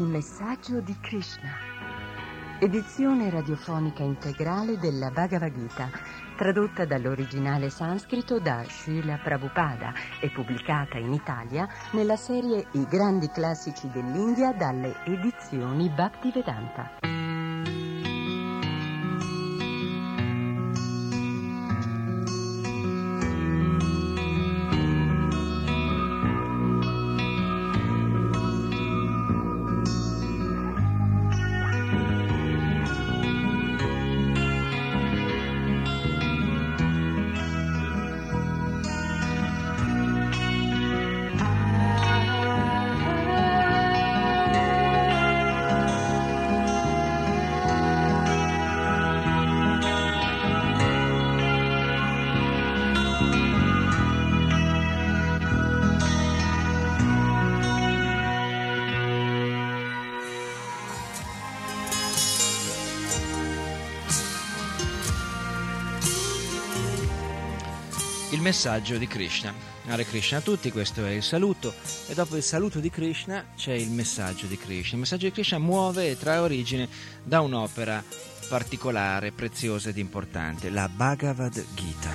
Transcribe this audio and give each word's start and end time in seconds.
Il 0.00 0.06
messaggio 0.06 0.80
di 0.80 0.96
Krishna. 0.98 1.50
Edizione 2.58 3.28
radiofonica 3.28 4.02
integrale 4.02 4.78
della 4.78 5.10
Bhagavad 5.10 5.52
Gita, 5.52 5.90
tradotta 6.38 6.86
dall'originale 6.86 7.68
sanscrito 7.68 8.40
da 8.40 8.64
Srila 8.66 9.18
Prabhupada 9.22 9.92
e 10.22 10.30
pubblicata 10.30 10.96
in 10.96 11.12
Italia 11.12 11.68
nella 11.90 12.16
serie 12.16 12.68
I 12.72 12.86
grandi 12.88 13.28
classici 13.28 13.90
dell'India 13.90 14.54
dalle 14.54 15.04
edizioni 15.04 15.90
Bhaktivedanta. 15.90 17.19
Messaggio 68.50 68.98
di 68.98 69.06
Krishna. 69.06 69.54
Hare 69.86 70.04
Krishna 70.04 70.38
a 70.38 70.40
tutti, 70.40 70.72
questo 70.72 71.06
è 71.06 71.10
il 71.10 71.22
saluto 71.22 71.72
e 72.08 72.14
dopo 72.14 72.34
il 72.34 72.42
saluto 72.42 72.80
di 72.80 72.90
Krishna 72.90 73.44
c'è 73.56 73.74
il 73.74 73.90
messaggio 73.90 74.46
di 74.46 74.58
Krishna. 74.58 74.94
Il 74.94 74.98
messaggio 74.98 75.26
di 75.26 75.32
Krishna 75.32 75.58
muove 75.58 76.10
e 76.10 76.18
trae 76.18 76.38
origine 76.38 76.88
da 77.22 77.42
un'opera 77.42 78.02
particolare, 78.48 79.30
preziosa 79.30 79.90
ed 79.90 79.98
importante, 79.98 80.68
la 80.68 80.88
Bhagavad 80.88 81.64
Gita. 81.74 82.10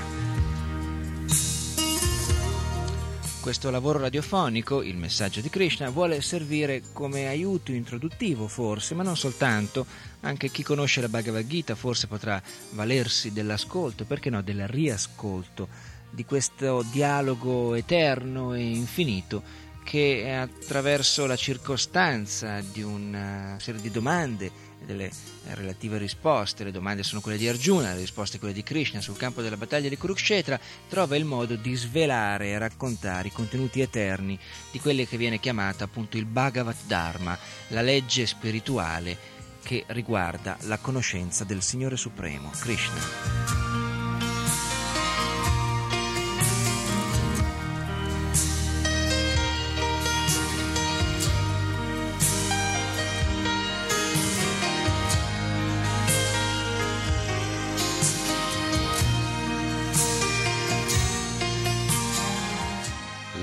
Questo 3.39 3.69
lavoro 3.69 3.99
radiofonico, 3.99 4.81
il 4.81 4.97
messaggio 4.97 5.39
di 5.39 5.49
Krishna, 5.49 5.89
vuole 5.89 6.19
servire 6.19 6.81
come 6.91 7.27
aiuto 7.27 7.71
introduttivo 7.71 8.49
forse, 8.49 8.93
ma 8.93 9.03
non 9.03 9.15
soltanto. 9.15 9.85
Anche 10.21 10.49
chi 10.49 10.63
conosce 10.63 10.99
la 10.99 11.07
Bhagavad 11.07 11.47
Gita 11.47 11.75
forse 11.75 12.07
potrà 12.07 12.41
valersi 12.71 13.31
dell'ascolto, 13.31 14.03
perché 14.03 14.29
no, 14.29 14.41
del 14.41 14.67
riascolto 14.67 15.93
di 16.15 16.25
questo 16.25 16.83
dialogo 16.91 17.75
eterno 17.75 18.53
e 18.53 18.61
infinito 18.61 19.43
che 19.83 20.33
attraverso 20.33 21.27
la 21.27 21.35
circostanza 21.35 22.59
di 22.61 22.81
una 22.81 23.55
serie 23.59 23.79
di 23.79 23.91
domande 23.91 24.45
e 24.81 24.85
delle 24.85 25.11
relative 25.51 25.99
risposte, 25.99 26.63
le 26.63 26.71
domande 26.71 27.03
sono 27.03 27.21
quelle 27.21 27.37
di 27.37 27.47
Arjuna, 27.47 27.93
le 27.93 27.99
risposte 27.99 28.39
quelle 28.39 28.53
di 28.53 28.63
Krishna 28.63 28.99
sul 28.99 29.15
campo 29.15 29.43
della 29.43 29.57
battaglia 29.57 29.87
di 29.87 29.97
Kurukshetra, 29.97 30.59
trova 30.89 31.15
il 31.15 31.25
modo 31.25 31.55
di 31.55 31.75
svelare 31.75 32.47
e 32.47 32.57
raccontare 32.57 33.27
i 33.27 33.31
contenuti 33.31 33.81
eterni 33.81 34.39
di 34.71 34.79
quelle 34.79 35.07
che 35.07 35.17
viene 35.17 35.39
chiamata 35.39 35.83
appunto 35.83 36.17
il 36.17 36.25
Bhagavad 36.25 36.77
Dharma, 36.87 37.37
la 37.67 37.81
legge 37.81 38.25
spirituale 38.25 39.33
che 39.61 39.83
riguarda 39.87 40.57
la 40.61 40.79
conoscenza 40.79 41.43
del 41.43 41.61
Signore 41.61 41.95
Supremo, 41.95 42.49
Krishna. 42.59 43.84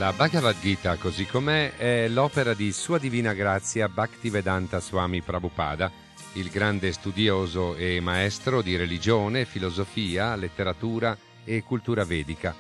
La 0.02 0.12
Bhagavad 0.12 0.58
Gita, 0.58 0.96
così 0.96 1.26
com'è, 1.26 1.76
è 1.76 2.08
l'opera 2.08 2.54
di 2.54 2.72
Sua 2.72 2.98
Divina 2.98 3.34
Grazia 3.34 3.88
Bhaktivedanta 3.88 4.80
Swami 4.80 5.20
Prabhupada, 5.20 5.92
il 6.32 6.50
grande 6.50 6.90
studioso 6.90 7.76
e 7.76 8.00
maestro 8.00 8.62
di 8.62 8.74
religione, 8.74 9.44
filosofia, 9.44 10.34
letteratura 10.34 11.16
e 11.44 11.62
cultura 11.62 12.04
vedica, 12.04 12.52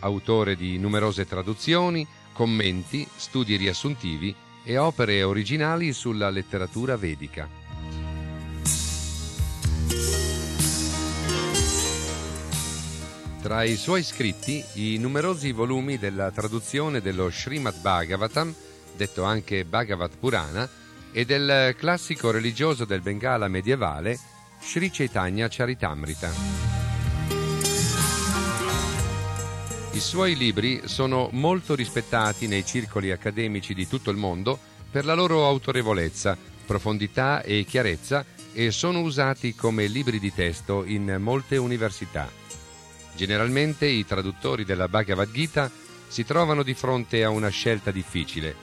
autore 0.00 0.56
di 0.56 0.76
numerose 0.76 1.24
traduzioni, 1.24 2.06
commenti, 2.34 3.08
studi 3.16 3.56
riassuntivi 3.56 4.34
e 4.62 4.76
opere 4.76 5.22
originali 5.22 5.94
sulla 5.94 6.28
letteratura 6.28 6.98
vedica. 6.98 7.59
Tra 13.42 13.62
i 13.62 13.76
suoi 13.76 14.02
scritti, 14.02 14.62
i 14.74 14.98
numerosi 14.98 15.52
volumi 15.52 15.96
della 15.96 16.30
traduzione 16.30 17.00
dello 17.00 17.30
Srimad 17.30 17.80
Bhagavatam, 17.80 18.54
detto 18.94 19.22
anche 19.22 19.64
Bhagavat 19.64 20.18
Purana, 20.18 20.68
e 21.10 21.24
del 21.24 21.74
classico 21.78 22.30
religioso 22.30 22.84
del 22.84 23.00
Bengala 23.00 23.48
medievale, 23.48 24.18
Sri 24.60 24.90
Chaitanya 24.90 25.48
Charitamrita. 25.48 26.30
I 29.92 30.00
suoi 30.00 30.36
libri 30.36 30.82
sono 30.84 31.30
molto 31.32 31.74
rispettati 31.74 32.46
nei 32.46 32.64
circoli 32.66 33.10
accademici 33.10 33.72
di 33.72 33.88
tutto 33.88 34.10
il 34.10 34.18
mondo 34.18 34.58
per 34.90 35.06
la 35.06 35.14
loro 35.14 35.46
autorevolezza, 35.46 36.36
profondità 36.66 37.40
e 37.40 37.64
chiarezza 37.64 38.22
e 38.52 38.70
sono 38.70 39.00
usati 39.00 39.54
come 39.54 39.86
libri 39.86 40.18
di 40.18 40.32
testo 40.32 40.84
in 40.84 41.16
molte 41.20 41.56
università. 41.56 42.28
Generalmente 43.20 43.84
i 43.84 44.06
traduttori 44.06 44.64
della 44.64 44.88
Bhagavad 44.88 45.30
Gita 45.30 45.70
si 46.08 46.24
trovano 46.24 46.62
di 46.62 46.72
fronte 46.72 47.22
a 47.22 47.28
una 47.28 47.50
scelta 47.50 47.90
difficile, 47.90 48.56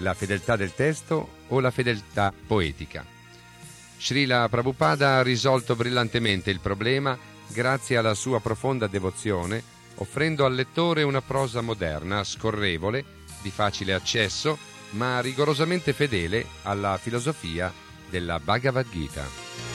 la 0.00 0.12
fedeltà 0.12 0.54
del 0.54 0.74
testo 0.74 1.36
o 1.48 1.60
la 1.60 1.70
fedeltà 1.70 2.30
poetica. 2.46 3.06
Srila 3.98 4.50
Prabhupada 4.50 5.16
ha 5.16 5.22
risolto 5.22 5.76
brillantemente 5.76 6.50
il 6.50 6.60
problema 6.60 7.16
grazie 7.48 7.96
alla 7.96 8.12
sua 8.12 8.38
profonda 8.40 8.86
devozione, 8.86 9.62
offrendo 9.94 10.44
al 10.44 10.54
lettore 10.54 11.04
una 11.04 11.22
prosa 11.22 11.62
moderna, 11.62 12.22
scorrevole, 12.22 13.02
di 13.40 13.50
facile 13.50 13.94
accesso, 13.94 14.58
ma 14.90 15.22
rigorosamente 15.22 15.94
fedele 15.94 16.44
alla 16.64 16.98
filosofia 16.98 17.72
della 18.10 18.38
Bhagavad 18.38 18.90
Gita. 18.90 19.71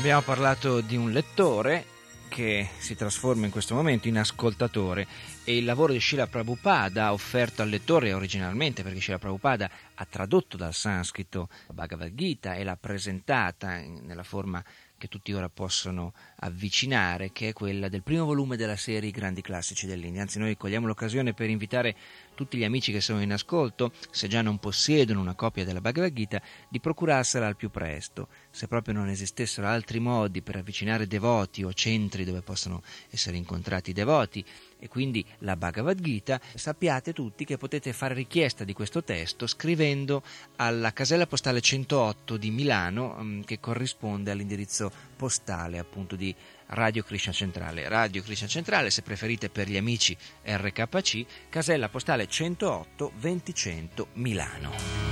Abbiamo 0.00 0.22
parlato 0.22 0.80
di 0.80 0.96
un 0.96 1.10
lettore 1.10 1.84
che 2.30 2.70
si 2.78 2.96
trasforma 2.96 3.44
in 3.44 3.52
questo 3.52 3.74
momento 3.74 4.08
in 4.08 4.16
ascoltatore 4.16 5.06
e 5.44 5.58
il 5.58 5.64
lavoro 5.66 5.92
di 5.92 6.00
Srila 6.00 6.26
Prabhupada 6.26 7.12
offerto 7.12 7.60
al 7.60 7.68
lettore 7.68 8.14
originalmente 8.14 8.82
perché 8.82 8.98
Srila 8.98 9.18
Prabhupada 9.18 9.70
ha 9.92 10.06
tradotto 10.08 10.56
dal 10.56 10.72
sanscrito 10.72 11.50
la 11.66 11.74
Bhagavad 11.74 12.14
Gita 12.14 12.54
e 12.54 12.64
l'ha 12.64 12.78
presentata 12.80 13.78
nella 13.78 14.22
forma 14.22 14.64
che 14.96 15.08
tutti 15.08 15.32
ora 15.32 15.48
possono 15.48 16.12
avvicinare, 16.36 17.32
che 17.32 17.48
è 17.48 17.52
quella 17.54 17.88
del 17.88 18.02
primo 18.02 18.26
volume 18.26 18.56
della 18.56 18.76
serie 18.76 19.08
I 19.08 19.12
grandi 19.12 19.40
classici 19.40 19.86
dell'India. 19.86 20.20
Anzi, 20.20 20.38
noi 20.38 20.58
cogliamo 20.58 20.86
l'occasione 20.86 21.32
per 21.32 21.48
invitare 21.48 21.96
tutti 22.40 22.56
gli 22.56 22.64
amici 22.64 22.90
che 22.90 23.02
sono 23.02 23.20
in 23.20 23.34
ascolto, 23.34 23.92
se 24.10 24.26
già 24.26 24.40
non 24.40 24.56
possiedono 24.56 25.20
una 25.20 25.34
copia 25.34 25.62
della 25.62 25.82
Bhagavad 25.82 26.10
Gita, 26.10 26.40
di 26.70 26.80
procurarsela 26.80 27.46
al 27.46 27.54
più 27.54 27.68
presto. 27.68 28.28
Se 28.50 28.66
proprio 28.66 28.94
non 28.94 29.08
esistessero 29.08 29.66
altri 29.66 30.00
modi 30.00 30.40
per 30.40 30.56
avvicinare 30.56 31.06
devoti 31.06 31.62
o 31.62 31.74
centri 31.74 32.24
dove 32.24 32.40
possono 32.40 32.82
essere 33.10 33.36
incontrati 33.36 33.90
i 33.90 33.92
devoti, 33.92 34.42
e 34.78 34.88
quindi 34.88 35.22
la 35.40 35.54
Bhagavad 35.56 36.00
Gita, 36.00 36.40
sappiate 36.54 37.12
tutti 37.12 37.44
che 37.44 37.58
potete 37.58 37.92
fare 37.92 38.14
richiesta 38.14 38.64
di 38.64 38.72
questo 38.72 39.04
testo 39.04 39.46
scrivendo 39.46 40.22
alla 40.56 40.94
casella 40.94 41.26
postale 41.26 41.60
108 41.60 42.38
di 42.38 42.50
Milano, 42.50 43.18
mm, 43.20 43.42
che 43.42 43.60
corrisponde 43.60 44.30
all'indirizzo 44.30 44.90
postale 45.14 45.78
appunto 45.78 46.16
di 46.16 46.34
Radio 46.70 47.02
Krishna 47.02 47.32
Centrale. 47.32 47.88
Radio 47.88 48.22
Krishna 48.22 48.46
Centrale, 48.46 48.90
se 48.90 49.02
preferite 49.02 49.48
per 49.48 49.68
gli 49.68 49.76
amici 49.76 50.16
RKC, 50.44 51.48
casella 51.48 51.88
postale 51.88 52.26
108 52.26 53.12
2000 53.18 54.06
Milano. 54.14 55.10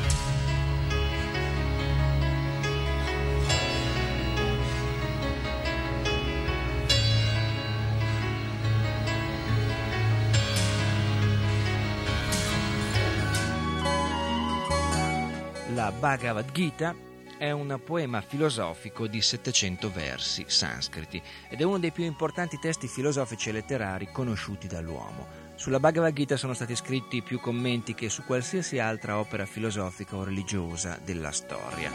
la 15.78 15.92
Bhagavad 15.92 16.50
Gita 16.50 16.92
è 17.38 17.52
un 17.52 17.80
poema 17.84 18.20
filosofico 18.20 19.06
di 19.06 19.22
700 19.22 19.90
versi 19.90 20.44
sanscriti 20.48 21.22
ed 21.48 21.60
è 21.60 21.64
uno 21.64 21.78
dei 21.78 21.92
più 21.92 22.04
importanti 22.04 22.58
testi 22.58 22.88
filosofici 22.88 23.48
e 23.48 23.52
letterari 23.52 24.08
conosciuti 24.10 24.66
dall'uomo. 24.66 25.46
Sulla 25.54 25.80
Bhagavad 25.80 26.12
Gita 26.12 26.36
sono 26.36 26.52
stati 26.52 26.74
scritti 26.74 27.22
più 27.22 27.40
commenti 27.40 27.94
che 27.94 28.08
su 28.08 28.24
qualsiasi 28.24 28.78
altra 28.78 29.18
opera 29.18 29.46
filosofica 29.46 30.16
o 30.16 30.24
religiosa 30.24 30.98
della 31.02 31.30
storia. 31.30 31.90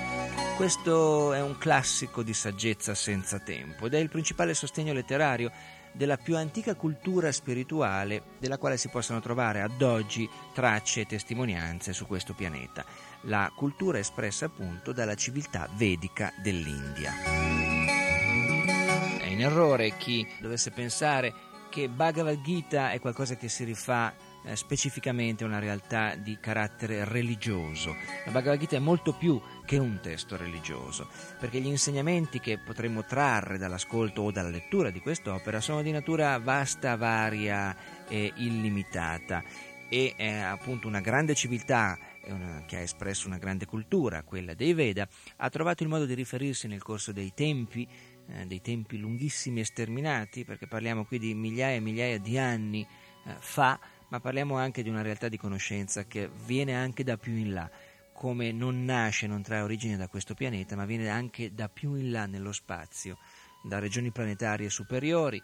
Questo 0.55 1.33
è 1.33 1.41
un 1.41 1.57
classico 1.57 2.23
di 2.23 2.33
saggezza 2.33 2.95
senza 2.95 3.39
tempo 3.39 3.85
ed 3.85 3.93
è 3.93 3.99
il 3.99 4.09
principale 4.09 4.53
sostegno 4.53 4.93
letterario 4.93 5.51
della 5.93 6.17
più 6.17 6.35
antica 6.35 6.75
cultura 6.75 7.31
spirituale 7.31 8.23
della 8.39 8.57
quale 8.57 8.77
si 8.77 8.89
possono 8.89 9.19
trovare 9.19 9.61
ad 9.61 9.81
oggi 9.81 10.29
tracce 10.53 11.01
e 11.01 11.05
testimonianze 11.05 11.93
su 11.93 12.07
questo 12.07 12.33
pianeta, 12.33 12.83
la 13.23 13.51
cultura 13.55 13.99
espressa 13.99 14.45
appunto 14.45 14.91
dalla 14.91 15.15
civiltà 15.15 15.69
vedica 15.75 16.33
dell'India. 16.41 17.13
È 19.19 19.25
in 19.25 19.41
errore 19.41 19.95
chi 19.97 20.27
dovesse 20.39 20.71
pensare 20.71 21.51
che 21.69 21.89
Bhagavad 21.89 22.39
Gita 22.41 22.91
è 22.91 22.99
qualcosa 22.99 23.35
che 23.35 23.49
si 23.49 23.63
rifà 23.63 24.13
eh, 24.45 24.55
specificamente 24.55 25.43
a 25.43 25.47
una 25.47 25.57
realtà 25.57 26.13
di 26.15 26.37
carattere 26.39 27.03
religioso. 27.03 27.95
La 28.25 28.31
Bhagavad 28.31 28.59
Gita 28.59 28.75
è 28.75 28.79
molto 28.79 29.13
più 29.13 29.41
che 29.65 29.77
un 29.79 29.99
testo 29.99 30.37
religioso, 30.37 31.07
perché 31.39 31.59
gli 31.59 31.67
insegnamenti 31.67 32.39
che 32.39 32.59
potremmo 32.59 33.05
trarre 33.05 33.57
dall'ascolto 33.57 34.21
o 34.21 34.31
dalla 34.31 34.49
lettura 34.49 34.91
di 34.91 34.99
quest'opera 34.99 35.61
sono 35.61 35.81
di 35.81 35.91
natura 35.91 36.37
vasta, 36.37 36.95
varia 36.95 37.75
e 38.07 38.33
illimitata 38.35 39.41
e 39.89 40.13
eh, 40.15 40.39
appunto 40.39 40.87
una 40.87 41.01
grande 41.01 41.33
civiltà 41.35 41.97
una, 42.27 42.63
che 42.65 42.77
ha 42.77 42.79
espresso 42.79 43.27
una 43.27 43.37
grande 43.37 43.65
cultura, 43.65 44.23
quella 44.23 44.53
dei 44.53 44.73
Veda, 44.73 45.07
ha 45.37 45.49
trovato 45.49 45.83
il 45.83 45.89
modo 45.89 46.05
di 46.05 46.13
riferirsi 46.13 46.67
nel 46.67 46.81
corso 46.81 47.11
dei 47.11 47.33
tempi, 47.33 47.87
eh, 48.27 48.45
dei 48.45 48.61
tempi 48.61 48.97
lunghissimi 48.97 49.61
e 49.61 49.65
sterminati, 49.65 50.45
perché 50.45 50.67
parliamo 50.67 51.05
qui 51.05 51.19
di 51.19 51.33
migliaia 51.33 51.75
e 51.75 51.79
migliaia 51.79 52.19
di 52.19 52.37
anni 52.37 52.87
eh, 53.25 53.35
fa, 53.39 53.79
ma 54.09 54.19
parliamo 54.19 54.57
anche 54.57 54.83
di 54.83 54.89
una 54.89 55.01
realtà 55.01 55.27
di 55.27 55.37
conoscenza 55.37 56.05
che 56.05 56.29
viene 56.45 56.75
anche 56.75 57.03
da 57.03 57.17
più 57.17 57.33
in 57.35 57.53
là, 57.53 57.69
come 58.13 58.51
non 58.51 58.85
nasce, 58.85 59.27
non 59.27 59.41
trae 59.41 59.61
origine 59.61 59.97
da 59.97 60.07
questo 60.07 60.33
pianeta, 60.33 60.75
ma 60.75 60.85
viene 60.85 61.09
anche 61.09 61.53
da 61.53 61.67
più 61.67 61.95
in 61.95 62.11
là 62.11 62.25
nello 62.25 62.51
spazio, 62.51 63.17
da 63.63 63.79
regioni 63.79 64.11
planetarie 64.11 64.69
superiori. 64.69 65.41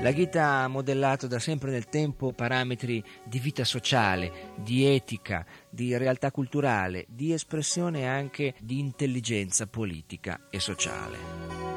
La 0.00 0.12
Gita 0.12 0.62
ha 0.62 0.68
modellato 0.68 1.26
da 1.26 1.38
sempre 1.38 1.70
nel 1.70 1.88
tempo 1.88 2.32
parametri 2.32 3.02
di 3.24 3.38
vita 3.38 3.64
sociale, 3.64 4.52
di 4.56 4.86
etica, 4.86 5.44
di 5.68 5.96
realtà 5.96 6.30
culturale, 6.30 7.06
di 7.08 7.32
espressione 7.32 8.06
anche 8.06 8.54
di 8.60 8.78
intelligenza 8.78 9.66
politica 9.66 10.46
e 10.48 10.60
sociale. 10.60 11.76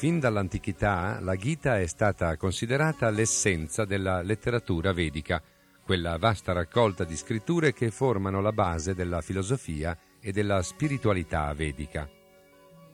Fin 0.00 0.18
dall'antichità 0.18 1.18
la 1.20 1.36
Gita 1.36 1.78
è 1.78 1.86
stata 1.86 2.34
considerata 2.38 3.10
l'essenza 3.10 3.84
della 3.84 4.22
letteratura 4.22 4.94
vedica, 4.94 5.42
quella 5.84 6.16
vasta 6.16 6.54
raccolta 6.54 7.04
di 7.04 7.14
scritture 7.14 7.74
che 7.74 7.90
formano 7.90 8.40
la 8.40 8.54
base 8.54 8.94
della 8.94 9.20
filosofia 9.20 9.94
e 10.18 10.32
della 10.32 10.62
spiritualità 10.62 11.52
vedica. 11.52 12.08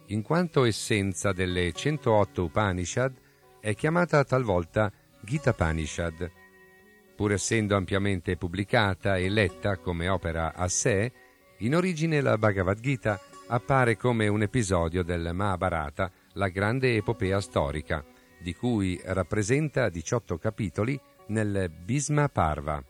In 0.07 0.23
quanto 0.23 0.65
essenza 0.65 1.31
delle 1.31 1.73
108 1.73 2.43
Upanishad, 2.43 3.15
è 3.61 3.73
chiamata 3.77 4.25
talvolta 4.25 4.91
Gita 5.21 5.53
Panishad. 5.53 6.29
Pur 7.15 7.31
essendo 7.31 7.77
ampiamente 7.77 8.37
pubblicata 8.37 9.17
e 9.17 9.29
letta 9.29 9.77
come 9.77 10.09
opera 10.09 10.55
a 10.55 10.67
sé, 10.67 11.13
in 11.59 11.77
origine 11.77 12.21
la 12.21 12.37
Bhagavad 12.37 12.81
Gita 12.81 13.21
appare 13.47 13.97
come 13.97 14.27
un 14.27 14.43
episodio 14.43 15.05
del 15.05 15.31
Mahabharata 15.33 16.11
la 16.37 16.49
grande 16.49 16.97
epopea 16.97 17.41
storica, 17.41 18.05
di 18.41 18.55
cui 18.55 19.01
rappresenta 19.05 19.89
18 19.89 20.39
capitoli 20.39 20.99
nel 21.29 21.71
Bhisma 21.71 22.29
Parva. 22.29 22.83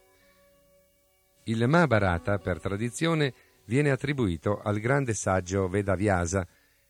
Il 1.45 1.67
Mahabharata, 1.69 2.39
per 2.39 2.61
tradizione, 2.61 3.33
viene 3.67 3.91
attribuito 3.91 4.61
al 4.61 4.79
grande 4.79 5.15
saggio 5.15 5.69
Vedavyasa. 5.69 6.47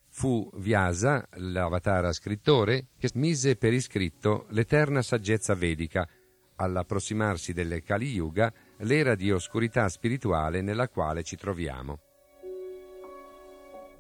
Fu 0.09 0.51
Vyasa, 0.55 1.27
l'avatara 1.35 2.13
scrittore, 2.13 2.89
che 2.99 3.11
mise 3.15 3.57
per 3.57 3.75
iscritto 3.75 4.47
l'eterna 4.51 5.03
saggezza 5.03 5.55
vedica, 5.55 6.09
all'approssimarsi 6.57 7.53
del 7.53 7.83
Kali 7.83 8.13
Yuga, 8.13 8.51
l'era 8.79 9.15
di 9.15 9.31
oscurità 9.31 9.87
spirituale 9.91 10.63
nella 10.63 10.89
quale 10.89 11.23
ci 11.23 11.37
troviamo. 11.37 12.06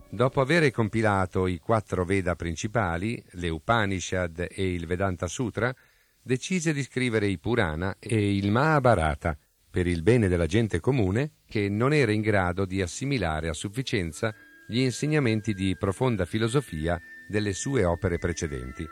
Dopo 0.08 0.40
aver 0.40 0.70
compilato 0.70 1.46
i 1.46 1.58
quattro 1.58 2.04
Veda 2.04 2.36
principali, 2.36 3.22
le 3.32 3.48
Upanishad 3.48 4.46
e 4.48 4.72
il 4.72 4.86
Vedanta 4.86 5.26
Sutra, 5.26 5.74
decise 6.22 6.72
di 6.72 6.82
scrivere 6.82 7.26
i 7.26 7.38
Purana 7.38 7.96
e 7.98 8.36
il 8.36 8.50
Mahabharata 8.50 9.36
per 9.68 9.86
il 9.86 10.02
bene 10.02 10.28
della 10.28 10.46
gente 10.46 10.80
comune 10.80 11.32
che 11.46 11.68
non 11.68 11.92
era 11.92 12.12
in 12.12 12.22
grado 12.22 12.64
di 12.64 12.80
assimilare 12.80 13.48
a 13.48 13.52
sufficienza 13.52 14.34
gli 14.66 14.78
insegnamenti 14.78 15.52
di 15.52 15.76
profonda 15.76 16.24
filosofia 16.24 16.98
delle 17.28 17.52
sue 17.52 17.84
opere 17.84 18.18
precedenti. 18.18 18.86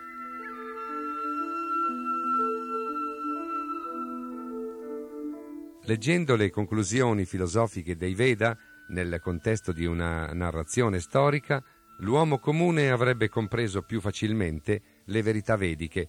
Leggendo 5.84 6.34
le 6.34 6.50
conclusioni 6.50 7.24
filosofiche 7.24 7.96
dei 7.96 8.14
Veda, 8.14 8.56
nel 8.88 9.20
contesto 9.20 9.72
di 9.72 9.84
una 9.84 10.26
narrazione 10.32 11.00
storica, 11.00 11.62
l'uomo 11.98 12.38
comune 12.38 12.90
avrebbe 12.90 13.28
compreso 13.28 13.82
più 13.82 14.00
facilmente 14.00 15.02
le 15.06 15.22
verità 15.22 15.56
vediche. 15.56 16.08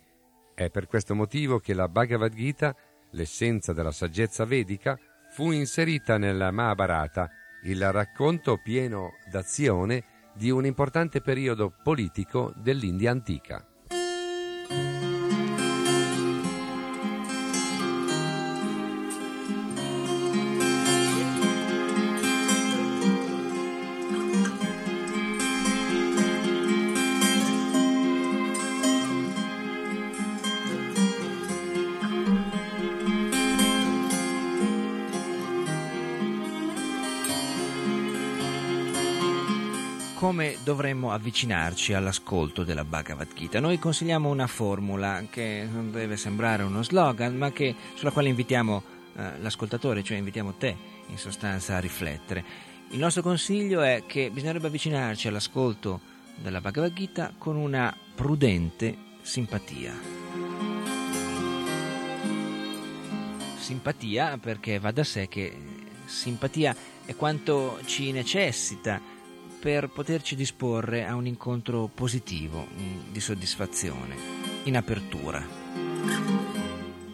È 0.53 0.69
per 0.69 0.87
questo 0.87 1.15
motivo 1.15 1.59
che 1.59 1.73
la 1.73 1.87
Bhagavad 1.87 2.33
Gita, 2.33 2.75
l'essenza 3.11 3.73
della 3.73 3.91
saggezza 3.91 4.45
vedica, 4.45 4.97
fu 5.31 5.51
inserita 5.51 6.17
nella 6.17 6.51
Mahabharata, 6.51 7.29
il 7.63 7.91
racconto 7.91 8.57
pieno 8.61 9.13
d'azione 9.29 10.03
di 10.33 10.49
un 10.49 10.65
importante 10.65 11.21
periodo 11.21 11.73
politico 11.83 12.53
dell'India 12.55 13.11
antica. 13.11 13.65
Avvicinarci 41.15 41.93
all'ascolto 41.93 42.63
della 42.63 42.83
Bhagavad 42.83 43.33
Gita. 43.33 43.59
Noi 43.59 43.79
consigliamo 43.79 44.29
una 44.29 44.47
formula 44.47 45.23
che 45.29 45.67
non 45.69 45.91
deve 45.91 46.17
sembrare 46.17 46.63
uno 46.63 46.83
slogan, 46.83 47.35
ma 47.35 47.51
che, 47.51 47.75
sulla 47.95 48.11
quale 48.11 48.29
invitiamo 48.29 48.83
eh, 49.15 49.39
l'ascoltatore, 49.39 50.03
cioè 50.03 50.17
invitiamo 50.17 50.53
te 50.53 50.75
in 51.07 51.17
sostanza 51.17 51.75
a 51.75 51.79
riflettere. 51.79 52.43
Il 52.89 52.99
nostro 52.99 53.21
consiglio 53.21 53.81
è 53.81 54.03
che 54.05 54.29
bisognerebbe 54.29 54.67
avvicinarci 54.67 55.27
all'ascolto 55.27 55.99
della 56.35 56.61
Bhagavad 56.61 56.93
Gita 56.93 57.33
con 57.37 57.55
una 57.55 57.95
prudente 58.13 58.95
simpatia. 59.21 59.93
Simpatia 63.57 64.37
perché 64.37 64.77
va 64.77 64.91
da 64.91 65.03
sé 65.03 65.27
che 65.27 65.57
simpatia 66.05 66.75
è 67.05 67.15
quanto 67.15 67.79
ci 67.85 68.11
necessita 68.11 69.01
per 69.65 69.89
poterci 69.89 70.35
disporre 70.35 71.07
a 71.07 71.15
un 71.15 71.25
incontro 71.25 71.89
positivo, 71.91 72.67
mm, 72.71 73.11
di 73.11 73.19
soddisfazione, 73.19 74.15
in 74.65 74.77
apertura. 74.77 75.43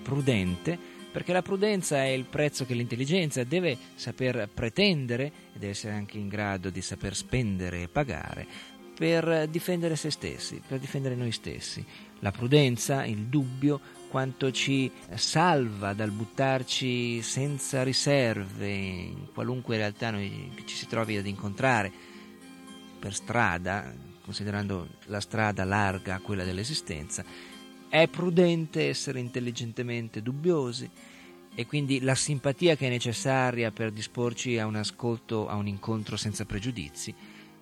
Prudente, 0.04 0.78
perché 1.14 1.32
la 1.32 1.42
prudenza 1.42 2.04
è 2.04 2.10
il 2.10 2.26
prezzo 2.26 2.66
che 2.66 2.74
l'intelligenza 2.74 3.46
deve 3.46 3.78
saper 3.96 4.50
pretendere 4.54 5.32
e 5.54 5.60
deve 5.60 5.70
essere 5.70 5.94
anche 5.94 6.18
in 6.18 6.28
grado 6.28 6.70
di 6.70 6.82
saper 6.82 7.16
spendere 7.16 7.84
e 7.84 7.88
pagare 7.88 8.46
per 8.98 9.48
difendere 9.48 9.96
se 9.96 10.12
stessi, 10.12 10.62
per 10.68 10.78
difendere 10.78 11.16
noi 11.16 11.32
stessi. 11.32 11.84
La 12.20 12.32
prudenza, 12.32 13.06
il 13.06 13.28
dubbio, 13.28 13.80
quanto 14.10 14.52
ci 14.52 14.92
salva 15.16 15.94
dal 15.94 16.12
buttarci 16.12 17.22
senza 17.22 17.82
riserve 17.82 18.68
in 18.68 19.28
qualunque 19.34 19.78
realtà 19.78 20.12
noi 20.12 20.52
ci 20.66 20.76
si 20.76 20.86
trovi 20.86 21.16
ad 21.16 21.26
incontrare 21.26 22.10
per 23.02 23.16
strada, 23.16 23.92
considerando 24.24 24.88
la 25.08 25.20
strada 25.20 25.64
larga 25.64 26.20
quella 26.20 26.44
dell'esistenza, 26.44 27.26
è 27.90 28.08
prudente 28.08 28.88
essere 28.88 29.20
intelligentemente 29.20 30.22
dubbiosi 30.22 30.88
e 31.54 31.66
quindi 31.66 32.00
la 32.00 32.14
simpatia 32.14 32.76
che 32.76 32.86
è 32.86 32.90
necessaria 32.90 33.72
per 33.72 33.92
disporci 33.92 34.60
a 34.60 34.68
un 34.68 34.76
ascolto, 34.76 35.50
a 35.50 35.56
un 35.56 35.68
incontro 35.68 36.16
senza 36.16 36.46
pregiudizi, 36.46 37.14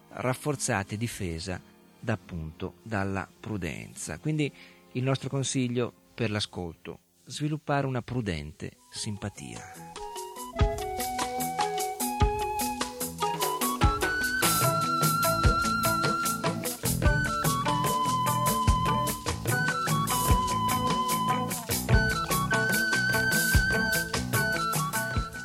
rafforzata 0.10 0.94
e 0.94 0.98
difesa 0.98 1.60
da, 1.98 2.14
appunto 2.14 2.76
dalla 2.84 3.28
prudenza. 3.40 4.20
Quindi 4.20 4.52
il 4.92 5.04
nostro 5.04 5.30
consiglio 5.30 5.94
per 6.14 6.30
l'ascolto, 6.32 7.00
sviluppare 7.24 7.88
una 7.88 8.02
prudente 8.02 8.74
simpatia. 8.92 10.09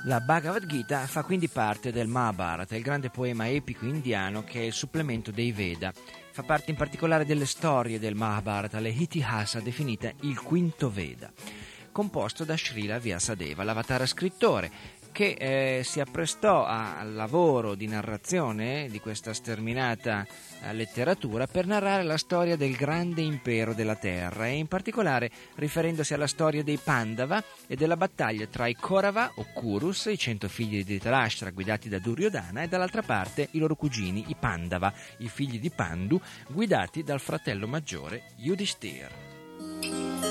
La 0.06 0.20
Bhagavad 0.20 0.66
Gita 0.66 1.06
fa 1.06 1.22
quindi 1.22 1.48
parte 1.48 1.90
del 1.90 2.08
Mahabharata, 2.08 2.76
il 2.76 2.82
grande 2.82 3.08
poema 3.08 3.48
epico 3.48 3.86
indiano 3.86 4.44
che 4.44 4.60
è 4.60 4.64
il 4.64 4.74
supplemento 4.74 5.30
dei 5.30 5.50
Veda. 5.50 5.94
Fa 6.30 6.42
parte 6.42 6.70
in 6.70 6.76
particolare 6.76 7.24
delle 7.24 7.46
storie 7.46 7.98
del 7.98 8.14
Mahabharata, 8.14 8.80
le 8.80 8.90
Itihasa, 8.90 9.60
definita 9.60 10.12
il 10.20 10.38
quinto 10.42 10.90
Veda, 10.90 11.32
composto 11.90 12.44
da 12.44 12.54
Srila 12.54 12.98
Vyasadeva, 12.98 13.64
l'avatara 13.64 14.04
scrittore, 14.04 14.70
che 15.14 15.36
eh, 15.78 15.84
si 15.84 16.00
apprestò 16.00 16.64
al 16.66 17.14
lavoro 17.14 17.76
di 17.76 17.86
narrazione 17.86 18.88
di 18.90 18.98
questa 18.98 19.32
sterminata 19.32 20.26
eh, 20.60 20.72
letteratura 20.74 21.46
per 21.46 21.68
narrare 21.68 22.02
la 22.02 22.18
storia 22.18 22.56
del 22.56 22.74
grande 22.74 23.22
impero 23.22 23.74
della 23.74 23.94
terra 23.94 24.48
e 24.48 24.56
in 24.56 24.66
particolare 24.66 25.30
riferendosi 25.54 26.14
alla 26.14 26.26
storia 26.26 26.64
dei 26.64 26.80
Pandava 26.82 27.40
e 27.68 27.76
della 27.76 27.96
battaglia 27.96 28.46
tra 28.46 28.66
i 28.66 28.74
Korava 28.74 29.30
o 29.36 29.46
Kurus, 29.54 30.06
i 30.06 30.18
cento 30.18 30.48
figli 30.48 30.78
di 30.78 30.84
Dhritarashtra 30.84 31.50
guidati 31.50 31.88
da 31.88 32.00
Duryodhana 32.00 32.62
e 32.62 32.68
dall'altra 32.68 33.02
parte 33.02 33.46
i 33.52 33.58
loro 33.58 33.76
cugini, 33.76 34.24
i 34.30 34.34
Pandava, 34.34 34.92
i 35.18 35.28
figli 35.28 35.60
di 35.60 35.70
Pandu, 35.70 36.20
guidati 36.48 37.04
dal 37.04 37.20
fratello 37.20 37.68
maggiore 37.68 38.32
Yudhishthir. 38.38 40.23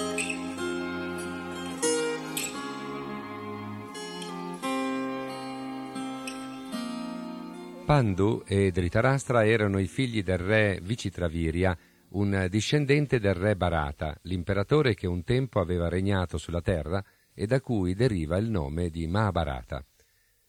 Pandu 7.85 8.43
e 8.45 8.71
Dhritarashtra 8.71 9.45
erano 9.45 9.77
i 9.77 9.87
figli 9.87 10.23
del 10.23 10.37
re 10.37 10.79
Vicitravirya, 10.81 11.77
un 12.11 12.47
discendente 12.49 13.19
del 13.19 13.33
re 13.33 13.57
Bharata, 13.57 14.17
l'imperatore 14.21 14.93
che 14.93 15.05
un 15.05 15.25
tempo 15.25 15.59
aveva 15.59 15.89
regnato 15.89 16.37
sulla 16.37 16.61
terra 16.61 17.03
e 17.33 17.45
da 17.45 17.59
cui 17.59 17.93
deriva 17.93 18.37
il 18.37 18.49
nome 18.49 18.89
di 18.89 19.05
Mahabharata. 19.05 19.85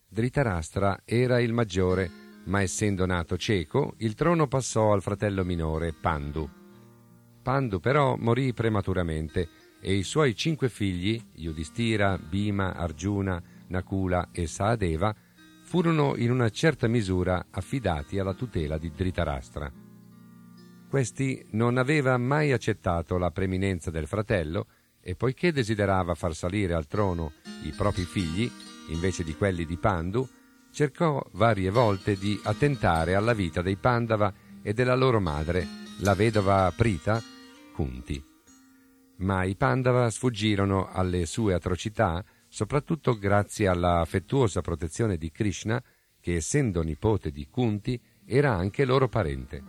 Dhritarashtra 0.08 1.00
era 1.04 1.40
il 1.40 1.52
maggiore, 1.52 2.08
ma 2.44 2.62
essendo 2.62 3.04
nato 3.04 3.36
cieco, 3.36 3.94
il 3.98 4.14
trono 4.14 4.46
passò 4.46 4.92
al 4.92 5.02
fratello 5.02 5.44
minore 5.44 5.92
Pandu. 5.92 6.48
Pandu 7.42 7.80
però 7.80 8.14
morì 8.16 8.52
prematuramente 8.52 9.48
e 9.80 9.94
i 9.94 10.04
suoi 10.04 10.36
cinque 10.36 10.68
figli, 10.68 11.20
Yudhishthira, 11.34 12.16
Bhima, 12.16 12.74
Arjuna, 12.74 13.42
Nakula 13.66 14.28
e 14.30 14.46
Saadeva, 14.46 15.14
furono 15.74 16.14
in 16.14 16.30
una 16.30 16.50
certa 16.50 16.86
misura 16.86 17.46
affidati 17.50 18.20
alla 18.20 18.34
tutela 18.34 18.78
di 18.78 18.92
Dhritarashtra. 18.92 19.72
Questi 20.88 21.44
non 21.50 21.78
aveva 21.78 22.16
mai 22.16 22.52
accettato 22.52 23.18
la 23.18 23.32
preminenza 23.32 23.90
del 23.90 24.06
fratello 24.06 24.68
e 25.00 25.16
poiché 25.16 25.50
desiderava 25.50 26.14
far 26.14 26.32
salire 26.32 26.74
al 26.74 26.86
trono 26.86 27.32
i 27.64 27.72
propri 27.76 28.04
figli, 28.04 28.48
invece 28.90 29.24
di 29.24 29.34
quelli 29.34 29.66
di 29.66 29.76
Pandu, 29.76 30.24
cercò 30.70 31.20
varie 31.32 31.70
volte 31.70 32.16
di 32.16 32.38
attentare 32.44 33.16
alla 33.16 33.32
vita 33.32 33.60
dei 33.60 33.74
Pandava 33.74 34.32
e 34.62 34.72
della 34.74 34.94
loro 34.94 35.18
madre, 35.18 35.66
la 36.02 36.14
vedova 36.14 36.72
Prita, 36.76 37.20
Kunti. 37.74 38.24
Ma 39.16 39.42
i 39.42 39.56
Pandava 39.56 40.08
sfuggirono 40.08 40.88
alle 40.88 41.26
sue 41.26 41.52
atrocità 41.52 42.24
soprattutto 42.54 43.18
grazie 43.18 43.66
alla 43.66 43.98
affettuosa 43.98 44.60
protezione 44.60 45.16
di 45.16 45.32
Krishna, 45.32 45.82
che 46.20 46.36
essendo 46.36 46.82
nipote 46.82 47.32
di 47.32 47.48
Kunti 47.50 48.00
era 48.24 48.54
anche 48.54 48.84
loro 48.84 49.08
parente. 49.08 49.62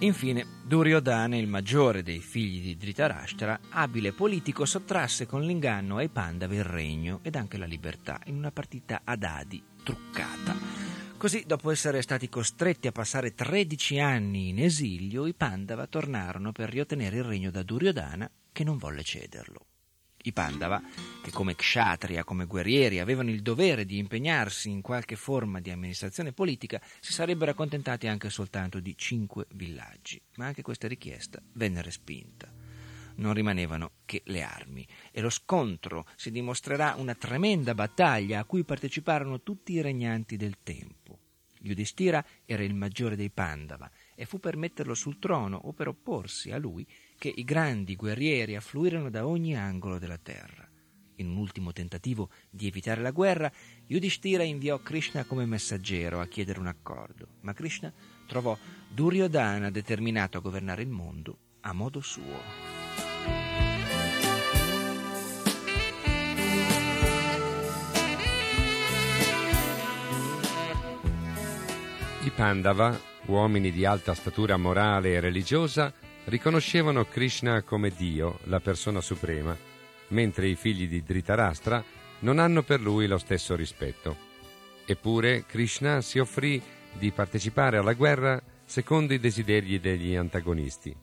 Infine, 0.00 0.44
Duryodhana, 0.66 1.36
il 1.36 1.48
maggiore 1.48 2.02
dei 2.02 2.18
figli 2.18 2.60
di 2.60 2.76
Dhritarashtra, 2.76 3.58
abile 3.70 4.12
politico, 4.12 4.66
sottrasse 4.66 5.24
con 5.24 5.40
l'inganno 5.44 5.96
ai 5.96 6.10
Pandava 6.10 6.54
il 6.54 6.64
regno 6.64 7.20
ed 7.22 7.36
anche 7.36 7.56
la 7.56 7.64
libertà 7.64 8.20
in 8.26 8.36
una 8.36 8.50
partita 8.50 9.00
a 9.02 9.16
dadi 9.16 9.62
truccata. 9.82 11.01
Così, 11.22 11.44
dopo 11.46 11.70
essere 11.70 12.02
stati 12.02 12.28
costretti 12.28 12.88
a 12.88 12.90
passare 12.90 13.32
13 13.32 14.00
anni 14.00 14.48
in 14.48 14.58
esilio, 14.58 15.28
i 15.28 15.34
Pandava 15.34 15.86
tornarono 15.86 16.50
per 16.50 16.68
riottenere 16.68 17.18
il 17.18 17.22
regno 17.22 17.52
da 17.52 17.62
Duryodhana, 17.62 18.28
che 18.50 18.64
non 18.64 18.76
volle 18.76 19.04
cederlo. 19.04 19.66
I 20.24 20.32
Pandava, 20.32 20.82
che 21.22 21.30
come 21.30 21.54
kshatriya, 21.54 22.24
come 22.24 22.46
guerrieri, 22.46 22.98
avevano 22.98 23.30
il 23.30 23.40
dovere 23.40 23.86
di 23.86 23.98
impegnarsi 23.98 24.68
in 24.68 24.80
qualche 24.80 25.14
forma 25.14 25.60
di 25.60 25.70
amministrazione 25.70 26.32
politica, 26.32 26.82
si 26.98 27.12
sarebbero 27.12 27.52
accontentati 27.52 28.08
anche 28.08 28.28
soltanto 28.28 28.80
di 28.80 28.96
cinque 28.96 29.46
villaggi, 29.52 30.20
ma 30.38 30.46
anche 30.46 30.62
questa 30.62 30.88
richiesta 30.88 31.40
venne 31.52 31.82
respinta 31.82 32.52
non 33.16 33.34
rimanevano 33.34 33.92
che 34.04 34.22
le 34.26 34.42
armi 34.42 34.86
e 35.10 35.20
lo 35.20 35.30
scontro 35.30 36.06
si 36.16 36.30
dimostrerà 36.30 36.94
una 36.96 37.14
tremenda 37.14 37.74
battaglia 37.74 38.40
a 38.40 38.44
cui 38.44 38.64
parteciparono 38.64 39.42
tutti 39.42 39.72
i 39.72 39.80
regnanti 39.80 40.36
del 40.36 40.56
tempo. 40.62 41.01
Yudhishthira 41.62 42.24
era 42.44 42.62
il 42.62 42.74
maggiore 42.74 43.16
dei 43.16 43.30
Pandava 43.30 43.90
e 44.14 44.24
fu 44.24 44.38
per 44.38 44.56
metterlo 44.56 44.94
sul 44.94 45.18
trono 45.18 45.56
o 45.56 45.72
per 45.72 45.88
opporsi 45.88 46.50
a 46.50 46.58
lui 46.58 46.86
che 47.16 47.32
i 47.34 47.44
grandi 47.44 47.96
guerrieri 47.96 48.56
affluirono 48.56 49.10
da 49.10 49.26
ogni 49.26 49.56
angolo 49.56 49.98
della 49.98 50.18
terra. 50.18 50.68
In 51.16 51.28
un 51.30 51.36
ultimo 51.36 51.72
tentativo 51.72 52.30
di 52.50 52.66
evitare 52.66 53.00
la 53.00 53.10
guerra, 53.10 53.52
Yudhishthira 53.86 54.42
inviò 54.42 54.80
Krishna 54.80 55.24
come 55.24 55.44
messaggero 55.46 56.20
a 56.20 56.26
chiedere 56.26 56.58
un 56.58 56.66
accordo, 56.66 57.36
ma 57.42 57.52
Krishna 57.52 57.92
trovò 58.26 58.58
Duryodhana 58.88 59.70
determinato 59.70 60.38
a 60.38 60.40
governare 60.40 60.82
il 60.82 60.88
mondo 60.88 61.38
a 61.60 61.72
modo 61.72 62.00
suo. 62.00 62.81
I 72.24 72.30
Pandava, 72.30 72.96
uomini 73.26 73.72
di 73.72 73.84
alta 73.84 74.14
statura 74.14 74.56
morale 74.56 75.14
e 75.14 75.18
religiosa, 75.20 75.92
riconoscevano 76.26 77.04
Krishna 77.04 77.62
come 77.62 77.90
Dio, 77.90 78.38
la 78.44 78.60
persona 78.60 79.00
suprema, 79.00 79.56
mentre 80.08 80.46
i 80.46 80.54
figli 80.54 80.86
di 80.86 81.02
Dhritarashtra 81.02 81.82
non 82.20 82.38
hanno 82.38 82.62
per 82.62 82.80
lui 82.80 83.08
lo 83.08 83.18
stesso 83.18 83.56
rispetto. 83.56 84.16
Eppure 84.86 85.46
Krishna 85.46 86.00
si 86.00 86.20
offrì 86.20 86.62
di 86.92 87.10
partecipare 87.10 87.78
alla 87.78 87.94
guerra 87.94 88.40
secondo 88.64 89.14
i 89.14 89.18
desideri 89.18 89.80
degli 89.80 90.14
antagonisti. 90.14 90.94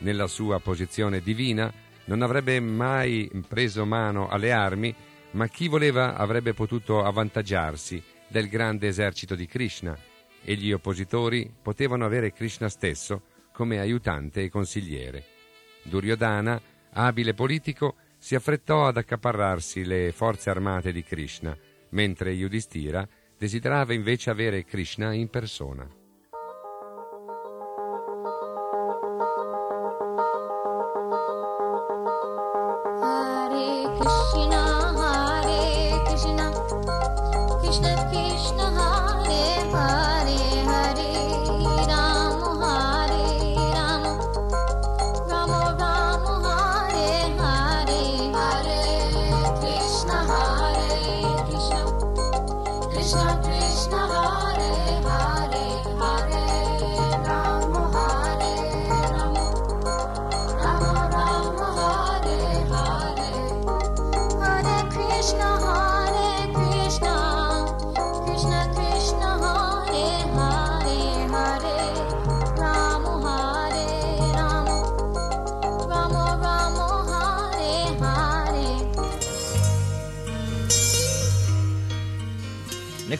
Nella 0.00 0.26
sua 0.26 0.58
posizione 0.58 1.22
divina 1.22 1.72
non 2.04 2.20
avrebbe 2.20 2.60
mai 2.60 3.30
preso 3.48 3.86
mano 3.86 4.28
alle 4.28 4.52
armi, 4.52 4.94
ma 5.30 5.46
chi 5.46 5.68
voleva 5.68 6.14
avrebbe 6.14 6.52
potuto 6.52 7.02
avvantaggiarsi 7.02 8.02
del 8.28 8.50
grande 8.50 8.88
esercito 8.88 9.34
di 9.34 9.46
Krishna 9.46 10.10
e 10.44 10.54
gli 10.54 10.72
oppositori 10.72 11.52
potevano 11.62 12.04
avere 12.04 12.32
Krishna 12.32 12.68
stesso 12.68 13.22
come 13.52 13.78
aiutante 13.78 14.42
e 14.42 14.48
consigliere. 14.48 15.24
Duryodhana, 15.82 16.60
abile 16.92 17.34
politico, 17.34 17.96
si 18.18 18.34
affrettò 18.34 18.86
ad 18.86 18.96
accaparrarsi 18.96 19.84
le 19.84 20.12
forze 20.12 20.50
armate 20.50 20.92
di 20.92 21.02
Krishna, 21.02 21.56
mentre 21.90 22.30
Yudhishthira 22.30 23.06
desiderava 23.36 23.92
invece 23.92 24.30
avere 24.30 24.64
Krishna 24.64 25.12
in 25.12 25.28
persona. 25.28 26.01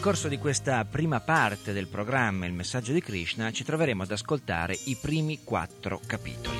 Corso 0.03 0.27
di 0.27 0.37
questa 0.37 0.83
prima 0.83 1.21
parte 1.21 1.71
del 1.71 1.87
programma 1.87 2.45
Il 2.45 2.51
messaggio 2.51 2.91
di 2.91 2.99
Krishna 2.99 3.53
ci 3.53 3.63
troveremo 3.63 4.03
ad 4.03 4.11
ascoltare 4.11 4.77
i 4.87 4.97
primi 4.99 5.45
quattro 5.45 6.01
capitoli. 6.05 6.57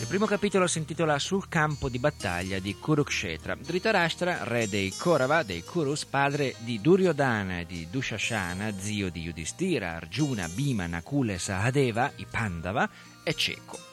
Il 0.00 0.06
primo 0.06 0.24
capitolo 0.24 0.68
si 0.68 0.78
intitola 0.78 1.18
Sul 1.18 1.48
campo 1.48 1.88
di 1.88 1.98
battaglia 1.98 2.60
di 2.60 2.76
Kurukshetra. 2.76 3.56
Dhritarashtra, 3.56 4.44
re 4.44 4.68
dei 4.68 4.92
Kaurava, 4.96 5.42
dei 5.42 5.64
Kurus, 5.64 6.04
padre 6.04 6.54
di 6.58 6.80
Duryodhana 6.80 7.58
e 7.58 7.66
di 7.66 7.88
Dushashana, 7.90 8.78
zio 8.78 9.10
di 9.10 9.22
Yudhishthira, 9.22 9.96
Arjuna, 9.96 10.48
Bhima, 10.48 10.86
Nakula 10.86 11.32
e 11.32 11.40
Sahadeva, 11.40 12.12
i 12.14 12.26
Pandava, 12.30 12.88
è 13.24 13.34
cieco. 13.34 13.85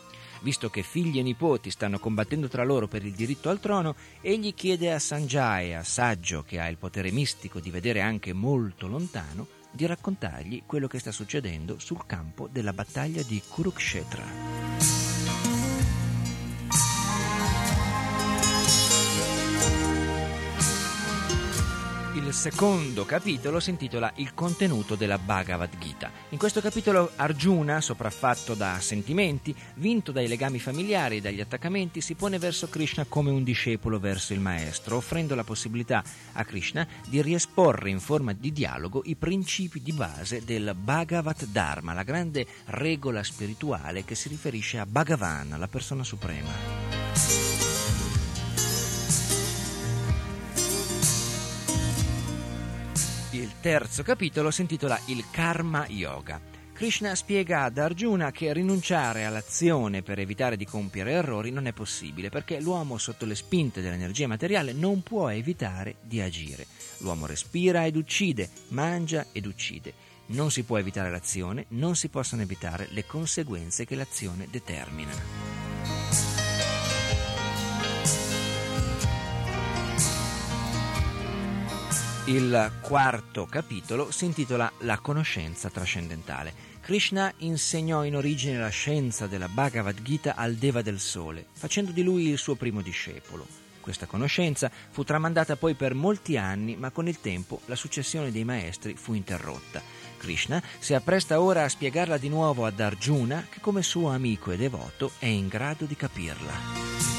Visto 0.44 0.70
che 0.70 0.84
figli 0.84 1.20
e 1.20 1.24
nipoti 1.24 1.72
stanno 1.72 2.00
combattendo 2.00 2.50
tra 2.50 2.66
loro 2.66 2.90
per 2.90 3.06
il 3.06 3.14
diritto 3.14 3.50
al 3.50 3.62
trono, 3.62 3.96
egli 4.20 4.54
chiede 4.54 4.92
a 4.92 5.00
Sanjaya, 5.00 5.84
saggio 5.84 6.44
che 6.44 6.60
ha 6.60 6.68
il 6.68 6.76
potere 6.76 7.12
mistico 7.12 7.62
di 7.62 7.72
vedere 7.72 8.02
anche 8.02 8.34
molto 8.34 8.88
lontano, 8.88 9.48
di 9.72 9.86
raccontargli 9.86 10.64
quello 10.66 10.88
che 10.88 11.00
sta 11.00 11.14
succedendo 11.14 11.80
sul 11.80 12.06
campo 12.06 12.50
della 12.52 12.74
battaglia 12.74 13.24
di 13.24 13.42
Kurukshetra. 13.48 15.53
Il 22.16 22.32
secondo 22.32 23.06
capitolo 23.06 23.60
si 23.60 23.72
intitola 23.72 24.12
Il 24.18 24.36
contenuto 24.36 24.94
della 24.94 25.18
Bhagavad 25.18 25.80
Gita. 25.80 26.12
In 26.30 26.38
questo 26.38 26.62
capitolo 26.62 27.10
Arjuna, 27.16 27.82
sopraffatto 27.82 28.54
da 28.54 28.78
sentimenti, 28.80 29.56
vinto 29.78 30.12
dai 30.12 30.28
legami 30.28 30.60
familiari 30.60 31.18
e 31.18 31.22
dagli 31.22 31.42
attaccamenti, 31.42 32.02
si 32.02 32.14
pone 32.14 32.38
verso 32.38 32.68
Krishna 32.70 33.06
come 33.10 33.32
un 33.32 33.44
discepolo 33.44 34.00
verso 34.00 34.34
il 34.34 34.42
maestro, 34.42 34.98
offrendo 34.98 35.34
la 35.34 35.44
possibilità 35.44 36.04
a 36.34 36.46
Krishna 36.46 36.88
di 37.08 37.20
riesporre 37.20 37.90
in 37.90 38.00
forma 38.00 38.32
di 38.34 38.52
dialogo 38.52 39.02
i 39.06 39.16
principi 39.16 39.82
di 39.82 39.94
base 39.94 40.44
del 40.46 40.76
Bhagavad 40.80 41.46
Dharma, 41.46 41.94
la 41.94 42.04
grande 42.04 42.46
regola 42.66 43.24
spirituale 43.24 44.06
che 44.06 44.14
si 44.14 44.30
riferisce 44.30 44.78
a 44.78 44.86
Bhagavan, 44.86 45.56
la 45.58 45.68
persona 45.68 46.04
suprema. 46.04 47.53
Terzo 53.64 54.04
capitolo 54.04 54.52
si 54.52 54.60
intitola 54.60 55.00
Il 55.06 55.24
Karma 55.32 55.86
Yoga. 55.88 56.38
Krishna 56.74 57.16
spiega 57.16 57.64
ad 57.64 57.78
Arjuna 57.78 58.30
che 58.30 58.52
rinunciare 58.52 59.24
all'azione 59.24 60.02
per 60.02 60.20
evitare 60.20 60.58
di 60.58 60.66
compiere 60.66 61.14
errori 61.14 61.50
non 61.50 61.68
è 61.68 61.72
possibile 61.72 62.28
perché 62.28 62.60
l'uomo 62.60 62.98
sotto 62.98 63.26
le 63.26 63.36
spinte 63.36 63.80
dell'energia 63.80 64.28
materiale 64.28 64.74
non 64.74 65.02
può 65.02 65.30
evitare 65.30 65.96
di 66.02 66.20
agire. 66.20 66.68
L'uomo 66.98 67.26
respira 67.26 67.86
ed 67.86 67.96
uccide, 67.96 68.50
mangia 68.70 69.28
ed 69.32 69.46
uccide. 69.46 69.94
Non 70.26 70.52
si 70.52 70.64
può 70.64 70.78
evitare 70.78 71.10
l'azione, 71.10 71.68
non 71.70 71.96
si 71.96 72.10
possono 72.10 72.42
evitare 72.42 72.90
le 72.92 73.06
conseguenze 73.06 73.86
che 73.86 73.96
l'azione 73.96 74.50
determina. 74.52 76.53
Il 82.26 82.72
quarto 82.80 83.46
capitolo 83.46 84.10
si 84.10 84.24
intitola 84.24 84.72
La 84.80 85.00
conoscenza 85.00 85.70
trascendentale. 85.70 86.54
Krishna 86.80 87.34
insegnò 87.40 88.06
in 88.06 88.16
origine 88.16 88.58
la 88.58 88.70
scienza 88.70 89.28
della 89.28 89.50
Bhagavad 89.50 90.02
Gita 90.02 90.36
al 90.36 90.56
Deva 90.56 90.82
del 90.82 91.02
Sole, 91.02 91.48
facendo 91.52 91.92
di 91.92 92.02
lui 92.02 92.30
il 92.30 92.38
suo 92.38 92.56
primo 92.56 92.82
discepolo. 92.82 93.46
Questa 93.82 94.06
conoscenza 94.06 94.72
fu 94.90 95.04
tramandata 95.04 95.58
poi 95.58 95.74
per 95.74 95.96
molti 95.96 96.38
anni, 96.38 96.78
ma 96.78 96.92
con 96.92 97.10
il 97.10 97.20
tempo 97.20 97.60
la 97.66 97.76
successione 97.76 98.32
dei 98.32 98.46
maestri 98.46 98.96
fu 98.96 99.14
interrotta. 99.14 99.82
Krishna 100.18 100.64
si 100.80 100.94
appresta 100.94 101.42
ora 101.42 101.66
a 101.66 101.70
spiegarla 101.70 102.18
di 102.18 102.30
nuovo 102.30 102.66
ad 102.66 102.80
Arjuna, 102.80 103.48
che 103.50 103.60
come 103.60 103.84
suo 103.84 104.12
amico 104.12 104.52
e 104.52 104.56
devoto 104.56 105.12
è 105.20 105.26
in 105.26 105.50
grado 105.50 105.84
di 105.84 105.98
capirla. 105.98 107.13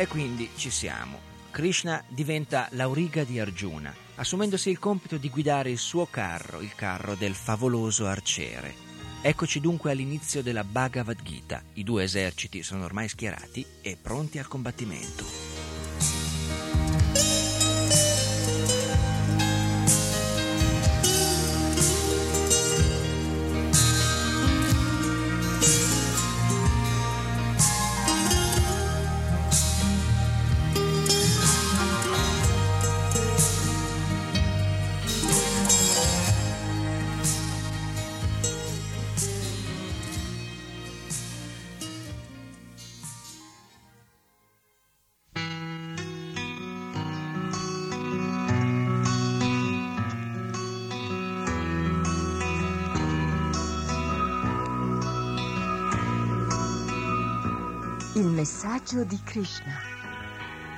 E 0.00 0.06
quindi 0.06 0.48
ci 0.56 0.70
siamo. 0.70 1.18
Krishna 1.50 2.02
diventa 2.08 2.68
l'auriga 2.70 3.22
di 3.22 3.38
Arjuna, 3.38 3.94
assumendosi 4.14 4.70
il 4.70 4.78
compito 4.78 5.18
di 5.18 5.28
guidare 5.28 5.68
il 5.68 5.76
suo 5.76 6.06
carro, 6.06 6.62
il 6.62 6.74
carro 6.74 7.14
del 7.16 7.34
favoloso 7.34 8.06
arciere. 8.06 8.72
Eccoci 9.20 9.60
dunque 9.60 9.90
all'inizio 9.90 10.42
della 10.42 10.64
Bhagavad 10.64 11.20
Gita. 11.22 11.62
I 11.74 11.84
due 11.84 12.04
eserciti 12.04 12.62
sono 12.62 12.84
ormai 12.84 13.10
schierati 13.10 13.62
e 13.82 13.98
pronti 14.00 14.38
al 14.38 14.48
combattimento. 14.48 16.39
Messaggio 59.00 59.04
di 59.04 59.20
Krishna. 59.22 59.80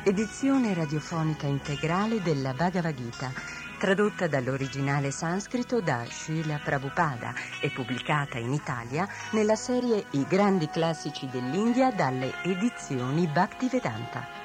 Edizione 0.04 0.74
radiofonica 0.74 1.46
integrale 1.46 2.20
della 2.22 2.52
Bhagavad 2.52 2.94
Gita, 2.94 3.32
tradotta 3.78 4.26
dall'originale 4.26 5.10
sanscrito 5.10 5.80
da 5.80 6.04
Srila 6.08 6.60
Prabhupada 6.62 7.34
e 7.60 7.70
pubblicata 7.70 8.38
in 8.38 8.52
Italia 8.52 9.08
nella 9.32 9.56
serie 9.56 10.06
I 10.10 10.24
grandi 10.28 10.68
classici 10.68 11.28
dell'India 11.28 11.90
dalle 11.90 12.32
edizioni 12.42 13.26
Bhaktivedanta. 13.26 14.40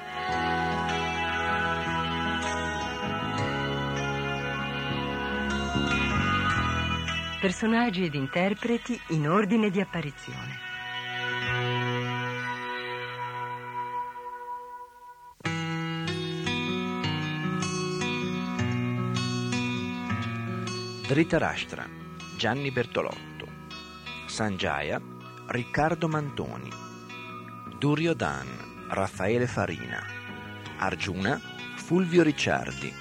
Personaggi 7.40 8.04
ed 8.04 8.14
interpreti 8.14 9.00
in 9.10 9.28
ordine 9.28 9.70
di 9.70 9.80
apparizione. 9.80 10.67
Dhritarashtra, 21.08 21.88
Gianni 22.36 22.70
Bertolotto, 22.70 23.46
Sanjaya, 24.26 25.00
Riccardo 25.46 26.06
Mantoni, 26.06 26.70
Duryodan, 27.78 28.46
Raffaele 28.90 29.46
Farina, 29.46 30.04
Arjuna, 30.76 31.40
Fulvio 31.76 32.22
Ricciardi, 32.22 32.92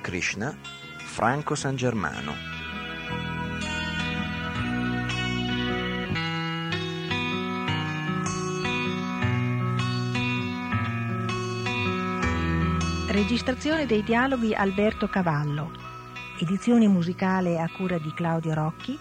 Krishna, 0.00 0.56
Franco 0.96 1.54
San 1.54 1.76
Germano. 1.76 2.32
Registrazione 13.08 13.84
dei 13.84 14.02
dialoghi 14.02 14.54
Alberto 14.54 15.06
Cavallo 15.06 15.91
edizione 16.42 16.88
musicale 16.88 17.60
a 17.60 17.70
cura 17.70 17.98
di 17.98 18.12
Claudio 18.12 18.52
Rocchi, 18.52 18.98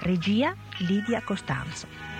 regia 0.00 0.54
Lidia 0.80 1.22
Costanzo. 1.22 2.11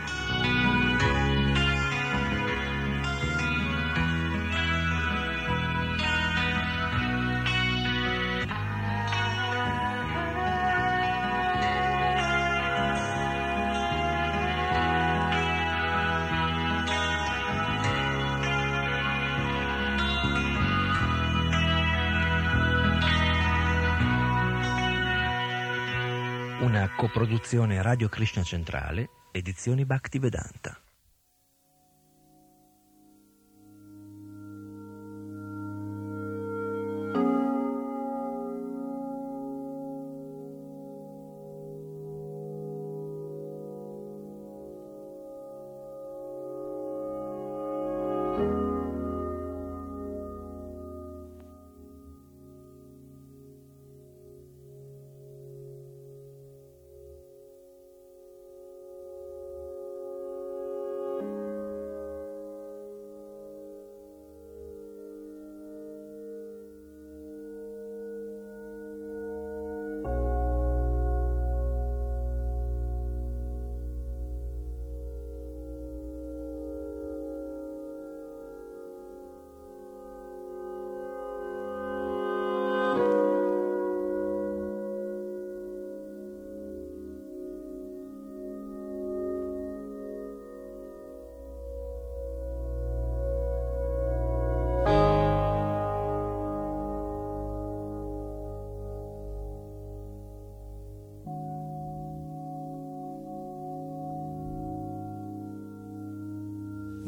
Una 27.23 27.31
coproduzione 27.31 27.81
Radio 27.83 28.09
Krishna 28.09 28.43
Centrale, 28.43 29.09
edizioni 29.31 29.87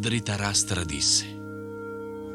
Dhritarashtra 0.04 0.84
disse: 0.84 1.24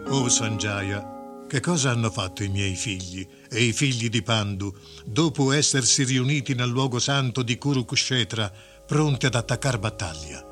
O 0.08 0.27
Sanjaya, 0.27 1.45
che 1.47 1.60
cosa 1.60 1.91
hanno 1.91 2.10
fatto 2.10 2.41
i 2.41 2.47
miei 2.47 2.73
figli 2.75 3.23
e 3.47 3.63
i 3.63 3.73
figli 3.73 4.10
di 4.10 4.23
Pandu 4.23 4.75
dopo 5.05 5.51
essersi 5.51 6.03
riuniti 6.03 6.55
nel 6.55 6.67
luogo 6.67 6.97
santo 6.97 7.43
di 7.43 7.60
Kurukshetra, 7.60 8.51
pronti 8.88 9.27
ad 9.27 9.36
attaccare 9.36 9.77
battaglia? 9.77 10.43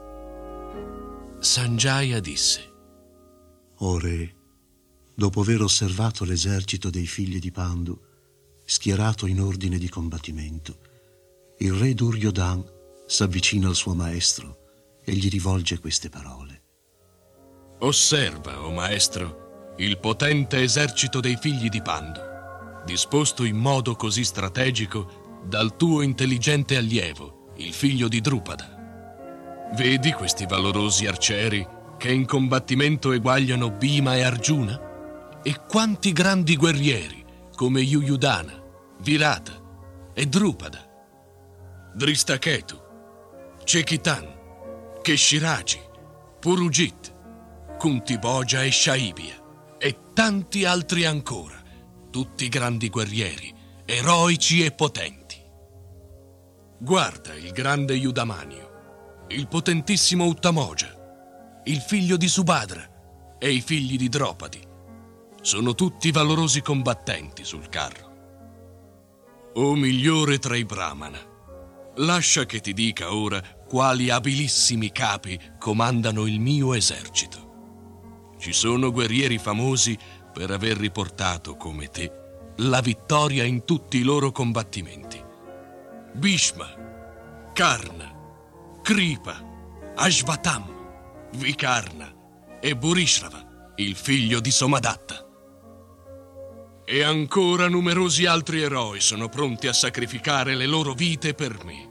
Sanjaya 1.40 2.20
disse: 2.20 2.72
O 3.78 3.98
re, 3.98 4.36
dopo 5.16 5.42
aver 5.42 5.64
osservato 5.64 6.24
l'esercito 6.24 6.92
dei 6.92 7.08
figli 7.08 7.40
di 7.40 7.52
Pandu, 7.52 8.00
schierato 8.64 9.26
in 9.26 9.42
ordine 9.42 9.80
di 9.80 9.90
combattimento, 9.90 10.78
il 11.58 11.74
re 11.74 11.96
Duryodhan 11.96 12.64
s'avvicina 13.08 13.68
al 13.68 13.76
suo 13.76 13.96
maestro 13.96 15.00
e 15.04 15.14
gli 15.14 15.30
rivolge 15.30 15.80
queste 15.80 16.10
parole. 16.10 16.47
Osserva, 17.80 18.62
o 18.62 18.68
oh 18.68 18.72
maestro, 18.72 19.74
il 19.78 20.00
potente 20.00 20.62
esercito 20.62 21.20
dei 21.20 21.38
figli 21.40 21.70
di 21.70 21.82
Pandu, 21.82 22.20
disposto 22.86 23.44
in 23.44 23.56
modo 23.58 23.96
così 23.96 24.24
strategico 24.24 25.42
dal 25.44 25.76
tuo 25.76 26.02
intelligente 26.02 26.76
allievo, 26.76 27.54
il 27.58 27.74
figlio 27.74 28.08
di 28.08 28.20
Drupada. 28.22 29.70
Vedi 29.76 30.12
questi 30.14 30.46
valorosi 30.46 31.06
arcieri 31.06 31.68
che 31.98 32.12
in 32.12 32.26
combattimento 32.26 33.12
eguagliano 33.12 33.70
Bhima 33.70 34.16
e 34.16 34.24
Arjuna? 34.24 35.40
E 35.44 35.62
quanti 35.68 36.12
grandi 36.14 36.56
guerrieri 36.56 37.24
come 37.56 37.82
Yuyudana, 37.82 38.64
Virata 39.00 39.54
e 40.14 40.26
Drupada 40.26 40.88
Dristaketu, 41.98 42.80
Cekitan, 43.66 44.28
Keshiraji, 45.02 45.80
Purugit, 46.40 47.07
Kuntiboja 47.78 48.64
e 48.64 48.72
Shaibia 48.72 49.78
e 49.78 49.98
tanti 50.14 50.66
altri 50.66 51.06
ancora, 51.06 51.62
tutti 52.10 52.50
grandi 52.50 52.90
guerrieri, 52.90 53.54
eroici 53.86 54.66
e 54.66 54.72
potenti. 54.72 55.36
Guarda 56.80 57.34
il 57.36 57.52
grande 57.52 57.94
Yudamanio, 57.94 59.26
il 59.30 59.48
potentissimo 59.48 60.26
Uttamoja, 60.26 61.62
il 61.66 61.80
figlio 61.80 62.18
di 62.18 62.28
Subhadra 62.28 63.38
e 63.38 63.52
i 63.52 63.62
figli 63.62 63.98
di 63.98 64.10
Dropadi. 64.10 64.62
Sono 65.42 65.76
tutti 65.76 66.12
valorosi 66.12 66.62
combattenti 66.62 67.44
sul 67.44 67.70
carro. 67.70 68.06
O 69.54 69.76
migliore 69.76 70.40
tra 70.40 70.56
i 70.56 70.66
Brahmana, 70.66 71.36
Lascia 72.00 72.46
che 72.46 72.60
ti 72.60 72.74
dica 72.74 73.16
ora 73.16 73.42
quali 73.68 74.12
abilissimi 74.12 74.92
capi 74.92 75.40
comandano 75.58 76.28
il 76.28 76.40
mio 76.40 76.76
esercito. 76.76 77.47
Ci 78.38 78.54
sono 78.54 78.92
guerrieri 78.92 79.38
famosi 79.38 79.98
per 80.32 80.52
aver 80.52 80.78
riportato, 80.78 81.56
come 81.56 81.88
te, 81.90 82.12
la 82.58 82.82
vittoria 82.82 83.44
in 83.44 83.66
tutti 83.66 83.98
i 83.98 84.04
loro 84.04 84.32
combattimenti. 84.32 85.24
Bhishma, 86.14 87.52
Karna, 87.54 88.14
Kripa, 88.84 89.44
Ashvatam, 89.96 91.30
Vikarna 91.36 92.14
e 92.60 92.76
Burishrava, 92.76 93.74
il 93.78 93.96
figlio 93.96 94.40
di 94.40 94.52
Somadatta. 94.52 95.26
E 96.86 97.04
ancora 97.04 97.68
numerosi 97.68 98.26
altri 98.26 98.62
eroi 98.62 99.02
sono 99.02 99.28
pronti 99.28 99.68
a 99.68 99.74
sacrificare 99.74 100.56
le 100.56 100.68
loro 100.68 100.94
vite 100.94 101.34
per 101.34 101.64
me. 101.66 101.90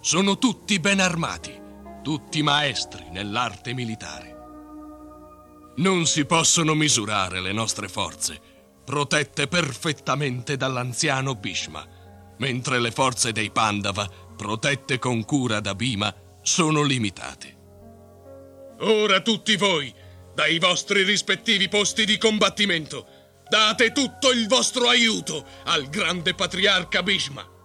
Sono 0.00 0.38
tutti 0.38 0.78
ben 0.78 1.00
armati, 1.00 1.58
tutti 2.02 2.42
maestri 2.42 3.06
nell'arte 3.10 3.72
militare. 3.72 4.35
Non 5.76 6.06
si 6.06 6.24
possono 6.24 6.74
misurare 6.74 7.40
le 7.40 7.52
nostre 7.52 7.88
forze, 7.88 8.40
protette 8.84 9.46
perfettamente 9.46 10.56
dall'anziano 10.56 11.34
Bhishma, 11.34 11.86
mentre 12.38 12.80
le 12.80 12.90
forze 12.90 13.32
dei 13.32 13.50
Pandava, 13.50 14.08
protette 14.36 14.98
con 14.98 15.24
cura 15.24 15.60
da 15.60 15.74
Bhima, 15.74 16.14
sono 16.42 16.82
limitate. 16.82 17.54
Ora 18.80 19.20
tutti 19.20 19.56
voi, 19.56 19.92
dai 20.34 20.58
vostri 20.58 21.02
rispettivi 21.02 21.68
posti 21.68 22.04
di 22.04 22.18
combattimento, 22.18 23.24
Date 23.48 23.92
tutto 23.92 24.32
il 24.32 24.48
vostro 24.48 24.88
aiuto 24.88 25.46
al 25.66 25.88
grande 25.88 26.34
patriarca 26.34 27.02
Bhishma. 27.04 27.55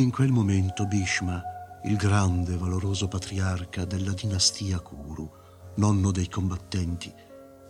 In 0.00 0.10
quel 0.10 0.32
momento 0.32 0.86
Bhishma, 0.86 1.42
il 1.84 1.96
grande 1.96 2.54
e 2.54 2.56
valoroso 2.56 3.06
patriarca 3.06 3.84
della 3.84 4.14
dinastia 4.14 4.80
Kuru, 4.80 5.30
nonno 5.74 6.10
dei 6.10 6.26
combattenti, 6.26 7.12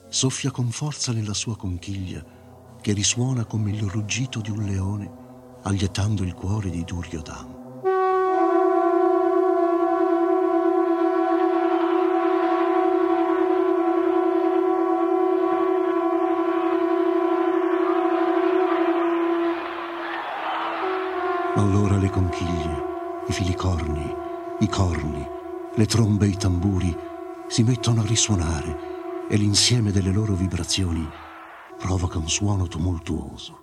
soffia 0.09 0.53
con 0.53 0.71
forza 0.71 1.11
nella 1.11 1.35
sua 1.35 1.57
conchiglia 1.57 2.25
che 2.81 2.93
risuona 2.93 3.45
come 3.45 3.73
il 3.73 3.83
ruggito 3.83 4.41
di 4.41 4.51
un 4.51 4.63
leone, 4.65 5.11
allietando 5.63 6.23
il 6.23 6.35
cuore 6.35 6.71
di 6.71 6.85
Duryodhana. 6.85 7.59
Allora 21.57 21.99
le 22.11 22.17
conchiglie, 22.17 22.83
i 23.29 23.33
filicorni, 23.33 24.15
i 24.59 24.69
corni, 24.69 25.25
le 25.75 25.87
trombe 25.87 26.27
e 26.27 26.31
i 26.31 26.37
tamburi 26.37 26.95
si 27.47 27.63
mettono 27.63 28.01
a 28.01 28.05
risuonare 28.05 29.29
e 29.29 29.37
l'insieme 29.37 29.93
delle 29.93 30.11
loro 30.11 30.35
vibrazioni 30.35 31.09
provoca 31.79 32.19
un 32.19 32.29
suono 32.29 32.67
tumultuoso. 32.67 33.60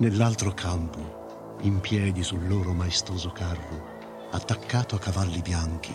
Nell'altro 0.00 0.54
campo, 0.54 1.56
in 1.62 1.80
piedi 1.80 2.22
sul 2.22 2.46
loro 2.46 2.72
maestoso 2.72 3.32
carro, 3.32 4.28
attaccato 4.30 4.94
a 4.94 5.00
cavalli 5.00 5.42
bianchi, 5.42 5.92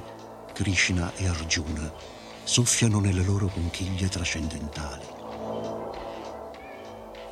Krishna 0.52 1.14
e 1.16 1.26
Arjuna 1.26 1.90
soffiano 2.44 3.00
nelle 3.00 3.24
loro 3.24 3.48
conchiglie 3.48 4.10
trascendentali. 4.10 5.06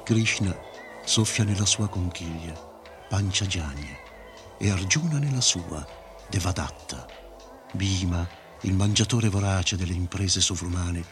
Krishna 0.05 0.57
soffia 1.03 1.43
nella 1.43 1.65
sua 1.65 1.89
conchiglia, 1.89 2.53
Panchajanya, 3.09 3.97
e 4.57 4.69
Arjuna 4.71 5.19
nella 5.19 5.41
sua, 5.41 5.85
Devadatta. 6.29 7.05
Bhima, 7.73 8.25
il 8.61 8.73
mangiatore 8.73 9.27
vorace 9.27 9.75
delle 9.75 9.93
imprese 9.93 10.39
sovrumane, 10.39 11.03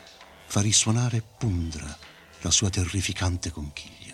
fa 0.45 0.61
risuonare 0.61 1.21
Pundra, 1.37 1.93
la 2.43 2.49
sua 2.49 2.69
terrificante 2.69 3.51
conchiglia. 3.51 4.08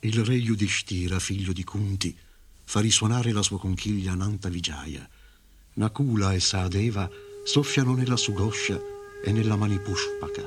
Il 0.00 0.24
re 0.24 0.34
Yudhishthira, 0.34 1.18
figlio 1.18 1.52
di 1.52 1.64
Kunti, 1.64 2.16
fa 2.64 2.80
risuonare 2.80 3.32
la 3.32 3.42
sua 3.42 3.58
conchiglia 3.58 4.14
Nanta 4.14 4.50
Vijaya. 4.50 5.08
Nakula 5.74 6.34
e 6.34 6.40
Saadeva 6.40 7.08
soffiano 7.44 7.94
nella 7.94 8.16
Sugoscia 8.16 8.78
e 9.24 9.32
nella 9.32 9.56
Manipushpaka. 9.56 10.44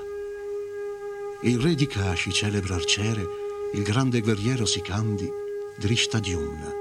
Il 1.42 1.60
re 1.60 1.74
di 1.74 1.88
Kashi, 1.88 2.32
celebre 2.32 2.76
arciere, 2.76 3.26
il 3.74 3.82
grande 3.82 4.22
guerriero 4.22 4.66
Sikandi, 4.66 5.28
Drishtadyumna, 5.80 6.72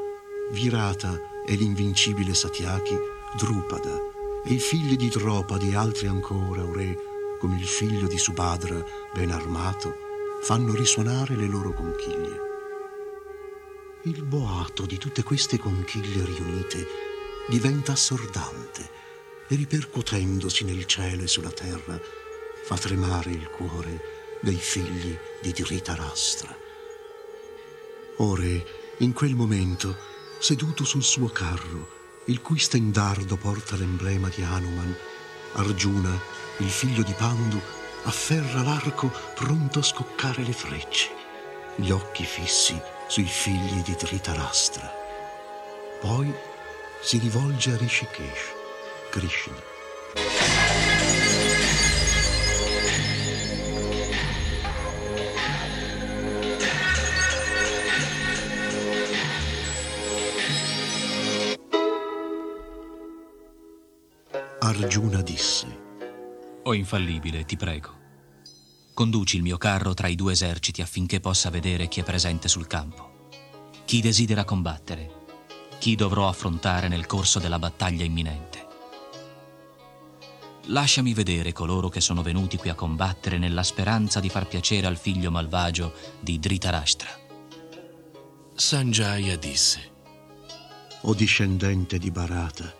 Virata 0.52 1.44
e 1.46 1.54
l'invincibile 1.54 2.35
Satyaki, 2.35 2.96
Drupada, 3.38 3.98
e 4.44 4.52
i 4.52 4.59
figli 4.59 4.96
di 4.96 5.09
Dropadi 5.09 5.70
e 5.70 5.76
altri 5.76 6.07
ancora, 6.07 6.62
o 6.62 6.72
re, 6.72 6.96
come 7.40 7.57
il 7.57 7.66
figlio 7.66 8.07
di 8.07 8.18
Subhadra, 8.18 8.85
ben 9.14 9.31
armato, 9.31 9.94
fanno 10.42 10.74
risuonare 10.74 11.35
le 11.35 11.46
loro 11.46 11.72
conchiglie. 11.72 12.48
Il 14.03 14.23
boato 14.23 14.87
di 14.87 14.97
tutte 14.97 15.25
queste 15.25 15.59
conchiglie 15.59 16.25
riunite 16.25 16.87
diventa 17.49 17.93
assordante 17.93 18.89
e 19.49 19.57
ripercuotendosi 19.57 20.63
nel 20.63 20.87
cielo 20.87 21.25
e 21.25 21.27
sulla 21.27 21.51
terra 21.51 22.01
fa 22.65 22.77
tremare 22.77 23.33
il 23.33 23.49
cuore 23.49 24.39
dei 24.41 24.55
figli 24.55 25.19
di 25.43 25.51
Dhritarashtra. 25.51 26.57
Ore, 28.19 28.67
in 28.99 29.13
quel 29.13 29.35
momento, 29.35 29.97
seduto 30.39 30.85
sul 30.85 31.03
suo 31.03 31.29
carro, 31.29 32.23
il 32.27 32.41
cui 32.41 32.61
stendardo 32.61 33.37
porta 33.37 33.75
l'emblema 33.75 34.29
di 34.29 34.43
Hanuman, 34.43 34.97
Arjuna, 35.55 36.17
il 36.59 36.71
figlio 36.71 37.03
di 37.03 37.15
Pandu, 37.15 37.61
afferra 38.05 38.63
l'arco 38.63 39.13
pronto 39.35 39.81
a 39.81 39.83
scoccare 39.83 40.45
le 40.45 40.53
frecce, 40.53 41.11
gli 41.75 41.91
occhi 41.91 42.25
fissi 42.25 42.81
sui 43.09 43.25
figli 43.25 43.83
di 43.83 43.94
Dhritarashtra. 43.94 44.92
Poi 46.01 46.33
si 47.01 47.18
rivolge 47.18 47.73
a 47.73 47.77
Rishikesh, 47.77 48.55
Krishna. 49.11 49.77
Arjuna 64.61 65.23
disse, 65.23 65.66
O 66.64 66.75
infallibile, 66.75 67.44
ti 67.44 67.57
prego, 67.57 68.08
conduci 68.99 69.37
il 69.37 69.43
mio 69.43 69.59
carro 69.59 69.95
tra 69.95 70.09
i 70.09 70.17
due 70.17 70.33
eserciti 70.33 70.83
affinché 70.83 71.21
possa 71.21 71.51
vedere 71.51 71.87
chi 71.87 72.01
è 72.01 72.03
presente 72.03 72.49
sul 72.49 72.67
campo, 72.67 73.29
chi 73.85 74.01
desidera 74.01 74.43
combattere, 74.43 75.27
chi 75.79 75.95
dovrò 75.95 76.27
affrontare 76.27 76.89
nel 76.89 77.07
corso 77.07 77.39
della 77.39 77.61
battaglia 77.61 78.03
imminente. 78.03 78.67
Lasciami 80.65 81.15
vedere 81.15 81.53
coloro 81.53 81.89
che 81.89 82.01
sono 82.01 82.23
venuti 82.23 82.57
qui 82.57 82.71
a 82.71 82.75
combattere 82.75 83.39
nella 83.39 83.63
speranza 83.63 84.19
di 84.19 84.29
far 84.29 84.49
piacere 84.49 84.89
al 84.89 84.97
figlio 84.97 85.31
malvagio 85.31 85.95
di 86.19 86.41
Dhritarashtra. 86.41 87.21
Sanjaya 88.53 89.37
disse, 89.37 89.93
O 91.03 91.15
discendente 91.15 91.99
di 91.99 92.11
Bharata, 92.11 92.75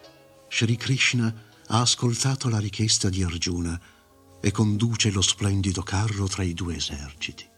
Sri 0.49 0.75
Krishna 0.75 1.33
ha 1.69 1.81
ascoltato 1.81 2.49
la 2.49 2.59
richiesta 2.59 3.09
di 3.09 3.23
Arjuna 3.23 3.81
e 4.41 4.51
conduce 4.51 5.11
lo 5.11 5.21
splendido 5.21 5.83
carro 5.83 6.27
tra 6.27 6.43
i 6.43 6.55
due 6.55 6.77
eserciti. 6.77 7.49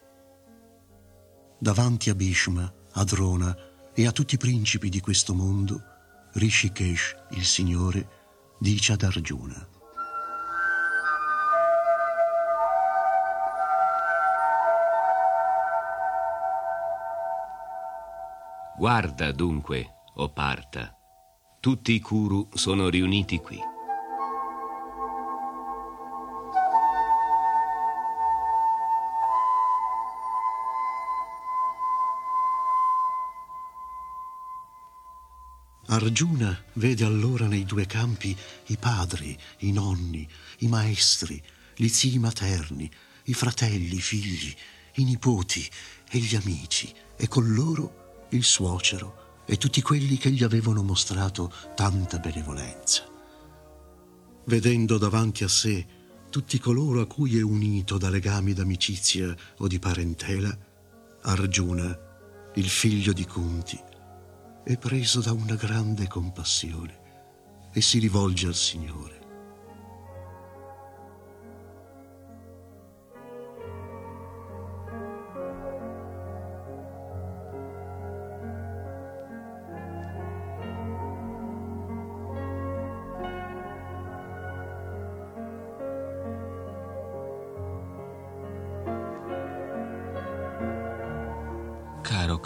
Davanti 1.58 2.10
a 2.10 2.14
Bhishma, 2.14 2.72
a 2.92 3.04
Drona 3.04 3.54
e 3.92 4.06
a 4.06 4.12
tutti 4.12 4.34
i 4.36 4.38
principi 4.38 4.88
di 4.88 5.00
questo 5.00 5.34
mondo, 5.34 5.82
Rishikesh, 6.32 7.16
il 7.32 7.44
Signore, 7.44 8.08
dice 8.58 8.92
ad 8.92 9.02
Arjuna. 9.02 9.68
Guarda 18.78 19.30
dunque, 19.32 19.96
o 20.14 20.30
Parta, 20.30 20.96
tutti 21.60 21.92
i 21.92 22.00
Kuru 22.00 22.48
sono 22.54 22.88
riuniti 22.88 23.38
qui. 23.38 23.69
Arjuna 35.92 36.56
vede 36.74 37.04
allora 37.04 37.48
nei 37.48 37.64
due 37.64 37.84
campi 37.84 38.36
i 38.66 38.76
padri, 38.76 39.36
i 39.58 39.72
nonni, 39.72 40.26
i 40.58 40.68
maestri, 40.68 41.42
gli 41.74 41.88
zii 41.88 42.18
materni, 42.18 42.88
i 43.24 43.34
fratelli, 43.34 43.96
i 43.96 44.00
figli, 44.00 44.54
i 44.94 45.04
nipoti 45.04 45.68
e 46.08 46.18
gli 46.18 46.36
amici, 46.36 46.92
e 47.16 47.26
con 47.26 47.52
loro 47.52 48.26
il 48.30 48.44
suocero 48.44 49.42
e 49.46 49.56
tutti 49.56 49.82
quelli 49.82 50.16
che 50.16 50.30
gli 50.30 50.44
avevano 50.44 50.84
mostrato 50.84 51.52
tanta 51.74 52.18
benevolenza. 52.18 53.04
Vedendo 54.44 54.96
davanti 54.96 55.42
a 55.42 55.48
sé 55.48 55.84
tutti 56.30 56.60
coloro 56.60 57.00
a 57.00 57.06
cui 57.08 57.36
è 57.36 57.42
unito 57.42 57.98
da 57.98 58.10
legami 58.10 58.52
d'amicizia 58.52 59.34
o 59.56 59.66
di 59.66 59.80
parentela, 59.80 60.56
Arjuna, 61.22 61.98
il 62.54 62.68
figlio 62.68 63.12
di 63.12 63.26
Kunti, 63.26 63.88
è 64.70 64.78
preso 64.78 65.20
da 65.20 65.32
una 65.32 65.56
grande 65.56 66.06
compassione 66.06 66.98
e 67.72 67.80
si 67.80 67.98
rivolge 67.98 68.46
al 68.46 68.54
Signore. 68.54 69.20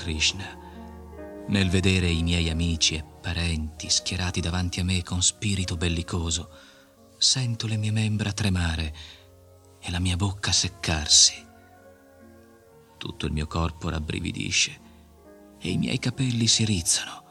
Krishna, 0.04 0.53
nel 1.54 1.70
vedere 1.70 2.08
i 2.08 2.24
miei 2.24 2.50
amici 2.50 2.96
e 2.96 3.04
parenti 3.04 3.88
schierati 3.88 4.40
davanti 4.40 4.80
a 4.80 4.84
me 4.84 5.04
con 5.04 5.22
spirito 5.22 5.76
bellicoso, 5.76 6.50
sento 7.16 7.68
le 7.68 7.76
mie 7.76 7.92
membra 7.92 8.32
tremare 8.32 8.92
e 9.78 9.88
la 9.92 10.00
mia 10.00 10.16
bocca 10.16 10.50
seccarsi. 10.50 11.34
Tutto 12.98 13.26
il 13.26 13.32
mio 13.32 13.46
corpo 13.46 13.88
rabbrividisce 13.88 14.80
e 15.60 15.70
i 15.70 15.76
miei 15.76 16.00
capelli 16.00 16.48
si 16.48 16.64
rizzano. 16.64 17.22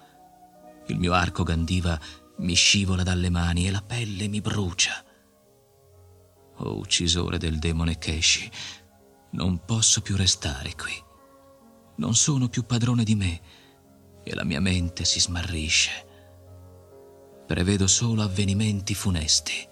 Il 0.87 0.99
mio 0.99 1.11
arco 1.11 1.43
gandiva 1.43 1.99
mi 2.37 2.53
scivola 2.53 3.03
dalle 3.03 3.29
mani 3.29 3.67
e 3.67 3.71
la 3.71 3.81
pelle 3.81 4.29
mi 4.29 4.39
brucia. 4.39 5.03
O 6.59 6.77
uccisore 6.77 7.37
del 7.37 7.59
demone 7.59 7.97
Keshi, 7.97 8.49
non 9.31 9.65
posso 9.65 9.99
più 9.99 10.15
restare 10.15 10.75
qui. 10.75 10.93
Non 11.97 12.15
sono 12.15 12.47
più 12.47 12.65
padrone 12.65 13.03
di 13.03 13.15
me 13.15 13.41
e 14.23 14.33
la 14.33 14.43
mia 14.43 14.61
mente 14.61 15.05
si 15.05 15.19
smarrisce. 15.19 15.91
Prevedo 17.45 17.87
solo 17.87 18.23
avvenimenti 18.23 18.95
funesti. 18.95 19.67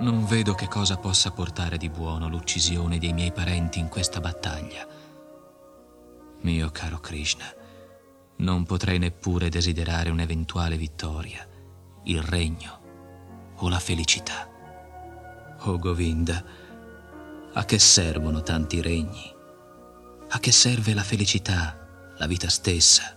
Non 0.00 0.24
vedo 0.24 0.54
che 0.54 0.66
cosa 0.66 0.96
possa 0.96 1.30
portare 1.30 1.76
di 1.76 1.90
buono 1.90 2.28
l'uccisione 2.28 2.98
dei 2.98 3.12
miei 3.12 3.32
parenti 3.32 3.78
in 3.78 3.88
questa 3.88 4.18
battaglia. 4.18 4.99
Mio 6.42 6.70
caro 6.70 6.98
Krishna, 6.98 7.44
non 8.36 8.64
potrei 8.64 8.98
neppure 8.98 9.50
desiderare 9.50 10.08
un'eventuale 10.08 10.76
vittoria, 10.78 11.46
il 12.04 12.22
regno 12.22 12.80
o 13.56 13.68
la 13.68 13.78
felicità. 13.78 14.48
Oh 15.64 15.78
Govinda, 15.78 16.42
a 17.52 17.64
che 17.66 17.78
servono 17.78 18.42
tanti 18.42 18.80
regni? 18.80 19.34
A 20.30 20.38
che 20.38 20.50
serve 20.50 20.94
la 20.94 21.02
felicità, 21.02 22.14
la 22.16 22.26
vita 22.26 22.48
stessa, 22.48 23.14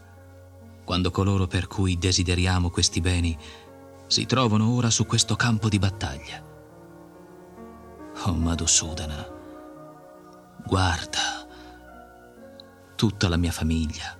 quando 0.83 1.09
coloro 1.09 1.47
per 1.47 1.67
cui 1.67 1.97
desideriamo 1.97 2.69
questi 2.69 2.99
beni 2.99 3.37
si 4.07 4.25
trovano 4.25 4.69
ora 4.73 4.89
su 4.89 5.05
questo 5.05 5.37
campo 5.37 5.69
di 5.69 5.79
battaglia? 5.79 6.43
Oh 8.25 8.33
Madhusudana, 8.33 9.31
guarda 10.65 11.42
tutta 13.03 13.27
la 13.27 13.35
mia 13.35 13.51
famiglia, 13.51 14.17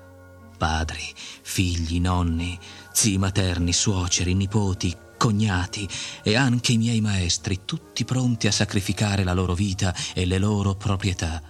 padri, 0.58 1.14
figli, 1.16 2.02
nonni, 2.02 2.60
zii 2.92 3.18
materni, 3.18 3.72
suoceri, 3.72 4.34
nipoti, 4.34 4.94
cognati 5.18 5.88
e 6.22 6.36
anche 6.36 6.74
i 6.74 6.78
miei 6.78 7.00
maestri, 7.00 7.64
tutti 7.64 8.04
pronti 8.04 8.48
a 8.48 8.52
sacrificare 8.52 9.24
la 9.24 9.32
loro 9.32 9.54
vita 9.54 9.96
e 10.14 10.26
le 10.26 10.38
loro 10.38 10.76
proprietà, 10.76 11.42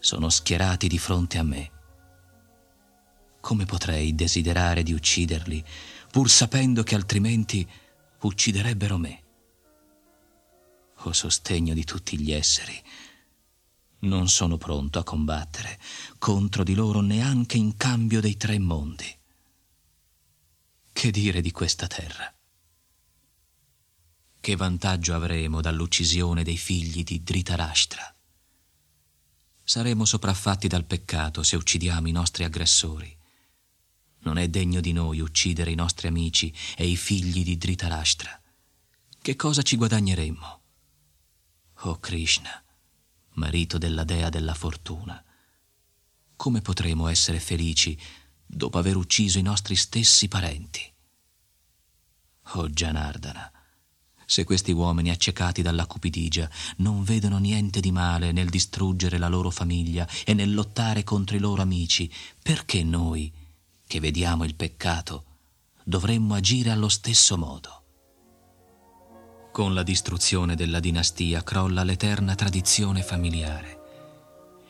sono 0.00 0.28
schierati 0.28 0.88
di 0.88 0.98
fronte 0.98 1.38
a 1.38 1.44
me. 1.44 1.70
Come 3.40 3.64
potrei 3.64 4.16
desiderare 4.16 4.82
di 4.82 4.92
ucciderli, 4.92 5.64
pur 6.10 6.28
sapendo 6.28 6.82
che 6.82 6.96
altrimenti 6.96 7.64
ucciderebbero 8.22 8.98
me? 8.98 9.22
O 11.04 11.12
sostegno 11.12 11.74
di 11.74 11.84
tutti 11.84 12.18
gli 12.18 12.32
esseri, 12.32 12.82
non 14.06 14.28
sono 14.28 14.56
pronto 14.56 14.98
a 14.98 15.04
combattere 15.04 15.78
contro 16.18 16.64
di 16.64 16.74
loro 16.74 17.00
neanche 17.00 17.56
in 17.56 17.76
cambio 17.76 18.20
dei 18.20 18.36
tre 18.36 18.58
mondi. 18.58 19.14
Che 20.92 21.10
dire 21.10 21.40
di 21.42 21.50
questa 21.50 21.86
terra? 21.86 22.32
Che 24.40 24.56
vantaggio 24.56 25.14
avremo 25.14 25.60
dall'uccisione 25.60 26.42
dei 26.42 26.56
figli 26.56 27.02
di 27.02 27.22
Dhritarashtra? 27.22 28.14
Saremo 29.62 30.04
sopraffatti 30.04 30.68
dal 30.68 30.84
peccato 30.84 31.42
se 31.42 31.56
uccidiamo 31.56 32.06
i 32.06 32.12
nostri 32.12 32.44
aggressori. 32.44 33.14
Non 34.20 34.38
è 34.38 34.48
degno 34.48 34.80
di 34.80 34.92
noi 34.92 35.20
uccidere 35.20 35.72
i 35.72 35.74
nostri 35.74 36.06
amici 36.06 36.54
e 36.76 36.86
i 36.86 36.96
figli 36.96 37.42
di 37.42 37.58
Dhritarashtra. 37.58 38.40
Che 39.20 39.36
cosa 39.36 39.62
ci 39.62 39.76
guadagneremmo? 39.76 40.60
Oh 41.80 41.98
Krishna, 41.98 42.62
marito 43.36 43.78
della 43.78 44.04
dea 44.04 44.28
della 44.28 44.54
fortuna, 44.54 45.22
come 46.36 46.60
potremo 46.60 47.08
essere 47.08 47.40
felici 47.40 47.98
dopo 48.44 48.78
aver 48.78 48.96
ucciso 48.96 49.38
i 49.38 49.42
nostri 49.42 49.74
stessi 49.74 50.28
parenti? 50.28 50.92
Oh 52.50 52.68
Janardana, 52.68 53.50
se 54.24 54.44
questi 54.44 54.72
uomini 54.72 55.10
accecati 55.10 55.62
dalla 55.62 55.86
cupidigia 55.86 56.48
non 56.78 57.02
vedono 57.02 57.38
niente 57.38 57.80
di 57.80 57.92
male 57.92 58.32
nel 58.32 58.48
distruggere 58.48 59.18
la 59.18 59.28
loro 59.28 59.50
famiglia 59.50 60.06
e 60.24 60.34
nel 60.34 60.52
lottare 60.52 61.04
contro 61.04 61.36
i 61.36 61.40
loro 61.40 61.62
amici, 61.62 62.12
perché 62.42 62.82
noi, 62.82 63.32
che 63.86 64.00
vediamo 64.00 64.44
il 64.44 64.54
peccato, 64.54 65.24
dovremmo 65.84 66.34
agire 66.34 66.70
allo 66.70 66.88
stesso 66.88 67.36
modo? 67.36 67.85
Con 69.56 69.72
la 69.72 69.82
distruzione 69.82 70.54
della 70.54 70.80
dinastia 70.80 71.42
crolla 71.42 71.82
l'eterna 71.82 72.34
tradizione 72.34 73.02
familiare 73.02 73.80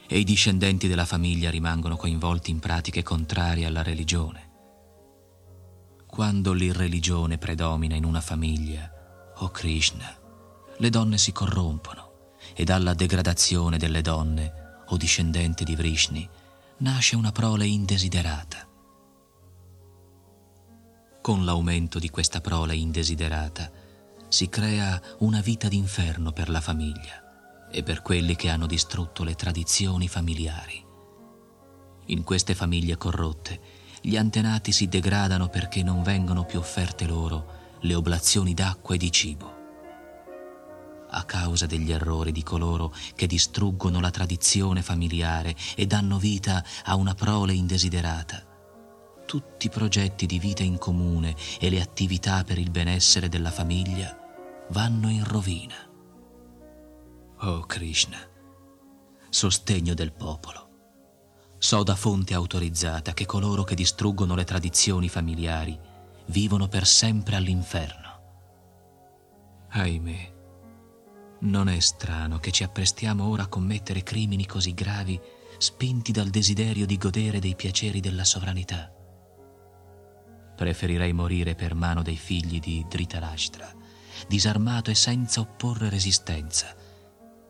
e 0.07 0.21
i 0.21 0.23
discendenti 0.23 0.87
della 0.87 1.05
famiglia 1.05 1.51
rimangono 1.51 1.97
coinvolti 1.97 2.53
in 2.53 2.61
pratiche 2.61 3.03
contrarie 3.03 3.67
alla 3.67 3.83
religione. 3.83 4.51
Quando 6.07 6.53
l'irreligione 6.53 7.37
predomina 7.37 7.97
in 7.97 8.05
una 8.05 8.21
famiglia, 8.21 8.89
oh 9.39 9.49
Krishna, 9.49 10.17
le 10.77 10.89
donne 10.89 11.19
si 11.19 11.33
corrompono 11.33 12.37
e 12.55 12.63
dalla 12.63 12.95
degradazione 12.95 13.79
delle 13.79 14.03
donne, 14.03 14.85
o 14.87 14.97
discendente 14.97 15.65
di 15.65 15.75
Vrishni, 15.75 16.29
nasce 16.77 17.17
una 17.17 17.33
prole 17.33 17.67
indesiderata. 17.67 18.65
Con 21.21 21.45
l'aumento 21.45 21.99
di 21.99 22.09
questa 22.09 22.41
prole 22.41 22.77
indesiderata 22.77 23.83
si 24.29 24.49
crea 24.49 25.01
una 25.19 25.41
vita 25.41 25.69
d'inferno 25.69 26.33
per 26.33 26.49
la 26.49 26.61
famiglia 26.61 27.69
e 27.71 27.83
per 27.83 28.03
quelli 28.03 28.37
che 28.37 28.49
hanno 28.49 28.67
distrutto 28.67 29.25
le 29.25 29.35
tradizioni 29.35 30.09
familiari. 30.09 30.85
In 32.07 32.23
queste 32.23 32.55
famiglie 32.55 32.97
corrotte 32.97 33.61
gli 34.01 34.17
antenati 34.17 34.73
si 34.73 34.89
degradano 34.89 35.49
perché 35.49 35.83
non 35.83 36.03
vengono 36.03 36.45
più 36.45 36.59
offerte 36.59 37.07
loro 37.07 37.65
le 37.81 37.95
oblazioni 37.95 38.55
d'acqua 38.55 38.95
e 38.95 38.99
di 38.99 39.11
cibo. 39.11 39.55
A 41.11 41.25
causa 41.25 41.67
degli 41.67 41.93
errori 41.93 42.33
di 42.33 42.43
coloro 42.43 42.95
che 43.15 43.27
distruggono 43.27 44.01
la 44.01 44.11
tradizione 44.11 44.83
familiare 44.83 45.55
e 45.75 45.87
danno 45.87 46.19
vita 46.19 46.65
a 46.85 46.95
una 46.97 47.15
prole 47.15 47.55
indesiderata, 47.55 48.56
tutti 49.27 49.67
i 49.67 49.71
progetti 49.71 50.25
di 50.25 50.39
vita 50.39 50.63
in 50.63 50.79
comune 50.79 51.35
e 51.61 51.69
le 51.69 51.83
attività 51.83 52.43
per 52.45 52.59
il 52.59 52.71
benessere 52.71 53.29
della 53.29 53.51
famiglia 53.51 54.17
vanno 54.71 55.11
in 55.11 55.25
rovina. 55.25 55.75
Oh 57.41 57.61
Krishna, 57.67 58.19
sostegno 59.29 59.93
del 59.93 60.13
popolo, 60.13 60.71
so 61.59 61.83
da 61.83 61.95
fonte 61.95 62.33
autorizzata 62.33 63.13
che 63.13 63.27
coloro 63.27 63.65
che 63.65 63.75
distruggono 63.75 64.35
le 64.35 64.45
tradizioni 64.45 65.09
familiari 65.09 65.79
vivono 66.29 66.69
per 66.69 66.87
sempre 66.87 67.37
all'inferno. 67.37 68.05
Ahimè, 69.69 70.35
non 71.41 71.69
è 71.69 71.79
strano 71.81 72.39
che 72.39 72.51
ci 72.51 72.65
apprestiamo 72.65 73.29
ora 73.29 73.43
a 73.43 73.49
commettere 73.49 74.03
crimini 74.03 74.47
così 74.47 74.73
gravi 74.73 75.21
spinti 75.59 76.13
dal 76.13 76.29
desiderio 76.29 76.87
di 76.87 76.97
godere 76.97 77.39
dei 77.39 77.55
piaceri 77.55 78.01
della 78.01 78.25
sovranità. 78.25 78.96
Preferirei 80.57 81.13
morire 81.13 81.55
per 81.55 81.75
mano 81.75 82.03
dei 82.03 82.17
figli 82.17 82.59
di 82.59 82.85
Dhritarashtra, 82.89 83.71
disarmato 84.27 84.91
e 84.91 84.95
senza 84.95 85.41
opporre 85.41 85.91
resistenza, 85.91 86.75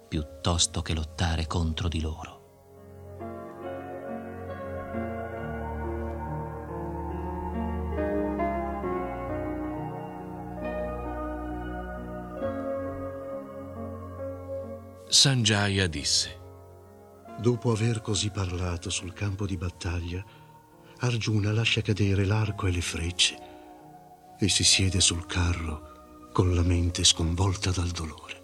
piuttosto 0.09 0.83
che 0.83 0.93
lottare 0.93 1.47
contro 1.47 1.87
di 1.87 2.01
loro. 2.01 2.37
Sanjaya 15.09 15.87
disse. 15.87 16.41
Dopo 17.39 17.71
aver 17.71 18.01
così 18.01 18.31
parlato 18.31 18.91
sul 18.91 19.13
campo 19.13 19.47
di 19.47 19.57
battaglia, 19.57 20.25
Arjuna 20.99 21.53
lascia 21.53 21.83
cadere 21.83 22.25
l'arco 22.25 22.67
e 22.67 22.71
le 22.71 22.81
frecce 22.81 23.37
e 24.39 24.49
si 24.49 24.65
siede 24.65 25.01
sul 25.01 25.27
carro 25.27 26.31
con 26.33 26.55
la 26.55 26.63
mente 26.63 27.05
sconvolta 27.05 27.71
dal 27.71 27.89
dolore. 27.89 28.36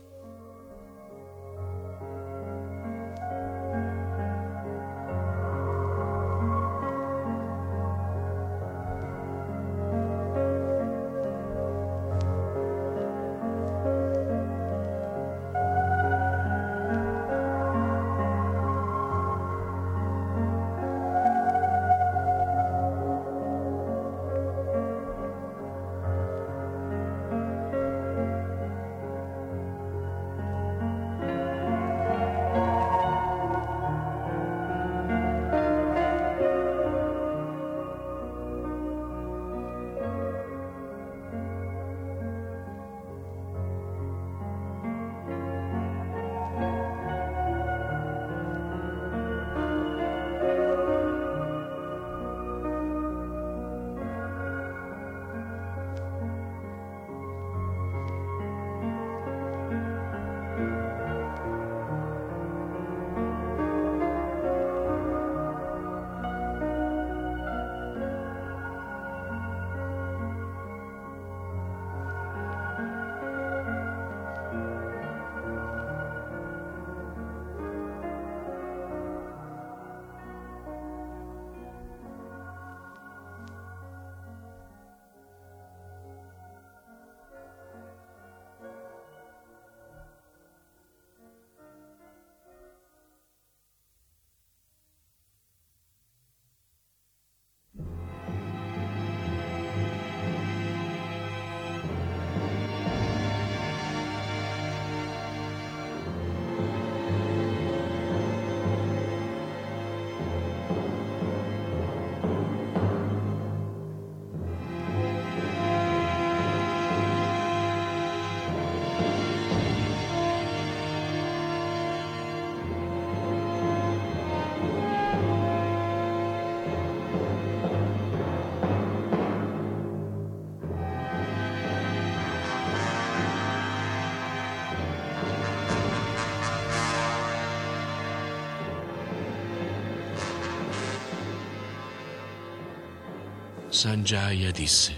Sanjaya 143.83 144.53
disse. 144.53 144.93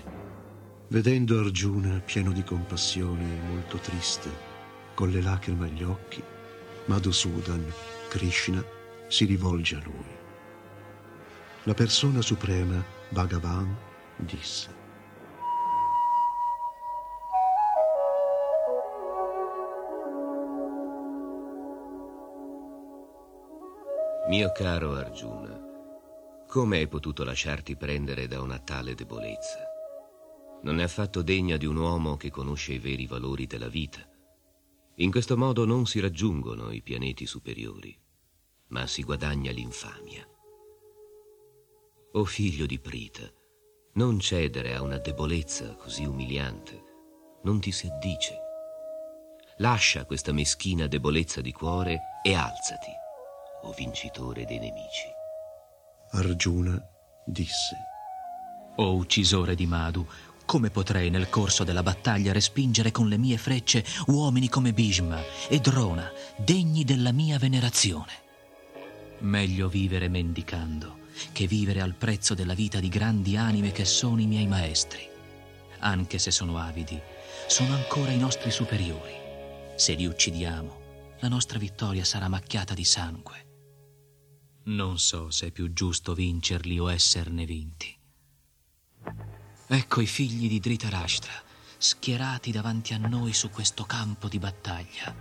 Vedendo 0.88 1.38
Arjuna 1.38 2.02
pieno 2.04 2.32
di 2.32 2.44
compassione 2.44 3.22
e 3.22 3.48
molto 3.48 3.78
triste, 3.78 4.28
con 4.92 5.08
le 5.08 5.22
lacrime 5.22 5.68
agli 5.68 5.82
occhi, 5.82 6.22
Madhusudan, 6.84 7.64
Krishna, 8.10 8.62
si 9.08 9.24
rivolge 9.24 9.76
a 9.76 9.80
lui. 9.82 10.04
La 11.62 11.72
persona 11.72 12.20
suprema, 12.20 12.84
Bhagavan, 13.08 13.74
disse. 14.16 14.68
Mio 24.28 24.52
caro 24.52 24.92
Arjuna, 24.92 25.63
come 26.54 26.76
hai 26.76 26.86
potuto 26.86 27.24
lasciarti 27.24 27.74
prendere 27.74 28.28
da 28.28 28.40
una 28.40 28.60
tale 28.60 28.94
debolezza? 28.94 29.58
Non 30.62 30.78
è 30.78 30.84
affatto 30.84 31.20
degna 31.20 31.56
di 31.56 31.66
un 31.66 31.76
uomo 31.76 32.16
che 32.16 32.30
conosce 32.30 32.74
i 32.74 32.78
veri 32.78 33.08
valori 33.08 33.48
della 33.48 33.66
vita. 33.66 34.08
In 34.98 35.10
questo 35.10 35.36
modo 35.36 35.64
non 35.64 35.84
si 35.84 35.98
raggiungono 35.98 36.70
i 36.70 36.80
pianeti 36.80 37.26
superiori, 37.26 37.98
ma 38.68 38.86
si 38.86 39.02
guadagna 39.02 39.50
l'infamia. 39.50 40.24
O 42.12 42.24
figlio 42.24 42.66
di 42.66 42.78
Prita, 42.78 43.28
non 43.94 44.20
cedere 44.20 44.76
a 44.76 44.82
una 44.82 44.98
debolezza 44.98 45.74
così 45.74 46.04
umiliante, 46.04 46.84
non 47.42 47.58
ti 47.58 47.72
si 47.72 47.88
addice. 47.88 48.38
Lascia 49.56 50.04
questa 50.04 50.30
meschina 50.30 50.86
debolezza 50.86 51.40
di 51.40 51.50
cuore 51.50 51.98
e 52.22 52.32
alzati 52.32 52.92
o 53.62 53.72
vincitore 53.72 54.44
dei 54.44 54.60
nemici. 54.60 55.13
Arjuna 56.14 56.80
disse. 57.26 57.76
O 58.76 58.94
uccisore 58.94 59.56
di 59.56 59.66
Madhu, 59.66 60.06
come 60.44 60.70
potrei 60.70 61.10
nel 61.10 61.28
corso 61.28 61.64
della 61.64 61.82
battaglia 61.82 62.32
respingere 62.32 62.92
con 62.92 63.08
le 63.08 63.18
mie 63.18 63.36
frecce 63.36 63.84
uomini 64.06 64.48
come 64.48 64.72
Bhishma 64.72 65.20
e 65.48 65.58
Drona, 65.58 66.08
degni 66.36 66.84
della 66.84 67.10
mia 67.10 67.36
venerazione? 67.38 68.12
Meglio 69.20 69.68
vivere 69.68 70.08
mendicando 70.08 71.02
che 71.32 71.48
vivere 71.48 71.80
al 71.80 71.94
prezzo 71.94 72.34
della 72.34 72.54
vita 72.54 72.78
di 72.78 72.88
grandi 72.88 73.36
anime 73.36 73.72
che 73.72 73.84
sono 73.84 74.20
i 74.20 74.26
miei 74.26 74.46
maestri. 74.46 75.08
Anche 75.80 76.18
se 76.18 76.30
sono 76.30 76.58
avidi, 76.58 77.00
sono 77.48 77.74
ancora 77.74 78.12
i 78.12 78.18
nostri 78.18 78.52
superiori. 78.52 79.12
Se 79.74 79.94
li 79.94 80.06
uccidiamo, 80.06 80.82
la 81.18 81.28
nostra 81.28 81.58
vittoria 81.58 82.04
sarà 82.04 82.28
macchiata 82.28 82.72
di 82.72 82.84
sangue. 82.84 83.43
Non 84.66 84.98
so 84.98 85.30
se 85.30 85.48
è 85.48 85.50
più 85.50 85.74
giusto 85.74 86.14
vincerli 86.14 86.78
o 86.78 86.90
esserne 86.90 87.44
vinti. 87.44 87.94
Ecco 89.66 90.00
i 90.00 90.06
figli 90.06 90.48
di 90.48 90.58
Dhritarashtra 90.58 91.32
schierati 91.76 92.50
davanti 92.50 92.94
a 92.94 92.98
noi 92.98 93.34
su 93.34 93.50
questo 93.50 93.84
campo 93.84 94.26
di 94.26 94.38
battaglia. 94.38 95.14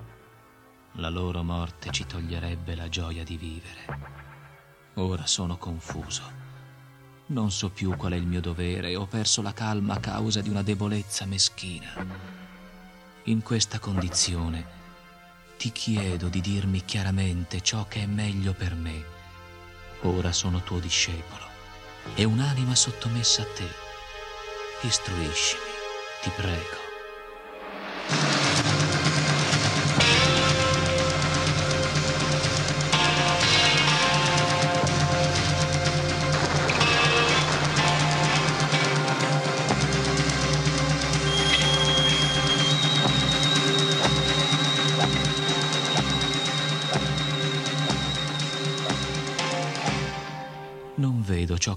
La 0.94 1.10
loro 1.10 1.44
morte 1.44 1.92
ci 1.92 2.06
toglierebbe 2.06 2.74
la 2.74 2.88
gioia 2.88 3.26
di 3.26 3.36
vivere. 3.36 4.92
Ora 4.94 5.26
sono 5.26 5.58
confuso. 5.58 6.22
Non 7.26 7.52
so 7.52 7.70
più 7.70 7.98
qual 7.98 8.14
è 8.14 8.16
il 8.16 8.26
mio 8.26 8.40
dovere 8.40 8.96
ho 8.96 9.08
perso 9.08 9.42
la 9.42 9.52
calma 9.52 9.96
a 9.96 10.00
causa 10.00 10.40
di 10.40 10.50
una 10.50 10.62
debolezza 10.62 11.26
meschina. 11.26 11.94
In 13.24 13.42
questa 13.42 13.80
condizione 13.80 14.82
ti 15.58 15.70
chiedo 15.74 16.30
di 16.30 16.40
dirmi 16.40 16.86
chiaramente 16.86 17.60
ciò 17.60 17.86
che 17.90 18.04
è 18.04 18.06
meglio 18.06 18.54
per 18.54 18.74
me 18.76 19.13
Ora 20.06 20.34
sono 20.34 20.62
tuo 20.64 20.80
discepolo 20.80 21.46
e 22.16 22.26
un'anima 22.26 22.76
sottomessa 22.76 23.42
a 23.42 23.46
te. 23.46 23.68
Istruiscimi, 24.82 25.62
ti 26.22 26.30
prego. 26.36 26.93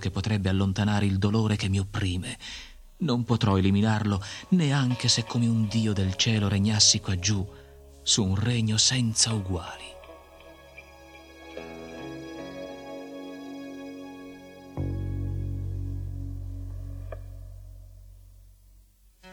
Che 0.06 0.10
potrebbe 0.12 0.48
allontanare 0.48 1.04
il 1.04 1.18
dolore 1.18 1.56
che 1.56 1.68
mi 1.68 1.80
opprime. 1.80 2.38
Non 2.98 3.24
potrò 3.24 3.58
eliminarlo 3.58 4.22
neanche 4.50 5.08
se 5.08 5.24
come 5.24 5.48
un 5.48 5.66
dio 5.66 5.92
del 5.92 6.14
cielo 6.14 6.46
regnassi 6.46 7.00
qua 7.00 7.18
giù, 7.18 7.44
su 8.02 8.24
un 8.24 8.36
regno 8.36 8.76
senza 8.76 9.32
uguali. 9.32 9.84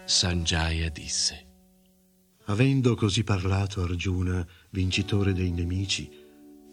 Sanjaya 0.06 0.90
disse. 0.90 1.52
Avendo 2.46 2.96
così 2.96 3.24
parlato 3.24 3.84
Arjuna, 3.84 4.46
vincitore 4.72 5.34
dei 5.34 5.52
nemici, 5.52 6.10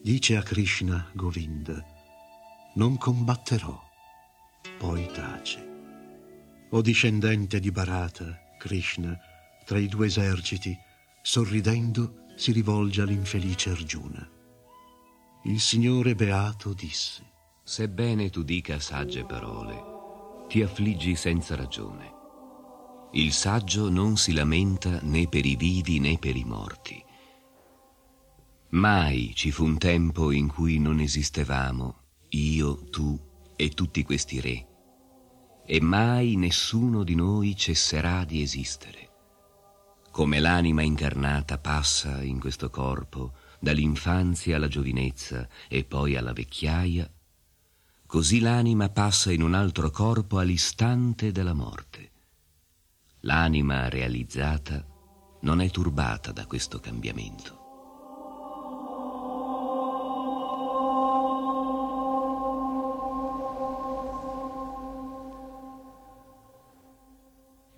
dice 0.03 0.36
a 0.36 0.42
Krishna 0.42 1.11
Govinda, 1.12 1.84
non 2.74 2.96
combatterò. 2.96 3.88
Poi 4.78 5.06
tace. 5.12 5.68
O 6.70 6.80
discendente 6.82 7.61
di 7.61 7.70
Bharata, 7.70 8.38
Krishna, 8.58 9.18
tra 9.64 9.78
i 9.78 9.86
due 9.86 10.06
eserciti, 10.06 10.76
sorridendo 11.22 12.26
si 12.36 12.52
rivolge 12.52 13.02
all'infelice 13.02 13.70
Arjuna. 13.70 14.28
Il 15.44 15.61
Signore 15.61 16.14
Beato 16.14 16.72
disse, 16.72 17.22
Sebbene 17.62 18.30
tu 18.30 18.42
dica 18.42 18.78
sagge 18.78 19.24
parole, 19.24 20.46
ti 20.48 20.62
affliggi 20.62 21.14
senza 21.16 21.56
ragione. 21.56 22.18
Il 23.12 23.32
saggio 23.32 23.88
non 23.88 24.16
si 24.16 24.32
lamenta 24.32 25.00
né 25.02 25.26
per 25.28 25.46
i 25.46 25.56
vivi 25.56 25.98
né 25.98 26.18
per 26.18 26.36
i 26.36 26.44
morti. 26.44 27.02
Mai 28.70 29.32
ci 29.34 29.50
fu 29.50 29.64
un 29.64 29.78
tempo 29.78 30.30
in 30.30 30.46
cui 30.48 30.78
non 30.78 31.00
esistevamo 31.00 31.96
io, 32.30 32.84
tu 32.90 33.30
e 33.61 33.68
tutti 33.68 34.02
questi 34.04 34.40
re, 34.40 34.66
e 35.66 35.82
mai 35.82 36.36
nessuno 36.36 37.04
di 37.04 37.14
noi 37.14 37.54
cesserà 37.54 38.24
di 38.24 38.40
esistere. 38.40 39.08
Come 40.11 40.40
l'anima 40.40 40.80
incarnata 40.80 41.58
passa 41.58 42.22
in 42.22 42.40
questo 42.40 42.70
corpo 42.70 43.34
dall'infanzia 43.61 44.56
alla 44.56 44.66
giovinezza 44.66 45.46
e 45.68 45.84
poi 45.84 46.16
alla 46.16 46.32
vecchiaia, 46.32 47.06
così 48.06 48.40
l'anima 48.40 48.88
passa 48.88 49.30
in 49.30 49.42
un 49.42 49.52
altro 49.52 49.90
corpo 49.90 50.38
all'istante 50.38 51.30
della 51.30 51.52
morte. 51.52 52.12
L'anima 53.20 53.90
realizzata 53.90 54.82
non 55.42 55.61
è 55.61 55.68
turbata 55.68 56.32
da 56.32 56.46
questo 56.46 56.80
cambiamento. 56.80 57.59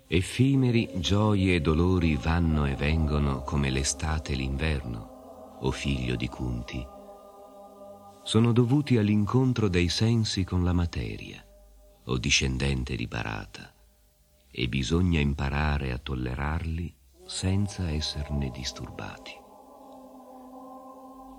Effimeri 0.07 0.89
gioie 0.95 1.55
e 1.55 1.61
dolori 1.61 2.15
vanno 2.15 2.65
e 2.65 2.75
vengono 2.75 3.41
come 3.41 3.69
l'estate 3.69 4.33
e 4.33 4.35
l'inverno, 4.35 5.57
o 5.61 5.71
figlio 5.71 6.15
di 6.15 6.27
Kunti. 6.27 6.85
Sono 8.21 8.51
dovuti 8.51 8.97
all'incontro 8.97 9.69
dei 9.69 9.89
sensi 9.89 10.43
con 10.43 10.63
la 10.63 10.73
materia, 10.73 11.43
o 12.05 12.17
discendente 12.17 12.95
di 12.95 13.07
Barata, 13.07 13.73
e 14.51 14.67
bisogna 14.67 15.19
imparare 15.19 15.91
a 15.91 15.97
tollerarli 15.97 16.95
senza 17.25 17.89
esserne 17.89 18.51
disturbati. 18.51 19.31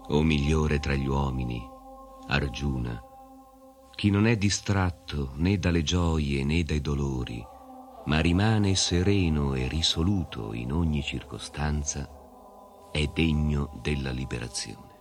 O 0.09 0.23
migliore 0.23 0.81
tra 0.81 0.95
gli 0.95 1.07
uomini, 1.07 1.63
Arjuna, 2.29 3.01
chi 3.95 4.11
non 4.11 4.27
è 4.27 4.37
distratto 4.37 5.33
né 5.37 5.59
dalle 5.59 5.83
gioie 5.83 6.43
né 6.45 6.63
dai 6.65 6.81
dolori, 6.81 7.53
ma 8.07 8.21
rimane 8.21 8.75
sereno 8.75 9.55
e 9.55 9.67
risoluto 9.69 10.53
in 10.53 10.73
ogni 10.73 11.03
circostanza, 11.03 12.09
è 12.93 13.07
degno 13.13 13.79
della 13.83 14.11
liberazione. 14.11 14.93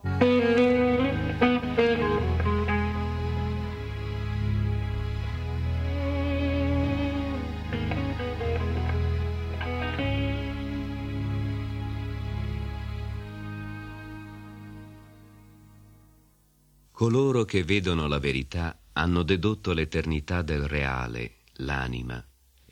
Coloro 16.91 17.43
che 17.43 17.63
vedono 17.65 18.07
la 18.07 18.17
verità 18.17 18.79
hanno 18.93 19.23
dedotto 19.23 19.73
l'eternità 19.73 20.41
del 20.41 20.67
reale, 20.67 21.39
l'anima, 21.55 22.23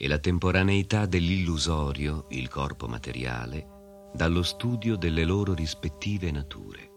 e 0.04 0.08
la 0.08 0.18
temporaneità 0.18 1.06
dell'illusorio, 1.06 2.26
il 2.30 2.50
corpo 2.50 2.88
materiale, 2.88 4.10
dallo 4.16 4.42
studio 4.42 4.96
delle 4.96 5.24
loro 5.24 5.54
rispettive 5.54 6.32
nature. 6.32 6.90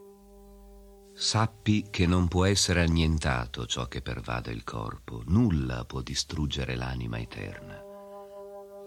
Sappi 1.13 1.85
che 1.91 2.07
non 2.07 2.29
può 2.29 2.47
essere 2.47 2.81
annientato 2.81 3.67
ciò 3.67 3.89
che 3.89 4.01
pervade 4.01 4.53
il 4.53 4.65
corpo, 4.65 5.23
nulla 5.27 5.85
può 5.85 6.01
distruggere 6.01 6.77
l'anima 6.77 7.19
eterna. 7.19 7.79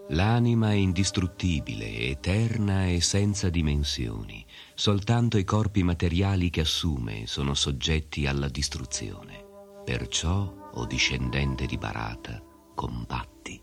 L'anima 0.09 0.71
è 0.71 0.75
indistruttibile, 0.75 1.99
eterna 1.99 2.87
e 2.87 3.01
senza 3.01 3.49
dimensioni. 3.49 4.43
Soltanto 4.73 5.37
i 5.37 5.43
corpi 5.43 5.83
materiali 5.83 6.49
che 6.49 6.61
assume 6.61 7.27
sono 7.27 7.53
soggetti 7.53 8.25
alla 8.25 8.49
distruzione. 8.49 9.45
Perciò, 9.85 10.71
o 10.73 10.85
discendente 10.87 11.67
di 11.67 11.77
Barata, 11.77 12.41
combatti. 12.73 13.61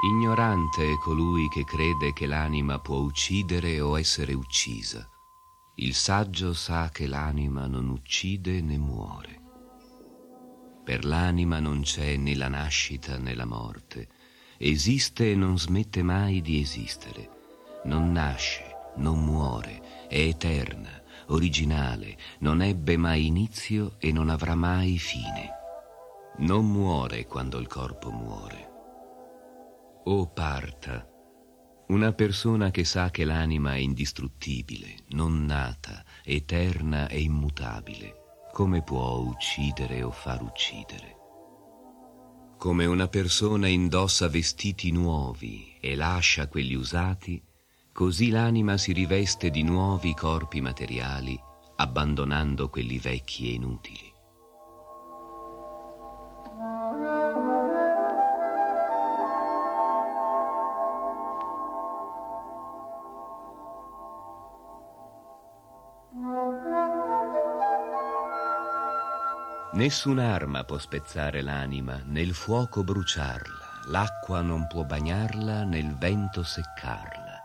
Ignorante 0.00 0.92
è 0.92 0.96
colui 0.98 1.48
che 1.48 1.64
crede 1.64 2.12
che 2.12 2.26
l'anima 2.26 2.78
può 2.78 2.98
uccidere 2.98 3.80
o 3.80 3.98
essere 3.98 4.32
uccisa. 4.32 5.17
Il 5.80 5.94
saggio 5.94 6.54
sa 6.54 6.90
che 6.90 7.06
l'anima 7.06 7.66
non 7.66 7.88
uccide 7.88 8.60
né 8.60 8.76
muore. 8.76 9.40
Per 10.84 11.04
l'anima 11.04 11.60
non 11.60 11.82
c'è 11.82 12.16
né 12.16 12.34
la 12.34 12.48
nascita 12.48 13.16
né 13.16 13.34
la 13.34 13.44
morte. 13.44 14.08
Esiste 14.56 15.30
e 15.30 15.34
non 15.36 15.56
smette 15.56 16.02
mai 16.02 16.40
di 16.40 16.60
esistere. 16.60 17.30
Non 17.84 18.10
nasce, 18.10 18.64
non 18.96 19.24
muore, 19.24 20.06
è 20.08 20.18
eterna, 20.18 21.00
originale, 21.28 22.16
non 22.40 22.60
ebbe 22.60 22.96
mai 22.96 23.26
inizio 23.26 23.94
e 23.98 24.10
non 24.10 24.30
avrà 24.30 24.56
mai 24.56 24.98
fine. 24.98 25.50
Non 26.38 26.68
muore 26.68 27.26
quando 27.26 27.58
il 27.58 27.68
corpo 27.68 28.10
muore 28.10 28.68
o 30.10 30.26
parta, 30.26 31.06
una 31.88 32.12
persona 32.12 32.70
che 32.70 32.84
sa 32.84 33.10
che 33.10 33.24
l'anima 33.24 33.74
è 33.74 33.78
indistruttibile, 33.78 34.94
non 35.10 35.46
nata, 35.46 36.04
eterna 36.22 37.08
e 37.08 37.20
immutabile, 37.20 38.14
come 38.52 38.82
può 38.82 39.16
uccidere 39.18 40.02
o 40.02 40.10
far 40.10 40.42
uccidere? 40.42 41.16
Come 42.58 42.84
una 42.84 43.08
persona 43.08 43.68
indossa 43.68 44.28
vestiti 44.28 44.90
nuovi 44.90 45.76
e 45.80 45.94
lascia 45.94 46.46
quelli 46.48 46.74
usati, 46.74 47.42
così 47.92 48.28
l'anima 48.28 48.76
si 48.76 48.92
riveste 48.92 49.48
di 49.48 49.62
nuovi 49.62 50.12
corpi 50.12 50.60
materiali, 50.60 51.40
abbandonando 51.76 52.68
quelli 52.68 52.98
vecchi 52.98 53.48
e 53.48 53.54
inutili. 53.54 54.07
Nessun'arma 69.78 70.64
può 70.64 70.76
spezzare 70.76 71.40
l'anima, 71.40 72.02
né 72.04 72.20
il 72.20 72.34
fuoco 72.34 72.82
bruciarla, 72.82 73.82
l'acqua 73.90 74.40
non 74.40 74.66
può 74.66 74.82
bagnarla, 74.82 75.62
né 75.62 75.78
il 75.78 75.94
vento 75.94 76.42
seccarla. 76.42 77.38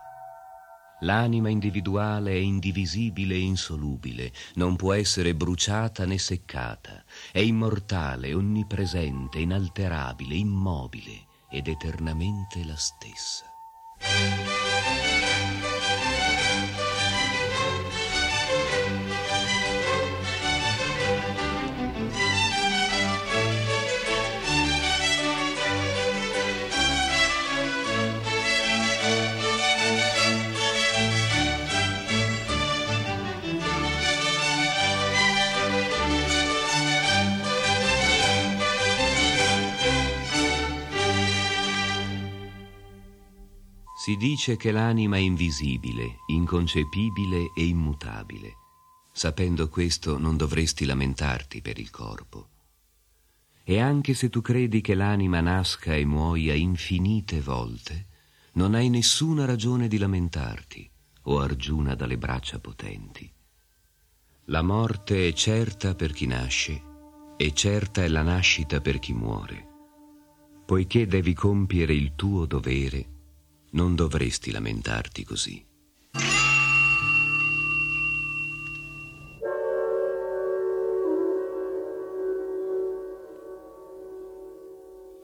L'anima 1.02 1.50
individuale 1.50 2.32
è 2.32 2.38
indivisibile 2.38 3.36
e 3.36 3.42
insolubile, 3.42 4.34
non 4.56 4.76
può 4.76 4.94
essere 4.94 5.36
bruciata 5.36 6.08
né 6.08 6.18
seccata, 6.18 7.04
è 7.32 7.38
immortale, 7.38 8.34
onnipresente, 8.34 9.38
inalterabile, 9.38 10.34
immobile 10.34 11.28
ed 11.52 11.68
eternamente 11.68 12.66
la 12.66 12.76
stessa. 12.76 13.46
Si 44.04 44.18
dice 44.18 44.58
che 44.58 44.74
l'anima 44.74 45.16
è 45.16 45.20
invisibile, 45.20 46.18
inconcepibile 46.28 47.54
e 47.56 47.64
immutabile. 47.64 48.58
Sapendo 49.14 49.70
questo 49.70 50.18
non 50.18 50.36
dovresti 50.36 50.84
lamentarti 50.84 51.62
per 51.62 51.80
il 51.80 51.90
corpo. 51.90 52.50
E 53.64 53.80
anche 53.80 54.14
se 54.14 54.30
tu 54.30 54.42
credi 54.42 54.82
che 54.82 54.94
l'anima 54.94 55.40
nasca 55.40 55.96
e 55.96 56.04
muoia 56.04 56.54
infinite 56.54 57.40
volte, 57.40 58.08
non 58.56 58.74
hai 58.76 58.90
nessuna 58.90 59.46
ragione 59.46 59.88
di 59.88 59.98
lamentarti, 59.98 60.92
o 61.22 61.40
Argiuna 61.40 61.96
dalle 61.96 62.18
braccia 62.18 62.60
potenti. 62.60 63.32
La 64.48 64.64
morte 64.64 65.30
è 65.30 65.32
certa 65.32 65.96
per 65.96 66.12
chi 66.12 66.26
nasce 66.26 66.84
e 67.38 67.54
certa 67.54 68.04
è 68.04 68.10
la 68.10 68.22
nascita 68.22 68.82
per 68.82 69.00
chi 69.00 69.14
muore. 69.14 69.66
Poiché 70.66 71.08
devi 71.08 71.34
compiere 71.34 71.94
il 71.94 72.16
tuo 72.16 72.46
dovere, 72.46 73.13
non 73.74 73.96
dovresti 73.96 74.52
lamentarti 74.52 75.24
così. 75.24 75.66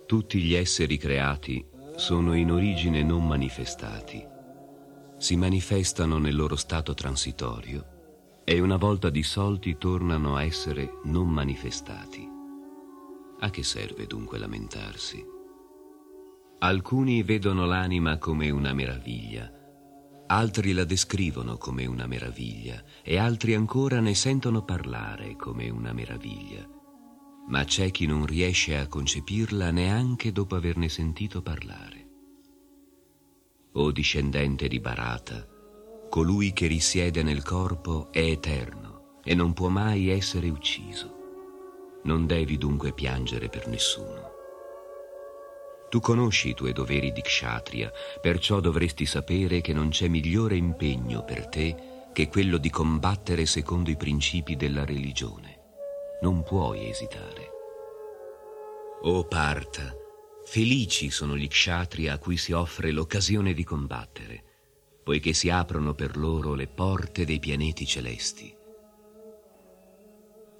Tutti 0.06 0.42
gli 0.42 0.56
esseri 0.56 0.98
creati 0.98 1.64
sono 1.96 2.34
in 2.34 2.52
origine 2.52 3.04
non 3.04 3.28
manifestati. 3.28 4.26
Si 5.18 5.36
manifestano 5.36 6.18
nel 6.18 6.36
loro 6.36 6.56
stato 6.56 6.96
transitorio 6.96 7.98
e 8.44 8.60
una 8.60 8.78
volta 8.78 9.12
dissolti 9.12 9.78
tornano 9.78 10.36
a 10.36 10.44
essere 10.44 11.00
non 11.04 11.30
manifestati. 11.30 12.28
A 13.42 13.50
che 13.52 13.64
serve 13.64 14.08
dunque 14.08 14.40
lamentarsi? 14.40 15.38
Alcuni 16.62 17.24
vedono 17.24 17.66
l'anima 17.66 18.18
come 18.18 18.50
una 18.50 18.74
meraviglia, 18.74 19.50
altri 20.28 20.74
la 20.74 20.84
descrivono 20.84 21.58
come 21.58 21.86
una 21.86 22.06
meraviglia 22.06 22.84
e 23.02 23.18
altri 23.18 23.54
ancora 23.54 24.02
ne 24.02 24.14
sentono 24.14 24.66
parlare 24.66 25.38
come 25.38 25.70
una 25.70 25.94
meraviglia. 25.94 26.68
Ma 27.48 27.64
c'è 27.64 27.92
chi 27.92 28.06
non 28.08 28.26
riesce 28.26 28.78
a 28.78 28.88
concepirla 28.88 29.72
neanche 29.72 30.34
dopo 30.34 30.56
averne 30.56 30.90
sentito 30.90 31.42
parlare. 31.42 32.08
O 33.72 33.92
discendente 33.92 34.68
di 34.68 34.82
Barata, 34.82 35.48
colui 36.10 36.52
che 36.52 36.68
risiede 36.68 37.24
nel 37.24 37.42
corpo 37.42 38.12
è 38.12 38.20
eterno 38.20 39.22
e 39.24 39.34
non 39.34 39.54
può 39.54 39.70
mai 39.70 40.10
essere 40.10 40.50
ucciso. 40.50 42.02
Non 42.04 42.26
devi 42.26 42.58
dunque 42.58 42.92
piangere 42.92 43.48
per 43.48 43.68
nessuno. 43.70 44.29
Tu 45.90 46.00
conosci 46.00 46.50
i 46.50 46.54
tuoi 46.54 46.72
doveri 46.72 47.12
di 47.12 47.22
kshatriya, 47.22 47.92
perciò 48.22 48.60
dovresti 48.60 49.06
sapere 49.06 49.60
che 49.62 49.74
non 49.74 49.90
c'è 49.90 50.08
migliore 50.08 50.56
impegno 50.56 51.24
per 51.24 51.48
te 51.48 51.76
che 52.14 52.28
quello 52.28 52.58
di 52.58 52.70
combattere 52.70 53.46
secondo 53.46 53.90
i 53.90 53.96
principi 53.96 54.56
della 54.56 54.86
religione. 54.86 55.58
Non 56.22 56.44
puoi 56.44 56.90
esitare. 56.90 57.50
O 59.02 59.24
Parta, 59.26 59.96
felici 60.44 61.10
sono 61.10 61.38
gli 61.38 61.48
kshatriya 61.48 62.14
a 62.14 62.18
cui 62.18 62.38
si 62.38 62.52
offre 62.52 62.92
l'occasione 62.92 63.54
di 63.54 63.64
combattere, 63.64 64.44
poiché 65.04 65.34
si 65.34 65.50
aprono 65.50 65.94
per 65.94 66.18
loro 66.18 66.54
le 66.54 66.68
porte 66.68 67.26
dei 67.26 67.40
pianeti 67.40 67.86
celesti. 67.86 68.54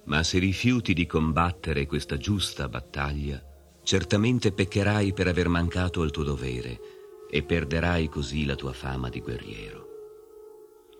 Ma 0.06 0.22
se 0.22 0.38
rifiuti 0.38 0.94
di 0.94 1.06
combattere 1.06 1.86
questa 1.86 2.16
giusta 2.16 2.68
battaglia, 2.68 3.40
certamente 3.82 4.52
peccherai 4.52 5.12
per 5.12 5.28
aver 5.28 5.48
mancato 5.48 6.02
al 6.02 6.10
tuo 6.10 6.22
dovere 6.22 6.80
e 7.30 7.42
perderai 7.42 8.08
così 8.08 8.44
la 8.44 8.54
tua 8.54 8.72
fama 8.72 9.08
di 9.08 9.20
guerriero. 9.20 9.88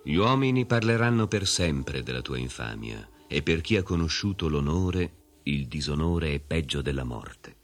Gli 0.02 0.14
uomini 0.14 0.64
parleranno 0.64 1.26
per 1.26 1.46
sempre 1.46 2.02
della 2.02 2.22
tua 2.22 2.38
infamia 2.38 3.06
e 3.28 3.42
per 3.42 3.60
chi 3.60 3.76
ha 3.76 3.82
conosciuto 3.82 4.48
l'onore, 4.48 5.12
il 5.44 5.66
disonore 5.66 6.34
è 6.34 6.40
peggio 6.40 6.80
della 6.80 7.04
morte. 7.04 7.56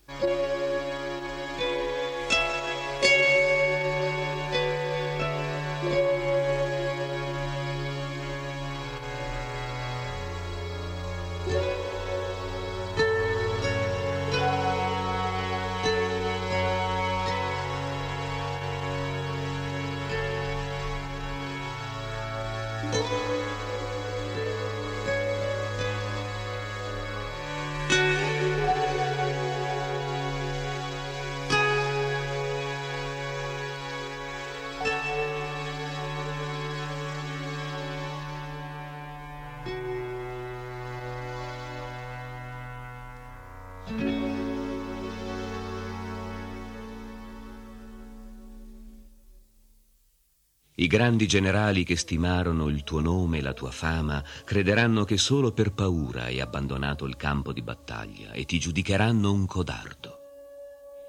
I 50.87 50.89
grandi 50.89 51.26
generali 51.26 51.82
che 51.82 51.97
stimarono 51.97 52.68
il 52.68 52.84
tuo 52.84 53.01
nome 53.01 53.39
e 53.39 53.41
la 53.41 53.53
tua 53.53 53.72
fama 53.72 54.22
crederanno 54.45 55.03
che 55.03 55.16
solo 55.16 55.51
per 55.51 55.72
paura 55.72 56.26
hai 56.26 56.41
abbandonato 56.41 57.07
il 57.07 57.16
campo 57.16 57.53
di 57.53 57.61
battaglia 57.61 58.30
e 58.30 58.45
ti 58.45 58.61
giudicheranno 58.61 59.32
un 59.32 59.47
codardo. 59.47 60.18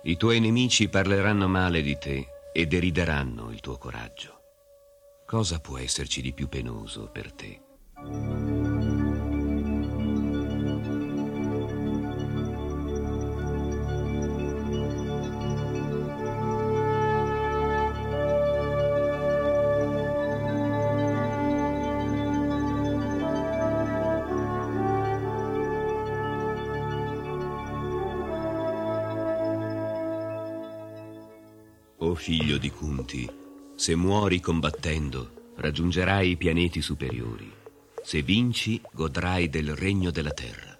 I 0.06 0.18
tuoi 0.18 0.40
nemici 0.40 0.90
parleranno 0.90 1.48
male 1.48 1.84
di 1.84 1.96
te 2.00 2.28
e 2.52 2.66
derideranno 2.66 3.52
il 3.52 3.60
tuo 3.60 3.78
coraggio. 3.78 4.40
Cosa 5.28 5.60
può 5.60 5.78
esserci 5.78 6.24
di 6.24 6.34
più 6.34 6.50
penoso 6.50 7.12
per 7.12 7.32
te? 7.32 7.62
Figlio 32.18 32.58
di 32.58 32.70
Kunti, 32.72 33.30
se 33.76 33.96
muori 33.96 34.40
combattendo, 34.40 35.54
raggiungerai 35.58 36.32
i 36.32 36.36
pianeti 36.36 36.82
superiori. 36.82 37.50
Se 38.04 38.22
vinci, 38.22 38.82
godrai 38.92 39.50
del 39.50 39.76
regno 39.76 40.12
della 40.12 40.32
terra. 40.32 40.78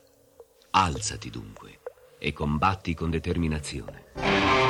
Alzati 0.72 1.30
dunque 1.30 1.80
e 2.20 2.34
combatti 2.34 2.94
con 2.94 3.10
determinazione. 3.10 4.67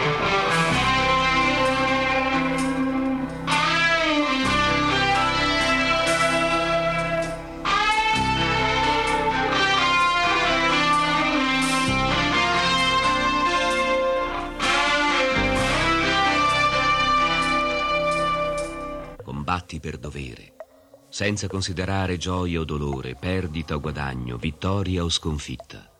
Senza 21.17 21.47
considerare 21.47 22.17
gioia 22.17 22.59
o 22.59 22.63
dolore, 22.63 23.15
perdita 23.15 23.73
o 23.73 23.79
guadagno, 23.79 24.37
vittoria 24.37 25.03
o 25.03 25.09
sconfitta. 25.09 25.91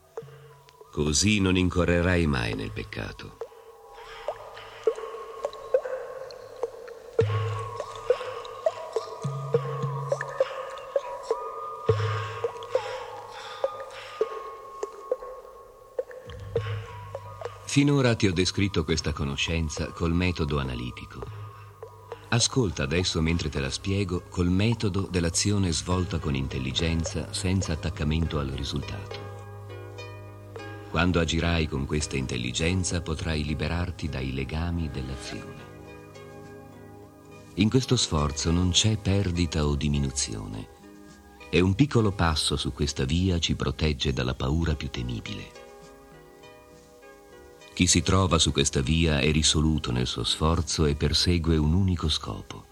Così 0.92 1.40
non 1.40 1.58
incorrerai 1.58 2.28
mai 2.28 2.54
nel 2.54 2.72
peccato. 2.72 3.38
Finora 17.66 18.16
ti 18.16 18.28
ho 18.28 18.34
descritto 18.34 18.84
questa 18.84 19.14
conoscenza 19.14 19.92
col 19.94 20.14
metodo 20.14 20.60
analitico. 20.60 21.47
Ascolta 22.38 22.84
adesso 22.84 23.20
mentre 23.20 23.50
te 23.50 23.60
la 23.60 23.72
spiego 23.72 24.22
col 24.30 24.52
metodo 24.52 25.08
dell'azione 25.10 25.72
svolta 25.72 26.20
con 26.20 26.36
intelligenza 26.36 27.34
senza 27.34 27.74
attaccamento 27.74 28.38
al 28.38 28.50
risultato. 28.50 29.16
Quando 30.92 31.20
agirai 31.20 31.66
con 31.66 31.88
questa 31.88 32.16
intelligenza 32.16 33.02
potrai 33.02 33.44
liberarti 33.44 34.08
dai 34.08 34.34
legami 34.34 34.88
dell'azione. 34.92 35.66
In 37.56 37.72
questo 37.72 37.96
sforzo 37.96 38.52
non 38.52 38.70
c'è 38.70 38.98
perdita 38.98 39.66
o 39.66 39.76
diminuzione 39.76 40.68
e 41.50 41.60
un 41.60 41.74
piccolo 41.74 42.12
passo 42.12 42.56
su 42.56 42.72
questa 42.72 43.04
via 43.04 43.40
ci 43.40 43.56
protegge 43.56 44.14
dalla 44.14 44.36
paura 44.36 44.76
più 44.76 44.92
temibile. 44.92 45.67
Chi 47.78 47.86
si 47.86 48.02
trova 48.02 48.40
su 48.40 48.52
questa 48.52 48.82
via 48.82 49.20
è 49.20 49.32
risoluto 49.32 49.92
nel 49.92 50.08
suo 50.08 50.24
sforzo 50.24 50.88
e 50.88 50.96
persegue 50.96 51.58
un 51.58 51.76
unico 51.76 52.10
scopo. 52.10 52.66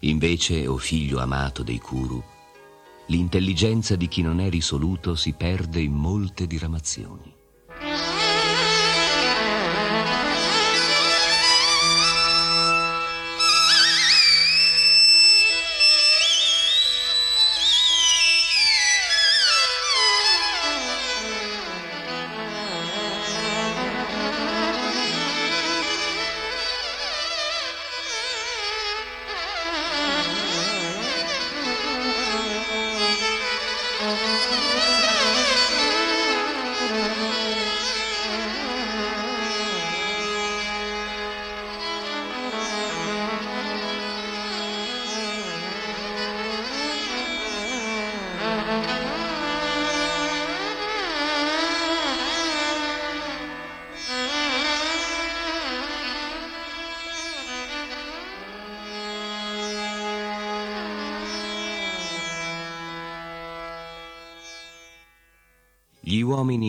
Invece, 0.00 0.66
o 0.66 0.72
oh 0.72 0.76
figlio 0.76 1.20
amato 1.20 1.62
dei 1.62 1.78
Kuru, 1.78 2.20
l'intelligenza 3.06 3.94
di 3.94 4.08
chi 4.08 4.22
non 4.22 4.40
è 4.40 4.50
risoluto 4.50 5.14
si 5.14 5.34
perde 5.34 5.80
in 5.82 5.92
molte 5.92 6.48
diramazioni. 6.48 7.32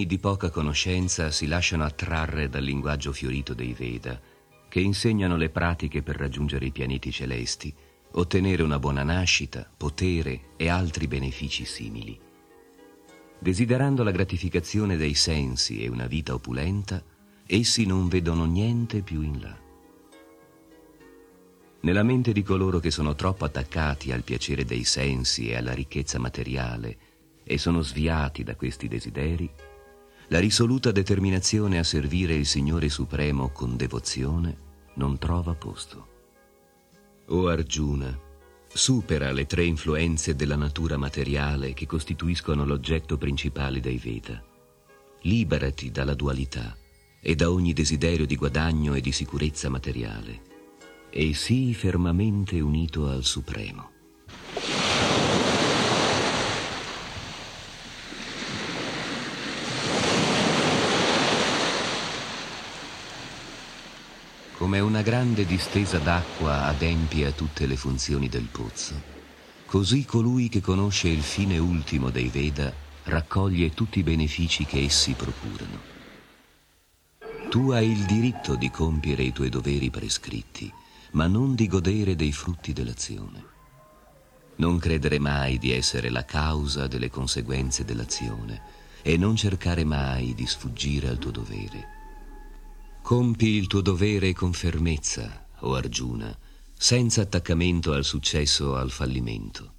Di 0.07 0.17
poca 0.17 0.49
conoscenza 0.49 1.29
si 1.29 1.45
lasciano 1.45 1.83
attrarre 1.83 2.49
dal 2.49 2.63
linguaggio 2.63 3.11
fiorito 3.11 3.53
dei 3.53 3.73
Veda, 3.73 4.19
che 4.67 4.79
insegnano 4.79 5.37
le 5.37 5.49
pratiche 5.49 6.01
per 6.01 6.15
raggiungere 6.15 6.65
i 6.65 6.71
pianeti 6.71 7.11
celesti, 7.11 7.71
ottenere 8.13 8.63
una 8.63 8.79
buona 8.79 9.03
nascita, 9.03 9.69
potere 9.77 10.53
e 10.57 10.69
altri 10.69 11.07
benefici 11.07 11.65
simili. 11.65 12.19
Desiderando 13.39 14.03
la 14.03 14.09
gratificazione 14.11 14.97
dei 14.97 15.13
sensi 15.13 15.83
e 15.83 15.87
una 15.87 16.07
vita 16.07 16.33
opulenta, 16.33 17.03
essi 17.45 17.85
non 17.85 18.07
vedono 18.07 18.45
niente 18.45 19.01
più 19.01 19.21
in 19.21 19.39
là. 19.39 19.55
Nella 21.81 22.03
mente 22.03 22.31
di 22.31 22.41
coloro 22.41 22.79
che 22.79 22.89
sono 22.89 23.13
troppo 23.13 23.45
attaccati 23.45 24.11
al 24.11 24.23
piacere 24.23 24.65
dei 24.65 24.83
sensi 24.83 25.49
e 25.49 25.55
alla 25.55 25.73
ricchezza 25.73 26.17
materiale, 26.17 26.97
e 27.43 27.57
sono 27.57 27.81
sviati 27.81 28.43
da 28.43 28.55
questi 28.55 28.87
desideri, 28.87 29.49
la 30.29 30.39
risoluta 30.39 30.91
determinazione 30.91 31.79
a 31.79 31.83
servire 31.83 32.35
il 32.35 32.45
Signore 32.45 32.89
Supremo 32.89 33.49
con 33.49 33.77
devozione 33.77 34.65
non 34.95 35.17
trova 35.17 35.53
posto. 35.53 36.07
O 37.27 37.47
Arjuna, 37.47 38.17
supera 38.67 39.31
le 39.31 39.45
tre 39.45 39.63
influenze 39.63 40.35
della 40.35 40.55
natura 40.55 40.97
materiale 40.97 41.73
che 41.73 41.85
costituiscono 41.85 42.65
l'oggetto 42.65 43.17
principale 43.17 43.79
dei 43.79 43.97
Veda. 43.97 44.43
liberati 45.21 45.91
dalla 45.91 46.13
dualità 46.13 46.77
e 47.21 47.35
da 47.35 47.51
ogni 47.51 47.73
desiderio 47.73 48.25
di 48.25 48.35
guadagno 48.35 48.93
e 48.93 49.01
di 49.01 49.11
sicurezza 49.11 49.67
materiale, 49.69 50.41
e 51.09 51.33
sii 51.33 51.73
fermamente 51.73 52.59
unito 52.59 53.09
al 53.09 53.23
Supremo. 53.23 53.96
Come 64.67 64.81
una 64.81 65.01
grande 65.01 65.45
distesa 65.45 65.97
d'acqua 65.97 66.65
adempie 66.65 67.27
a 67.27 67.31
tutte 67.31 67.65
le 67.67 67.77
funzioni 67.77 68.27
del 68.27 68.49
pozzo, 68.51 69.01
così 69.65 70.03
colui 70.03 70.49
che 70.49 70.59
conosce 70.59 71.07
il 71.07 71.21
fine 71.21 71.57
ultimo 71.57 72.09
dei 72.09 72.27
Veda 72.27 72.73
raccoglie 73.03 73.73
tutti 73.73 73.99
i 73.99 74.03
benefici 74.03 74.65
che 74.65 74.83
essi 74.83 75.13
procurano. 75.13 75.79
Tu 77.49 77.69
hai 77.71 77.89
il 77.89 78.03
diritto 78.03 78.55
di 78.55 78.69
compiere 78.69 79.23
i 79.23 79.31
tuoi 79.31 79.47
doveri 79.47 79.89
prescritti, 79.89 80.69
ma 81.11 81.27
non 81.27 81.55
di 81.55 81.65
godere 81.67 82.17
dei 82.17 82.33
frutti 82.33 82.73
dell'azione. 82.73 83.45
Non 84.57 84.79
credere 84.79 85.17
mai 85.17 85.59
di 85.59 85.71
essere 85.71 86.09
la 86.09 86.25
causa 86.25 86.87
delle 86.87 87.09
conseguenze 87.09 87.85
dell'azione 87.85 88.61
e 89.01 89.15
non 89.15 89.37
cercare 89.37 89.85
mai 89.85 90.33
di 90.33 90.45
sfuggire 90.45 91.07
al 91.07 91.19
tuo 91.19 91.31
dovere. 91.31 91.96
Compi 93.07 93.55
il 93.55 93.67
tuo 93.67 93.79
dovere 93.79 94.33
con 94.33 94.51
fermezza, 94.51 95.45
o 95.59 95.69
oh 95.69 95.75
Arjuna, 95.75 96.37
senza 96.77 97.21
attaccamento 97.21 97.93
al 97.93 98.03
successo 98.03 98.71
o 98.71 98.75
al 98.75 98.91
fallimento. 98.91 99.75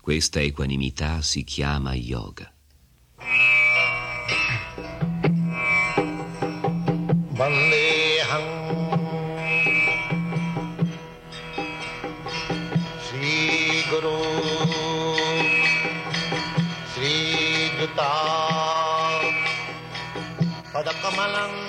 Questa 0.00 0.40
equanimità 0.40 1.20
si 1.20 1.44
chiama 1.44 1.92
yoga. 1.92 2.50
Vandeham 7.36 8.46
Sri 13.02 13.84
Guru 13.90 14.18
Sri 16.94 17.68
Juta 17.76 18.08
Padakamalang 20.72 21.59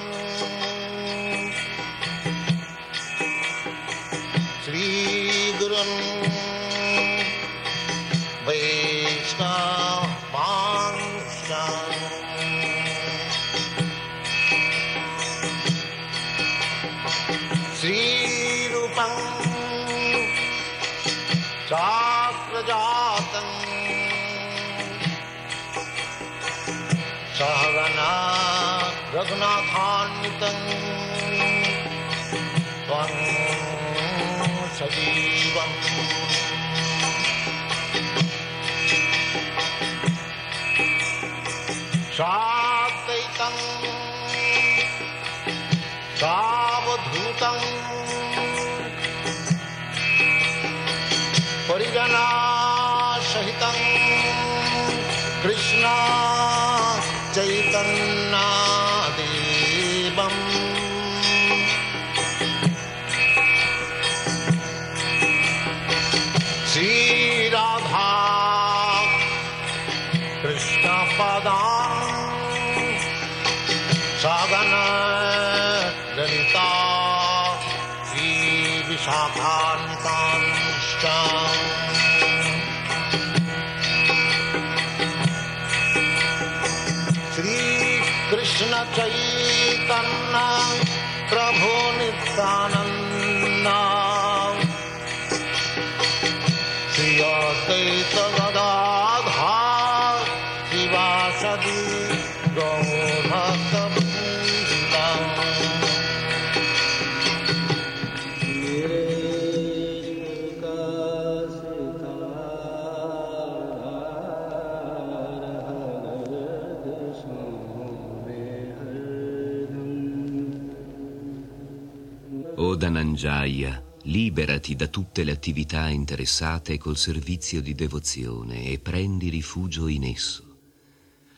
liberati 124.62 124.76
da 124.76 124.88
tutte 124.88 125.24
le 125.24 125.32
attività 125.32 125.88
interessate 125.88 126.78
col 126.78 126.96
servizio 126.96 127.62
di 127.62 127.74
devozione 127.74 128.66
e 128.66 128.78
prendi 128.78 129.30
rifugio 129.30 129.88
in 129.88 130.04
esso. 130.04 130.44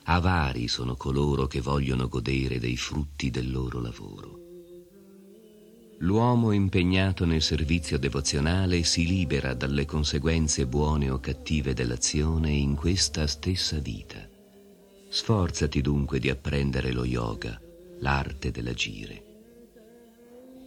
Avari 0.04 0.68
sono 0.68 0.96
coloro 0.96 1.48
che 1.48 1.62
vogliono 1.62 2.10
godere 2.10 2.60
dei 2.60 2.76
frutti 2.76 3.32
del 3.32 3.50
loro 3.50 3.80
lavoro. 3.80 4.42
L'uomo 6.00 6.52
impegnato 6.52 7.26
nel 7.26 7.42
servizio 7.42 7.98
devozionale 7.98 8.84
si 8.84 9.08
libera 9.08 9.54
dalle 9.54 9.86
conseguenze 9.86 10.68
buone 10.68 11.10
o 11.10 11.20
cattive 11.20 11.74
dell'azione 11.74 12.52
in 12.52 12.76
questa 12.76 13.26
stessa 13.26 13.80
vita. 13.80 14.28
Sforzati 15.10 15.80
dunque 15.80 16.20
di 16.20 16.30
apprendere 16.30 16.92
lo 16.92 17.06
yoga, 17.06 17.58
l'arte 18.00 18.52
dell'agire. 18.52 19.33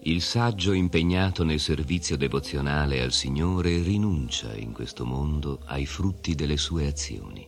Il 0.07 0.23
saggio 0.23 0.73
impegnato 0.73 1.43
nel 1.43 1.59
servizio 1.59 2.17
devozionale 2.17 3.03
al 3.03 3.11
Signore 3.11 3.83
rinuncia 3.83 4.55
in 4.55 4.71
questo 4.71 5.05
mondo 5.05 5.63
ai 5.65 5.85
frutti 5.85 6.37
delle 6.37 6.57
sue 6.57 6.87
azioni. 6.87 7.45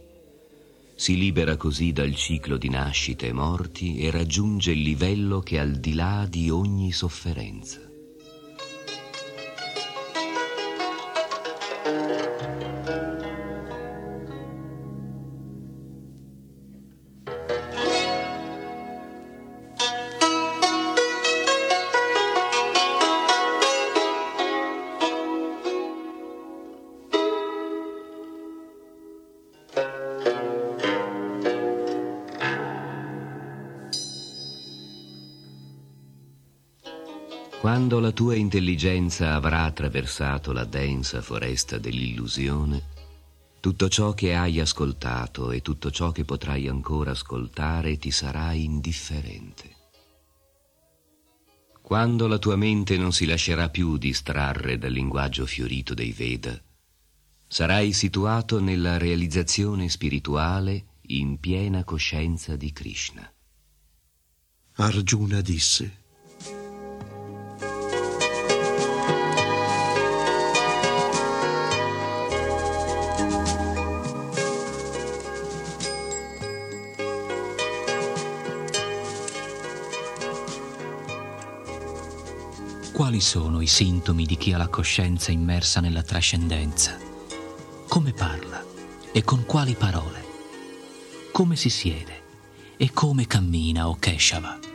Si 0.97 1.17
libera 1.17 1.57
così 1.57 1.93
dal 1.93 2.13
ciclo 2.17 2.57
di 2.57 2.69
nascite 2.69 3.29
e 3.29 3.33
morti 3.33 4.01
e 4.01 4.11
raggiunge 4.11 4.73
il 4.73 4.83
livello 4.83 5.39
che 5.39 5.55
è 5.55 5.61
al 5.61 5.77
di 5.77 5.95
là 5.95 6.27
di 6.29 6.51
ogni 6.51 6.91
sofferenza. 6.91 7.88
Quando 37.61 37.99
la 37.99 38.13
tua 38.13 38.37
intelligenza 38.37 39.35
avrà 39.35 39.65
attraversato 39.65 40.53
la 40.53 40.65
densa 40.65 41.21
foresta 41.21 41.77
dell'illusione, 41.77 42.85
tutto 43.59 43.89
ciò 43.89 44.15
che 44.15 44.37
hai 44.37 44.61
ascoltato 44.61 45.51
e 45.51 45.61
tutto 45.61 45.91
ciò 45.91 46.13
che 46.13 46.25
potrai 46.25 46.69
ancora 46.69 47.11
ascoltare 47.11 47.99
ti 47.99 48.13
sarà 48.13 48.53
indifferente. 48.53 49.75
Quando 51.83 52.29
la 52.29 52.39
tua 52.39 52.55
mente 52.55 52.97
non 52.97 53.13
si 53.13 53.27
lascerà 53.27 53.69
più 53.71 53.97
distrarre 53.97 54.79
dal 54.79 54.93
linguaggio 54.93 55.45
fiorito 55.45 55.95
dei 55.95 56.13
Veda, 56.13 56.57
sarai 57.49 57.93
situato 57.93 58.61
nella 58.61 58.99
realizzazione 58.99 59.89
spirituale 59.89 60.99
in 61.09 61.41
piena 61.41 61.83
coscienza 61.83 62.55
di 62.55 62.71
Krishna. 62.73 63.29
Arjuna 64.75 65.41
disse, 65.41 65.98
Quali 83.19 83.33
sono 83.33 83.61
i 83.61 83.67
sintomi 83.67 84.25
di 84.27 84.37
chi 84.37 84.53
ha 84.53 84.59
la 84.59 84.69
coscienza 84.69 85.33
immersa 85.33 85.81
nella 85.81 86.05
trascendenza? 86.05 86.97
Come 87.89 88.13
parla 88.13 88.65
e 89.11 89.25
con 89.25 89.45
quali 89.45 89.75
parole? 89.75 90.25
Come 91.33 91.57
si 91.57 91.69
siede 91.69 92.23
e 92.77 92.93
come 92.93 93.27
cammina 93.27 93.89
o 93.89 93.97
Keshava? 93.99 94.68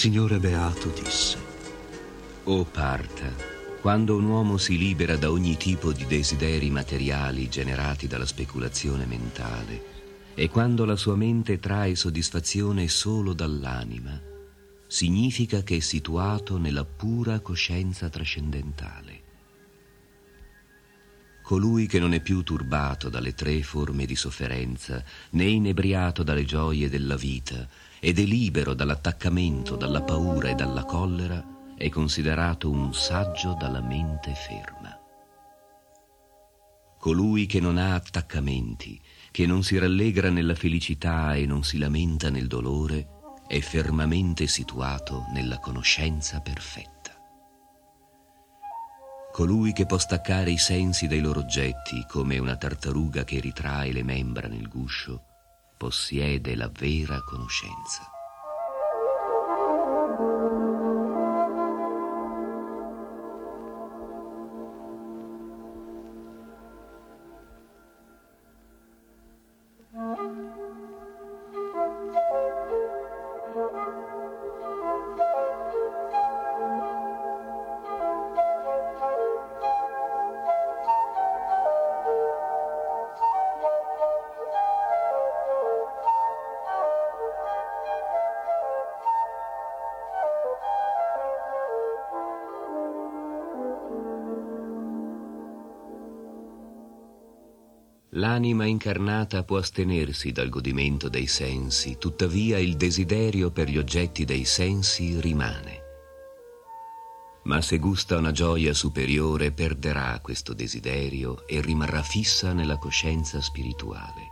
Signore 0.00 0.38
Beato 0.38 0.88
disse, 0.98 1.36
O 2.44 2.64
Parta, 2.64 3.34
quando 3.82 4.16
un 4.16 4.24
uomo 4.24 4.56
si 4.56 4.78
libera 4.78 5.18
da 5.18 5.30
ogni 5.30 5.58
tipo 5.58 5.92
di 5.92 6.06
desideri 6.06 6.70
materiali 6.70 7.50
generati 7.50 8.06
dalla 8.06 8.24
speculazione 8.24 9.04
mentale 9.04 9.84
e 10.32 10.48
quando 10.48 10.86
la 10.86 10.96
sua 10.96 11.16
mente 11.16 11.58
trae 11.58 11.96
soddisfazione 11.96 12.88
solo 12.88 13.34
dall'anima, 13.34 14.18
significa 14.86 15.62
che 15.62 15.76
è 15.76 15.80
situato 15.80 16.56
nella 16.56 16.86
pura 16.86 17.40
coscienza 17.40 18.08
trascendentale. 18.08 19.09
Colui 21.50 21.88
che 21.88 21.98
non 21.98 22.14
è 22.14 22.20
più 22.20 22.44
turbato 22.44 23.08
dalle 23.08 23.34
tre 23.34 23.60
forme 23.64 24.06
di 24.06 24.14
sofferenza, 24.14 25.02
né 25.30 25.46
inebriato 25.46 26.22
dalle 26.22 26.44
gioie 26.44 26.88
della 26.88 27.16
vita, 27.16 27.66
ed 27.98 28.20
è 28.20 28.22
libero 28.22 28.72
dall'attaccamento, 28.72 29.74
dalla 29.74 30.00
paura 30.00 30.50
e 30.50 30.54
dalla 30.54 30.84
collera, 30.84 31.44
è 31.76 31.88
considerato 31.88 32.70
un 32.70 32.94
saggio 32.94 33.56
dalla 33.58 33.80
mente 33.80 34.32
ferma. 34.32 34.96
Colui 37.00 37.46
che 37.46 37.58
non 37.58 37.78
ha 37.78 37.96
attaccamenti, 37.96 39.00
che 39.32 39.44
non 39.44 39.64
si 39.64 39.76
rallegra 39.76 40.30
nella 40.30 40.54
felicità 40.54 41.34
e 41.34 41.46
non 41.46 41.64
si 41.64 41.78
lamenta 41.78 42.30
nel 42.30 42.46
dolore, 42.46 43.08
è 43.48 43.58
fermamente 43.58 44.46
situato 44.46 45.24
nella 45.32 45.58
conoscenza 45.58 46.38
perfetta. 46.38 46.99
Colui 49.32 49.72
che 49.72 49.86
può 49.86 49.96
staccare 49.96 50.50
i 50.50 50.58
sensi 50.58 51.06
dai 51.06 51.20
loro 51.20 51.40
oggetti 51.40 52.04
come 52.06 52.38
una 52.38 52.56
tartaruga 52.56 53.24
che 53.24 53.40
ritrae 53.40 53.92
le 53.92 54.02
membra 54.02 54.48
nel 54.48 54.68
guscio, 54.68 55.22
possiede 55.76 56.56
la 56.56 56.68
vera 56.68 57.22
conoscenza. 57.22 58.19
L'anima 98.30 98.64
incarnata 98.64 99.42
può 99.42 99.56
astenersi 99.58 100.30
dal 100.30 100.50
godimento 100.50 101.08
dei 101.08 101.26
sensi, 101.26 101.98
tuttavia 101.98 102.60
il 102.60 102.76
desiderio 102.76 103.50
per 103.50 103.68
gli 103.68 103.76
oggetti 103.76 104.24
dei 104.24 104.44
sensi 104.44 105.20
rimane. 105.20 105.82
Ma 107.42 107.60
se 107.60 107.78
gusta 107.78 108.18
una 108.18 108.30
gioia 108.30 108.72
superiore 108.72 109.50
perderà 109.50 110.20
questo 110.20 110.54
desiderio 110.54 111.44
e 111.48 111.60
rimarrà 111.60 112.04
fissa 112.04 112.52
nella 112.52 112.78
coscienza 112.78 113.40
spirituale. 113.40 114.30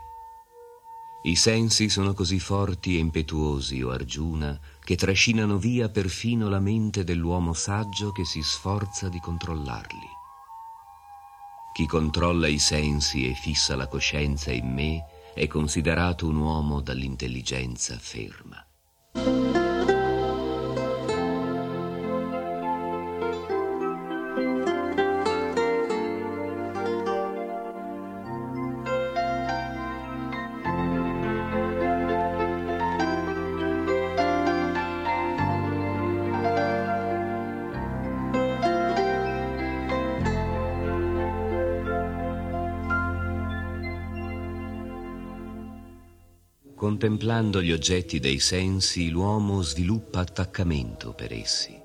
I 1.23 1.35
sensi 1.35 1.89
sono 1.89 2.13
così 2.13 2.39
forti 2.39 2.95
e 2.95 2.99
impetuosi, 2.99 3.81
o 3.81 3.89
Arjuna, 3.89 4.57
che 4.81 4.95
trascinano 4.95 5.57
via 5.57 5.89
perfino 5.89 6.47
la 6.47 6.61
mente 6.61 7.03
dell'uomo 7.03 7.51
saggio 7.51 8.13
che 8.13 8.23
si 8.23 8.41
sforza 8.43 9.09
di 9.09 9.19
controllarli. 9.19 10.18
Chi 11.79 11.85
controlla 11.85 12.49
i 12.49 12.59
sensi 12.59 13.29
e 13.29 13.33
fissa 13.33 13.77
la 13.77 13.87
coscienza 13.87 14.51
in 14.51 14.69
me 14.69 15.05
è 15.33 15.47
considerato 15.47 16.27
un 16.27 16.35
uomo 16.35 16.81
dall'intelligenza 16.81 17.97
ferma. 17.97 18.61
Contemplando 47.09 47.59
gli 47.63 47.71
oggetti 47.71 48.19
dei 48.19 48.37
sensi, 48.37 49.09
l'uomo 49.09 49.63
sviluppa 49.63 50.19
attaccamento 50.19 51.13
per 51.13 51.33
essi. 51.33 51.75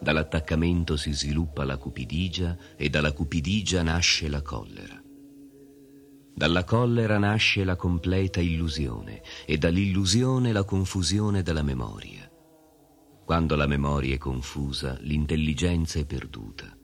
Dall'attaccamento 0.00 0.96
si 0.96 1.12
sviluppa 1.12 1.62
la 1.62 1.76
cupidigia 1.76 2.56
e 2.74 2.88
dalla 2.88 3.12
cupidigia 3.12 3.84
nasce 3.84 4.28
la 4.28 4.42
collera. 4.42 5.00
Dalla 6.34 6.64
collera 6.64 7.16
nasce 7.16 7.62
la 7.62 7.76
completa 7.76 8.40
illusione 8.40 9.22
e 9.46 9.56
dall'illusione 9.56 10.50
la 10.50 10.64
confusione 10.64 11.42
della 11.44 11.62
memoria. 11.62 12.28
Quando 13.24 13.54
la 13.54 13.68
memoria 13.68 14.16
è 14.16 14.18
confusa, 14.18 14.98
l'intelligenza 15.02 16.00
è 16.00 16.04
perduta. 16.04 16.76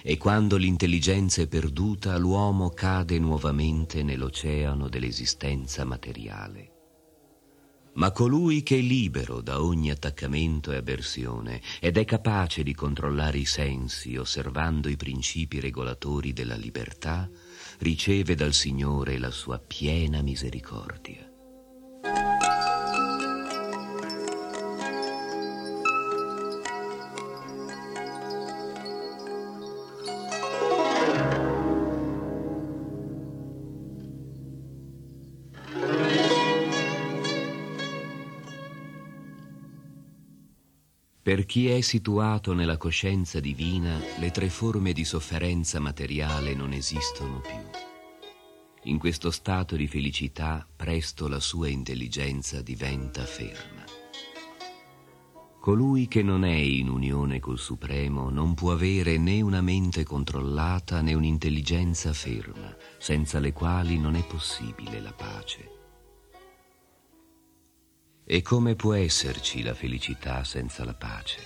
E 0.00 0.16
quando 0.16 0.56
l'intelligenza 0.56 1.42
è 1.42 1.48
perduta, 1.48 2.16
l'uomo 2.18 2.70
cade 2.70 3.18
nuovamente 3.18 4.04
nell'oceano 4.04 4.88
dell'esistenza 4.88 5.84
materiale. 5.84 6.74
Ma 7.96 8.10
colui 8.10 8.62
che 8.62 8.76
è 8.76 8.80
libero 8.80 9.40
da 9.40 9.62
ogni 9.62 9.90
attaccamento 9.90 10.70
e 10.70 10.76
avversione 10.76 11.62
ed 11.80 11.96
è 11.96 12.04
capace 12.04 12.62
di 12.62 12.74
controllare 12.74 13.38
i 13.38 13.46
sensi 13.46 14.16
osservando 14.16 14.90
i 14.90 14.96
principi 14.96 15.60
regolatori 15.60 16.34
della 16.34 16.56
libertà, 16.56 17.28
riceve 17.78 18.34
dal 18.34 18.52
Signore 18.52 19.18
la 19.18 19.30
sua 19.30 19.58
piena 19.58 20.20
misericordia. 20.20 21.25
Per 41.26 41.44
chi 41.44 41.68
è 41.68 41.80
situato 41.80 42.54
nella 42.54 42.76
coscienza 42.76 43.40
divina, 43.40 43.98
le 44.20 44.30
tre 44.30 44.48
forme 44.48 44.92
di 44.92 45.04
sofferenza 45.04 45.80
materiale 45.80 46.54
non 46.54 46.72
esistono 46.72 47.40
più. 47.40 47.80
In 48.84 49.00
questo 49.00 49.32
stato 49.32 49.74
di 49.74 49.88
felicità 49.88 50.64
presto 50.76 51.26
la 51.26 51.40
sua 51.40 51.66
intelligenza 51.66 52.62
diventa 52.62 53.24
ferma. 53.24 53.82
Colui 55.58 56.06
che 56.06 56.22
non 56.22 56.44
è 56.44 56.54
in 56.54 56.88
unione 56.88 57.40
col 57.40 57.58
Supremo 57.58 58.30
non 58.30 58.54
può 58.54 58.70
avere 58.70 59.18
né 59.18 59.40
una 59.40 59.60
mente 59.60 60.04
controllata 60.04 61.00
né 61.00 61.12
un'intelligenza 61.12 62.12
ferma, 62.12 62.72
senza 62.98 63.40
le 63.40 63.52
quali 63.52 63.98
non 63.98 64.14
è 64.14 64.24
possibile 64.24 65.00
la 65.00 65.12
pace. 65.12 65.75
E 68.28 68.42
come 68.42 68.74
può 68.74 68.92
esserci 68.92 69.62
la 69.62 69.72
felicità 69.72 70.42
senza 70.42 70.84
la 70.84 70.94
pace? 70.94 71.45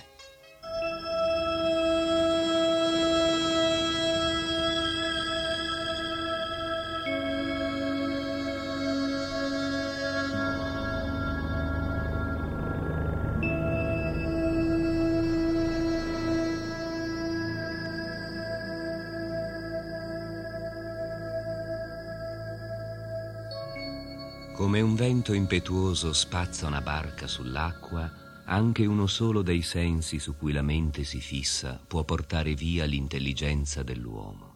Come 24.71 24.83
un 24.83 24.95
vento 24.95 25.33
impetuoso 25.33 26.13
spazza 26.13 26.65
una 26.65 26.79
barca 26.79 27.27
sull'acqua, 27.27 28.09
anche 28.45 28.85
uno 28.85 29.05
solo 29.05 29.41
dei 29.41 29.63
sensi 29.63 30.17
su 30.17 30.37
cui 30.37 30.53
la 30.53 30.61
mente 30.61 31.03
si 31.03 31.19
fissa 31.19 31.77
può 31.85 32.05
portare 32.05 32.53
via 32.53 32.85
l'intelligenza 32.85 33.83
dell'uomo. 33.83 34.50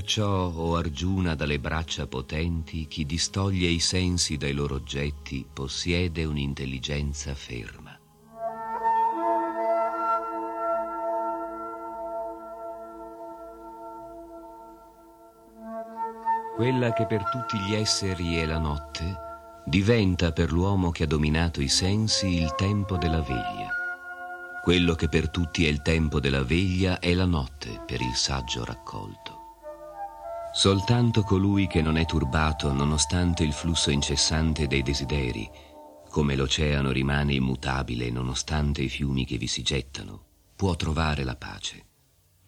Perciò, 0.00 0.50
o 0.54 0.76
Argiuna, 0.76 1.34
dalle 1.34 1.58
braccia 1.58 2.06
potenti, 2.06 2.86
chi 2.86 3.04
distoglie 3.04 3.68
i 3.68 3.80
sensi 3.80 4.38
dai 4.38 4.52
loro 4.52 4.76
oggetti 4.76 5.46
possiede 5.52 6.24
un'intelligenza 6.24 7.34
ferma. 7.34 8.00
Quella 16.56 16.94
che 16.94 17.04
per 17.04 17.28
tutti 17.28 17.58
gli 17.58 17.74
esseri 17.74 18.36
è 18.36 18.46
la 18.46 18.58
notte, 18.58 19.14
diventa 19.66 20.32
per 20.32 20.50
l'uomo 20.50 20.90
che 20.92 21.02
ha 21.02 21.06
dominato 21.06 21.60
i 21.60 21.68
sensi 21.68 22.40
il 22.40 22.54
tempo 22.54 22.96
della 22.96 23.20
veglia. 23.20 23.68
Quello 24.64 24.94
che 24.94 25.10
per 25.10 25.28
tutti 25.28 25.66
è 25.66 25.68
il 25.68 25.82
tempo 25.82 26.20
della 26.20 26.42
veglia 26.42 27.00
è 27.00 27.12
la 27.12 27.26
notte 27.26 27.82
per 27.84 28.00
il 28.00 28.14
saggio 28.14 28.64
raccolto. 28.64 29.39
Soltanto 30.52 31.22
colui 31.22 31.68
che 31.68 31.80
non 31.80 31.96
è 31.96 32.04
turbato 32.04 32.72
nonostante 32.72 33.44
il 33.44 33.52
flusso 33.52 33.90
incessante 33.90 34.66
dei 34.66 34.82
desideri, 34.82 35.48
come 36.08 36.34
l'oceano 36.34 36.90
rimane 36.90 37.34
immutabile 37.34 38.10
nonostante 38.10 38.82
i 38.82 38.88
fiumi 38.88 39.24
che 39.24 39.38
vi 39.38 39.46
si 39.46 39.62
gettano, 39.62 40.24
può 40.56 40.74
trovare 40.74 41.22
la 41.22 41.36
pace, 41.36 41.86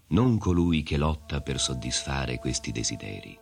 non 0.08 0.36
colui 0.36 0.82
che 0.82 0.96
lotta 0.96 1.42
per 1.42 1.60
soddisfare 1.60 2.38
questi 2.38 2.72
desideri. 2.72 3.38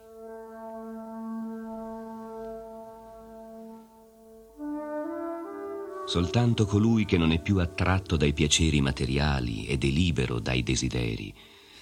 Soltanto 6.04 6.66
colui 6.66 7.06
che 7.06 7.16
non 7.16 7.32
è 7.32 7.40
più 7.40 7.60
attratto 7.60 8.16
dai 8.16 8.34
piaceri 8.34 8.82
materiali 8.82 9.64
ed 9.66 9.84
è 9.84 9.88
libero 9.88 10.38
dai 10.38 10.62
desideri, 10.62 11.32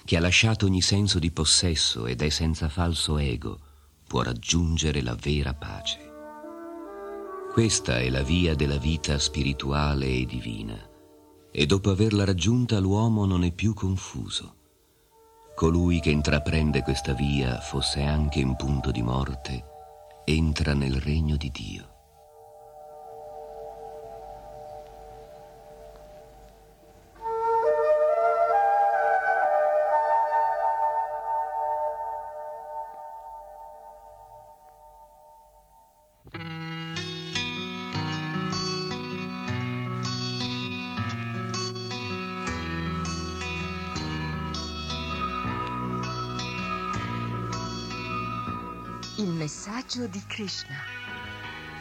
che 0.05 0.17
ha 0.17 0.19
lasciato 0.19 0.65
ogni 0.65 0.81
senso 0.81 1.19
di 1.19 1.31
possesso 1.31 2.05
ed 2.05 2.21
è 2.21 2.29
senza 2.29 2.69
falso 2.69 3.17
ego, 3.17 3.59
può 4.07 4.21
raggiungere 4.21 5.01
la 5.01 5.15
vera 5.15 5.53
pace. 5.53 6.07
Questa 7.51 7.99
è 7.99 8.09
la 8.09 8.23
via 8.23 8.55
della 8.55 8.77
vita 8.77 9.19
spirituale 9.19 10.05
e 10.07 10.25
divina, 10.25 10.89
e 11.51 11.65
dopo 11.65 11.89
averla 11.89 12.23
raggiunta 12.23 12.79
l'uomo 12.79 13.25
non 13.25 13.43
è 13.43 13.51
più 13.51 13.73
confuso. 13.73 14.55
Colui 15.55 15.99
che 15.99 16.09
intraprende 16.09 16.83
questa 16.83 17.13
via, 17.13 17.59
fosse 17.59 18.01
anche 18.01 18.39
in 18.39 18.55
punto 18.55 18.91
di 18.91 19.01
morte, 19.01 19.63
entra 20.23 20.73
nel 20.73 21.01
regno 21.01 21.35
di 21.35 21.51
Dio. 21.51 21.98
Messaggio 49.99 50.07
di 50.07 50.23
Krishna. 50.27 50.75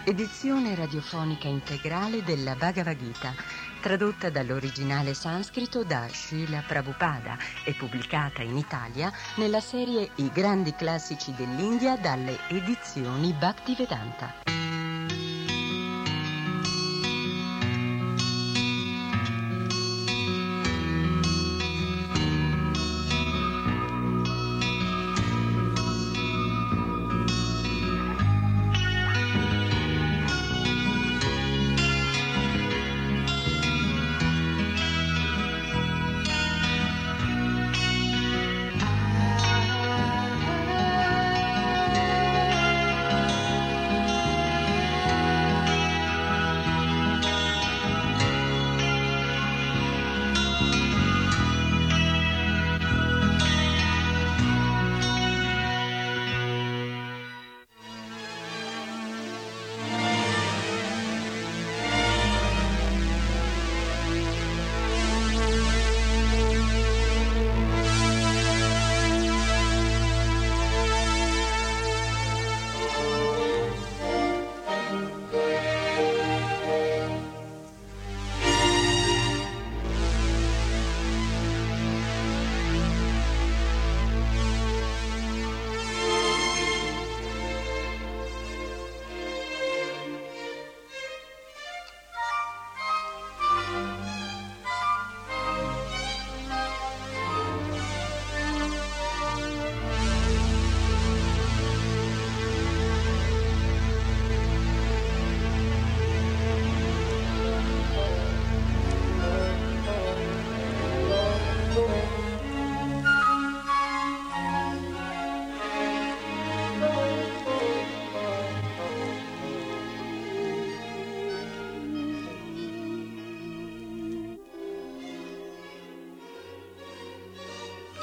Edizione 0.04 0.74
radiofonica 0.74 1.46
integrale 1.46 2.24
della 2.24 2.54
Bhagavad 2.54 2.96
Gita, 2.96 3.34
tradotta 3.80 4.30
dall'originale 4.30 5.14
sanscrito 5.14 5.84
da 5.84 6.08
Srila 6.10 6.64
Prabhupada 6.66 7.36
e 7.64 7.74
pubblicata 7.74 8.42
in 8.42 8.56
Italia 8.56 9.12
nella 9.36 9.60
serie 9.60 10.10
I 10.16 10.30
grandi 10.32 10.74
classici 10.74 11.32
dell'India 11.34 11.96
dalle 11.96 12.38
edizioni 12.48 13.32
Bhaktivedanta. 13.32 14.57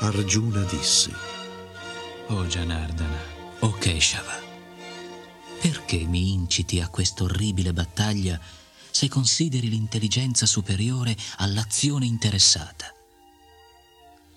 Arjuna 0.06 0.64
disse, 0.66 1.12
O 2.28 2.46
Janardana, 2.46 3.20
o 3.62 3.72
Keshava, 3.72 4.40
perché 5.60 6.06
mi 6.06 6.32
inciti 6.32 6.80
a 6.80 6.90
questa 6.90 7.24
orribile 7.24 7.74
battaglia 7.74 8.40
se 8.92 9.10
consideri 9.10 9.68
l'intelligenza 9.68 10.46
superiore 10.46 11.18
all'azione 11.38 12.06
interessata? 12.06 12.94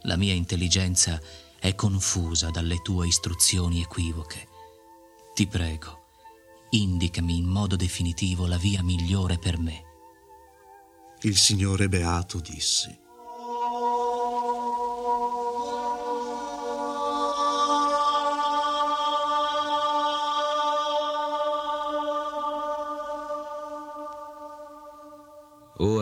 La 0.04 0.16
mia 0.16 0.32
intelligenza 0.32 1.20
è 1.58 1.74
confusa 1.74 2.48
dalle 2.48 2.80
tue 2.80 3.06
istruzioni 3.06 3.82
equivoche. 3.82 4.48
Ti 5.34 5.46
prego, 5.46 6.04
indicami 6.70 7.36
in 7.36 7.46
modo 7.46 7.76
definitivo 7.76 8.46
la 8.46 8.56
via 8.56 8.82
migliore 8.82 9.36
per 9.36 9.58
me. 9.58 9.84
Il 11.20 11.36
Signore 11.36 11.90
Beato 11.90 12.40
disse, 12.40 13.00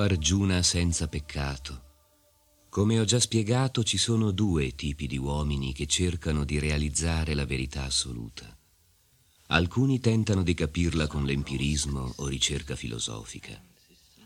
O 0.06 0.08
Arjuna 0.08 0.62
senza 0.62 1.08
peccato, 1.08 1.82
come 2.68 3.00
ho 3.00 3.04
già 3.04 3.18
spiegato 3.18 3.82
ci 3.82 3.98
sono 3.98 4.30
due 4.30 4.76
tipi 4.76 5.08
di 5.08 5.18
uomini 5.18 5.72
che 5.72 5.86
cercano 5.86 6.44
di 6.44 6.60
realizzare 6.60 7.34
la 7.34 7.44
verità 7.44 7.82
assoluta. 7.82 8.56
Alcuni 9.48 9.98
tentano 9.98 10.44
di 10.44 10.54
capirla 10.54 11.08
con 11.08 11.24
l'empirismo 11.24 12.12
o 12.18 12.28
ricerca 12.28 12.76
filosofica, 12.76 13.60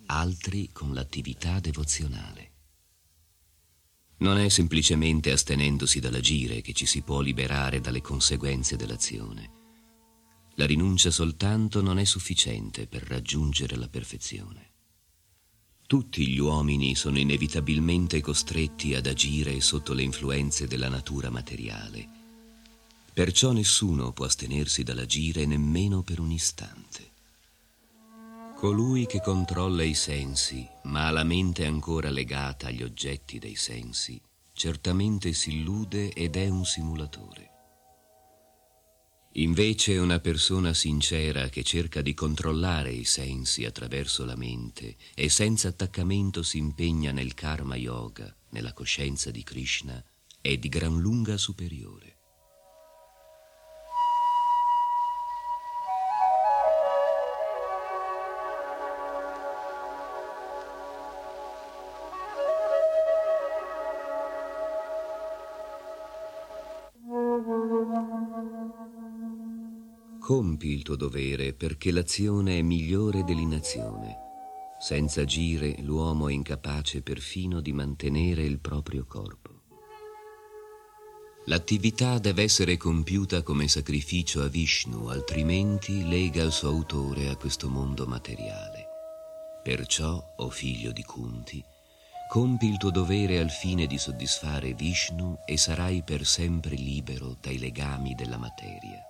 altri 0.06 0.68
con 0.70 0.92
l'attività 0.92 1.60
devozionale. 1.60 2.50
Non 4.18 4.36
è 4.36 4.50
semplicemente 4.50 5.32
astenendosi 5.32 5.98
dall'agire 5.98 6.60
che 6.60 6.74
ci 6.74 6.84
si 6.84 7.00
può 7.00 7.22
liberare 7.22 7.80
dalle 7.80 8.02
conseguenze 8.02 8.76
dell'azione. 8.76 9.50
La 10.56 10.66
rinuncia 10.66 11.10
soltanto 11.10 11.80
non 11.80 11.98
è 11.98 12.04
sufficiente 12.04 12.86
per 12.86 13.02
raggiungere 13.04 13.76
la 13.76 13.88
perfezione. 13.88 14.69
Tutti 15.90 16.24
gli 16.28 16.38
uomini 16.38 16.94
sono 16.94 17.18
inevitabilmente 17.18 18.20
costretti 18.20 18.94
ad 18.94 19.08
agire 19.08 19.60
sotto 19.60 19.92
le 19.92 20.04
influenze 20.04 20.68
della 20.68 20.88
natura 20.88 21.30
materiale 21.30 22.06
Perciò 23.12 23.50
nessuno 23.50 24.12
può 24.12 24.26
astenersi 24.26 24.84
dall'agire 24.84 25.46
nemmeno 25.46 26.02
per 26.02 26.20
un 26.20 26.30
istante. 26.30 27.10
Colui 28.54 29.06
che 29.06 29.20
controlla 29.20 29.82
i 29.82 29.94
sensi, 29.94 30.64
ma 30.84 31.08
ha 31.08 31.10
la 31.10 31.24
mente 31.24 31.66
ancora 31.66 32.08
legata 32.08 32.68
agli 32.68 32.84
oggetti 32.84 33.40
dei 33.40 33.56
sensi, 33.56 34.20
certamente 34.52 35.32
si 35.32 35.56
illude 35.56 36.12
ed 36.12 36.36
è 36.36 36.48
un 36.48 36.64
simulatore. 36.64 37.49
Invece 39.34 39.96
una 39.96 40.18
persona 40.18 40.74
sincera 40.74 41.48
che 41.50 41.62
cerca 41.62 42.02
di 42.02 42.14
controllare 42.14 42.90
i 42.90 43.04
sensi 43.04 43.64
attraverso 43.64 44.24
la 44.24 44.34
mente 44.34 44.96
e 45.14 45.28
senza 45.28 45.68
attaccamento 45.68 46.42
si 46.42 46.58
impegna 46.58 47.12
nel 47.12 47.34
karma 47.34 47.76
yoga, 47.76 48.34
nella 48.48 48.72
coscienza 48.72 49.30
di 49.30 49.44
Krishna, 49.44 50.02
è 50.40 50.56
di 50.56 50.68
gran 50.68 50.98
lunga 50.98 51.36
superiore. 51.36 52.09
Compi 70.30 70.68
il 70.68 70.82
tuo 70.82 70.94
dovere 70.94 71.54
perché 71.54 71.90
l'azione 71.90 72.58
è 72.58 72.62
migliore 72.62 73.24
dell'inazione. 73.24 74.16
Senza 74.78 75.22
agire 75.22 75.74
l'uomo 75.80 76.28
è 76.28 76.32
incapace 76.32 77.02
perfino 77.02 77.60
di 77.60 77.72
mantenere 77.72 78.44
il 78.44 78.60
proprio 78.60 79.04
corpo. 79.06 79.62
L'attività 81.46 82.20
deve 82.20 82.44
essere 82.44 82.76
compiuta 82.76 83.42
come 83.42 83.66
sacrificio 83.66 84.40
a 84.40 84.46
Vishnu, 84.46 85.08
altrimenti 85.08 86.06
lega 86.06 86.44
il 86.44 86.52
suo 86.52 86.68
autore 86.68 87.28
a 87.28 87.34
questo 87.34 87.68
mondo 87.68 88.06
materiale. 88.06 88.86
Perciò, 89.64 90.14
o 90.14 90.44
oh 90.44 90.50
figlio 90.50 90.92
di 90.92 91.02
Kunti, 91.02 91.60
compi 92.28 92.68
il 92.68 92.76
tuo 92.76 92.92
dovere 92.92 93.40
al 93.40 93.50
fine 93.50 93.88
di 93.88 93.98
soddisfare 93.98 94.74
Vishnu 94.74 95.40
e 95.44 95.56
sarai 95.56 96.04
per 96.04 96.24
sempre 96.24 96.76
libero 96.76 97.36
dai 97.40 97.58
legami 97.58 98.14
della 98.14 98.38
materia. 98.38 99.09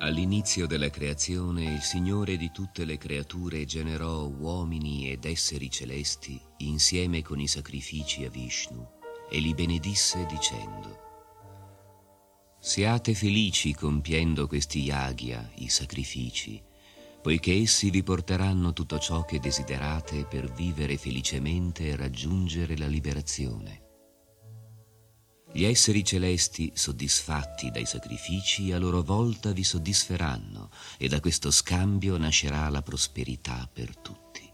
All'inizio 0.00 0.66
della 0.66 0.90
creazione 0.90 1.72
il 1.72 1.80
Signore 1.80 2.36
di 2.36 2.50
tutte 2.52 2.84
le 2.84 2.98
creature 2.98 3.64
generò 3.64 4.26
uomini 4.26 5.10
ed 5.10 5.24
esseri 5.24 5.70
celesti 5.70 6.38
insieme 6.58 7.22
con 7.22 7.40
i 7.40 7.46
sacrifici 7.46 8.24
a 8.24 8.28
Vishnu 8.28 8.86
e 9.30 9.38
li 9.38 9.54
benedisse 9.54 10.26
dicendo 10.26 11.02
Siate 12.58 13.14
felici 13.14 13.74
compiendo 13.74 14.46
questi 14.46 14.80
yagya, 14.80 15.50
i 15.56 15.68
sacrifici, 15.68 16.62
poiché 17.22 17.54
essi 17.54 17.90
vi 17.90 18.02
porteranno 18.02 18.72
tutto 18.72 18.98
ciò 18.98 19.24
che 19.24 19.38
desiderate 19.38 20.24
per 20.24 20.52
vivere 20.52 20.96
felicemente 20.96 21.88
e 21.88 21.96
raggiungere 21.96 22.76
la 22.76 22.86
liberazione. 22.86 23.83
Gli 25.56 25.62
esseri 25.62 26.02
celesti, 26.02 26.72
soddisfatti 26.74 27.70
dai 27.70 27.86
sacrifici, 27.86 28.72
a 28.72 28.78
loro 28.78 29.04
volta 29.04 29.52
vi 29.52 29.62
soddisferanno 29.62 30.68
e 30.98 31.06
da 31.06 31.20
questo 31.20 31.52
scambio 31.52 32.16
nascerà 32.16 32.68
la 32.70 32.82
prosperità 32.82 33.70
per 33.72 33.96
tutti. 33.96 34.50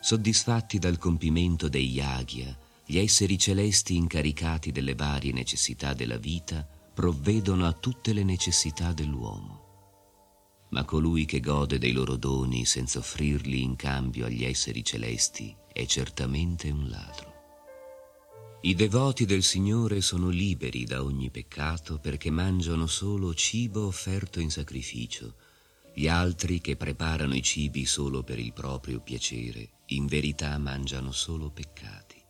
Soddisfatti 0.00 0.78
dal 0.78 0.96
compimento 0.96 1.68
dei 1.68 1.90
yagya, 1.90 2.56
gli 2.86 2.98
esseri 2.98 3.36
celesti 3.36 3.96
incaricati 3.96 4.70
delle 4.70 4.94
varie 4.94 5.32
necessità 5.32 5.92
della 5.92 6.18
vita 6.18 6.64
provvedono 6.94 7.66
a 7.66 7.72
tutte 7.72 8.12
le 8.12 8.22
necessità 8.22 8.92
dell'uomo. 8.92 10.66
Ma 10.70 10.84
colui 10.84 11.24
che 11.24 11.40
gode 11.40 11.78
dei 11.78 11.90
loro 11.90 12.14
doni 12.14 12.64
senza 12.64 13.00
offrirli 13.00 13.60
in 13.60 13.74
cambio 13.74 14.26
agli 14.26 14.44
esseri 14.44 14.84
celesti 14.84 15.52
è 15.72 15.84
certamente 15.84 16.70
un 16.70 16.88
ladro. 16.88 17.31
I 18.64 18.76
devoti 18.76 19.24
del 19.24 19.42
Signore 19.42 20.00
sono 20.00 20.28
liberi 20.28 20.84
da 20.84 21.02
ogni 21.02 21.30
peccato 21.30 21.98
perché 21.98 22.30
mangiano 22.30 22.86
solo 22.86 23.34
cibo 23.34 23.86
offerto 23.86 24.38
in 24.38 24.52
sacrificio. 24.52 25.34
Gli 25.92 26.06
altri 26.06 26.60
che 26.60 26.76
preparano 26.76 27.34
i 27.34 27.42
cibi 27.42 27.84
solo 27.86 28.22
per 28.22 28.38
il 28.38 28.52
proprio 28.52 29.00
piacere, 29.00 29.68
in 29.86 30.06
verità 30.06 30.56
mangiano 30.58 31.10
solo 31.10 31.50
peccati. 31.50 32.22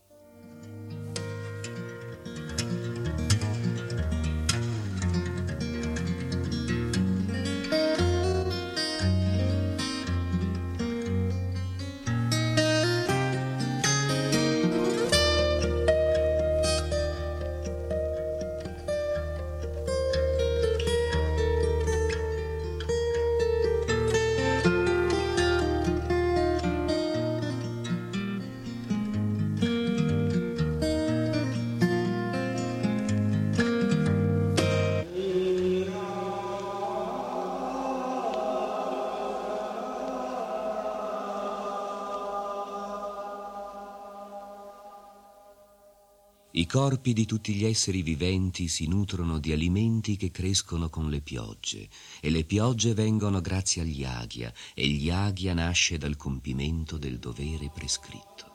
Corpi 46.93 47.13
di 47.13 47.25
tutti 47.25 47.55
gli 47.55 47.65
esseri 47.65 48.03
viventi 48.03 48.67
si 48.67 48.85
nutrono 48.85 49.39
di 49.39 49.51
alimenti 49.51 50.15
che 50.15 50.29
crescono 50.29 50.91
con 50.91 51.09
le 51.09 51.21
piogge, 51.21 51.89
e 52.21 52.29
le 52.29 52.43
piogge 52.43 52.93
vengono 52.93 53.41
grazie 53.41 53.81
agli 53.81 54.03
aghia, 54.03 54.53
e 54.75 54.87
gli 54.87 55.09
aghia 55.09 55.55
nasce 55.55 55.97
dal 55.97 56.15
compimento 56.15 56.99
del 56.99 57.17
dovere 57.17 57.71
prescritto. 57.73 58.51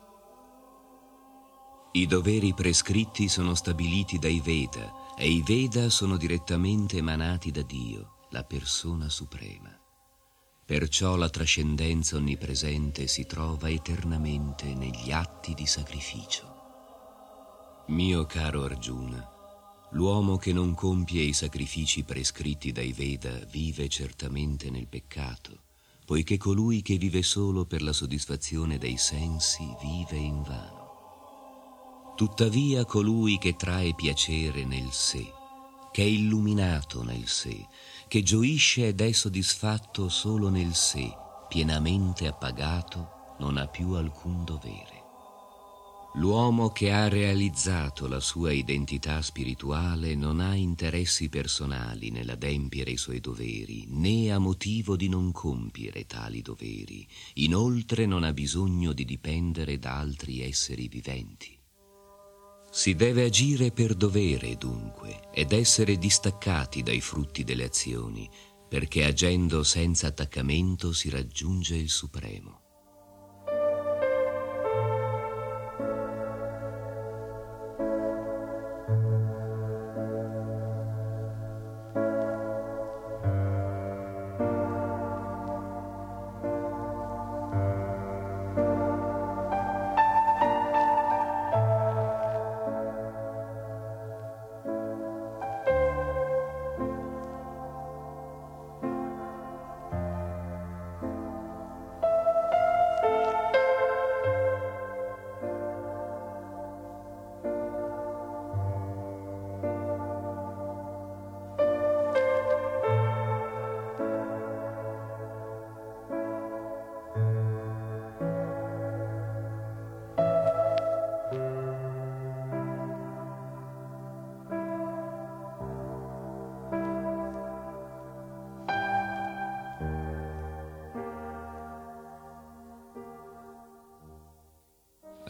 I 1.94 2.06
doveri 2.06 2.54
prescritti 2.54 3.26
sono 3.26 3.56
stabiliti 3.56 4.20
dai 4.20 4.40
Veda, 4.40 5.16
e 5.16 5.28
i 5.28 5.42
Veda 5.44 5.90
sono 5.90 6.16
direttamente 6.16 6.98
emanati 6.98 7.50
da 7.50 7.62
Dio, 7.62 8.18
la 8.30 8.44
persona 8.44 9.08
suprema. 9.08 9.76
Perciò 10.64 11.16
la 11.16 11.28
trascendenza 11.28 12.14
onnipresente 12.14 13.08
si 13.08 13.26
trova 13.26 13.68
eternamente 13.68 14.74
negli 14.74 15.10
atti 15.10 15.54
di 15.54 15.66
sacrificio. 15.66 16.47
Mio 17.88 18.26
caro 18.26 18.64
Arjuna, 18.64 19.26
l'uomo 19.92 20.36
che 20.36 20.52
non 20.52 20.74
compie 20.74 21.22
i 21.22 21.32
sacrifici 21.32 22.04
prescritti 22.04 22.70
dai 22.70 22.92
Veda 22.92 23.38
vive 23.50 23.88
certamente 23.88 24.68
nel 24.68 24.86
peccato, 24.86 25.62
poiché 26.04 26.36
colui 26.36 26.82
che 26.82 26.98
vive 26.98 27.22
solo 27.22 27.64
per 27.64 27.80
la 27.80 27.94
soddisfazione 27.94 28.76
dei 28.76 28.98
sensi 28.98 29.64
vive 29.80 30.18
in 30.18 30.42
vano. 30.42 32.12
Tuttavia 32.14 32.84
colui 32.84 33.38
che 33.38 33.56
trae 33.56 33.94
piacere 33.94 34.66
nel 34.66 34.92
sé, 34.92 35.24
che 35.90 36.02
è 36.02 36.06
illuminato 36.06 37.02
nel 37.02 37.26
sé, 37.26 37.66
che 38.06 38.22
gioisce 38.22 38.88
ed 38.88 39.00
è 39.00 39.10
soddisfatto 39.12 40.10
solo 40.10 40.50
nel 40.50 40.74
sé, 40.74 41.10
pienamente 41.48 42.26
appagato, 42.26 43.36
non 43.38 43.56
ha 43.56 43.66
più 43.66 43.92
alcun 43.92 44.44
dovere. 44.44 44.97
L'uomo 46.14 46.70
che 46.70 46.90
ha 46.90 47.06
realizzato 47.06 48.08
la 48.08 48.18
sua 48.18 48.50
identità 48.50 49.20
spirituale 49.20 50.14
non 50.14 50.40
ha 50.40 50.54
interessi 50.54 51.28
personali 51.28 52.10
nell'adempiere 52.10 52.90
i 52.90 52.96
suoi 52.96 53.20
doveri, 53.20 53.86
né 53.88 54.32
ha 54.32 54.38
motivo 54.38 54.96
di 54.96 55.08
non 55.08 55.30
compiere 55.32 56.06
tali 56.06 56.40
doveri. 56.40 57.06
Inoltre 57.34 58.06
non 58.06 58.24
ha 58.24 58.32
bisogno 58.32 58.92
di 58.92 59.04
dipendere 59.04 59.78
da 59.78 59.98
altri 59.98 60.42
esseri 60.42 60.88
viventi. 60.88 61.56
Si 62.70 62.94
deve 62.94 63.24
agire 63.24 63.70
per 63.70 63.94
dovere, 63.94 64.56
dunque, 64.56 65.30
ed 65.32 65.52
essere 65.52 65.98
distaccati 65.98 66.82
dai 66.82 67.00
frutti 67.00 67.44
delle 67.44 67.64
azioni, 67.64 68.28
perché 68.68 69.04
agendo 69.04 69.62
senza 69.62 70.08
attaccamento 70.08 70.92
si 70.92 71.10
raggiunge 71.10 71.76
il 71.76 71.88
Supremo. 71.88 72.60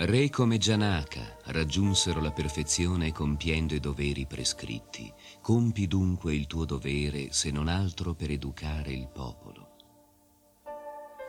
Re 0.08 0.30
come 0.30 0.56
Gianaka 0.56 1.36
raggiunsero 1.48 2.22
la 2.22 2.32
perfezione 2.32 3.12
compiendo 3.12 3.74
i 3.74 3.78
doveri 3.78 4.24
prescritti. 4.24 5.12
Compi 5.42 5.86
dunque 5.86 6.34
il 6.34 6.46
tuo 6.46 6.64
dovere, 6.64 7.30
se 7.30 7.50
non 7.50 7.68
altro 7.68 8.14
per 8.14 8.30
educare 8.30 8.90
il 8.90 9.06
popolo. 9.06 9.76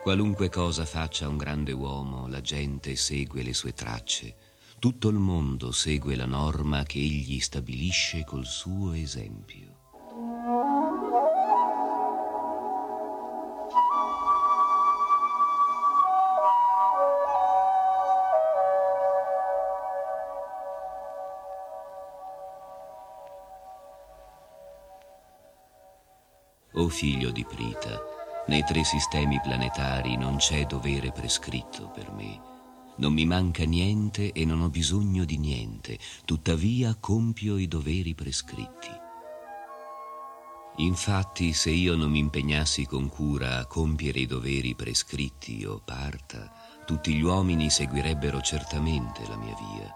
Qualunque 0.02 0.48
cosa 0.48 0.86
faccia 0.86 1.28
un 1.28 1.36
grande 1.36 1.72
uomo, 1.72 2.26
la 2.26 2.40
gente 2.40 2.96
segue 2.96 3.42
le 3.42 3.52
sue 3.52 3.74
tracce. 3.74 4.34
Tutto 4.78 5.10
il 5.10 5.18
mondo 5.18 5.72
segue 5.72 6.16
la 6.16 6.24
norma 6.24 6.82
che 6.84 7.00
egli 7.00 7.38
stabilisce 7.38 8.24
col 8.24 8.46
suo 8.46 8.94
esempio. 8.94 9.69
Figlio 26.90 27.30
di 27.30 27.44
Prita, 27.44 27.98
nei 28.46 28.64
tre 28.64 28.84
sistemi 28.84 29.40
planetari 29.40 30.16
non 30.16 30.36
c'è 30.36 30.66
dovere 30.66 31.12
prescritto 31.12 31.88
per 31.88 32.10
me. 32.12 32.40
Non 32.96 33.12
mi 33.12 33.24
manca 33.24 33.64
niente 33.64 34.32
e 34.32 34.44
non 34.44 34.60
ho 34.60 34.68
bisogno 34.68 35.24
di 35.24 35.38
niente, 35.38 35.98
tuttavia 36.24 36.96
compio 36.98 37.56
i 37.56 37.68
doveri 37.68 38.14
prescritti. 38.14 38.88
Infatti, 40.76 41.52
se 41.52 41.70
io 41.70 41.94
non 41.94 42.10
mi 42.10 42.18
impegnassi 42.18 42.86
con 42.86 43.08
cura 43.08 43.58
a 43.58 43.66
compiere 43.66 44.20
i 44.20 44.26
doveri 44.26 44.74
prescritti 44.74 45.64
o 45.64 45.80
parta, 45.84 46.50
tutti 46.86 47.14
gli 47.14 47.22
uomini 47.22 47.70
seguirebbero 47.70 48.40
certamente 48.40 49.26
la 49.28 49.36
mia 49.36 49.54
via. 49.54 49.94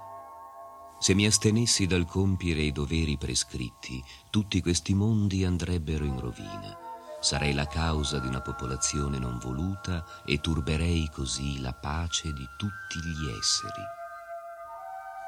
Se 0.98 1.14
mi 1.14 1.26
astenessi 1.26 1.86
dal 1.86 2.06
compiere 2.06 2.62
i 2.62 2.72
doveri 2.72 3.16
prescritti, 3.16 4.02
tutti 4.30 4.60
questi 4.60 4.94
mondi 4.94 5.44
andrebbero 5.44 6.04
in 6.04 6.20
rovina. 6.20 6.83
Sarei 7.24 7.54
la 7.54 7.66
causa 7.66 8.18
di 8.18 8.26
una 8.26 8.42
popolazione 8.42 9.18
non 9.18 9.38
voluta 9.38 10.04
e 10.26 10.42
turberei 10.42 11.08
così 11.10 11.58
la 11.58 11.72
pace 11.72 12.34
di 12.34 12.46
tutti 12.58 12.98
gli 12.98 13.30
esseri. 13.30 13.82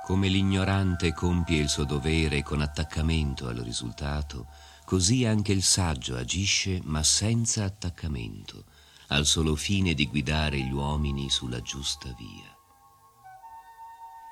Come 0.05 0.29
l'ignorante 0.29 1.15
compie 1.15 1.59
il 1.59 1.71
suo 1.71 1.85
dovere 1.85 2.43
con 2.43 2.61
attaccamento 2.61 3.49
al 3.49 3.57
risultato, 3.57 4.49
così 4.85 5.25
anche 5.25 5.53
il 5.53 5.63
saggio 5.63 6.19
agisce 6.19 6.83
ma 6.85 7.03
senza 7.03 7.65
attaccamento, 7.65 8.65
al 9.07 9.25
solo 9.25 9.57
fine 9.57 9.95
di 9.95 10.07
guidare 10.07 10.59
gli 10.59 10.73
uomini 10.73 11.31
sulla 11.31 11.63
giusta 11.63 12.15
via 12.19 12.56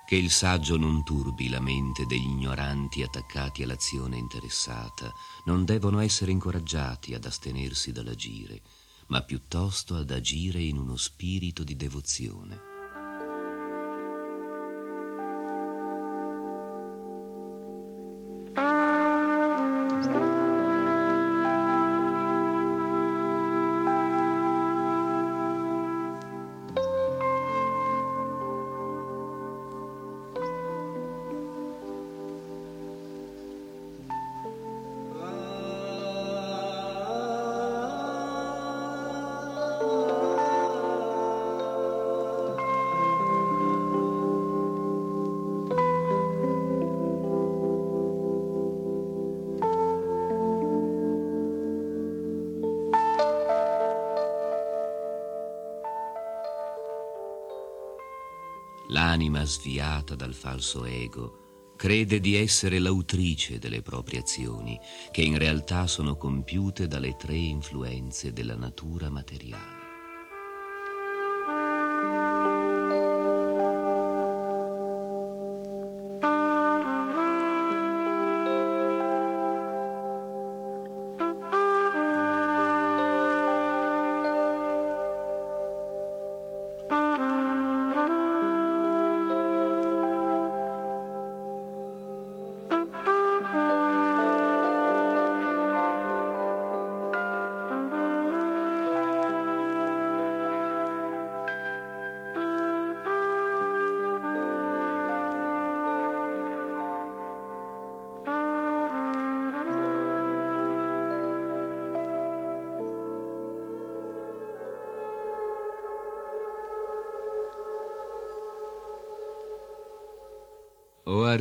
che 0.07 0.17
il 0.17 0.31
saggio 0.31 0.77
non 0.77 1.03
turbi 1.03 1.49
la 1.49 1.61
mente 1.61 2.05
degli 2.05 2.29
ignoranti 2.29 3.03
attaccati 3.03 3.63
all'azione 3.63 4.19
interessata, 4.19 5.13
non 5.45 5.65
devono 5.65 6.01
essere 6.01 6.31
incoraggiati 6.31 7.15
ad 7.15 7.25
astenersi 7.25 7.91
dall'agire, 7.91 8.61
ma 9.07 9.23
piuttosto 9.23 9.97
ad 9.97 10.11
agire 10.11 10.61
in 10.61 10.79
uno 10.79 10.97
spirito 10.97 11.65
di 11.65 11.77
devozione. 11.77 12.74
Sviata 59.65 60.15
dal 60.15 60.35
falso 60.35 60.85
ego 60.85 61.73
crede 61.79 62.21
di 62.21 62.37
essere 62.37 62.79
l'autrice 62.79 63.59
delle 63.59 63.81
proprie 63.81 64.21
azioni, 64.21 64.79
che 65.11 65.23
in 65.23 65.39
realtà 65.39 65.87
sono 65.87 66.17
compiute 66.17 66.87
dalle 66.87 67.17
tre 67.17 67.35
influenze 67.35 68.35
della 68.35 68.57
natura 68.57 69.09
materiale. 69.09 69.84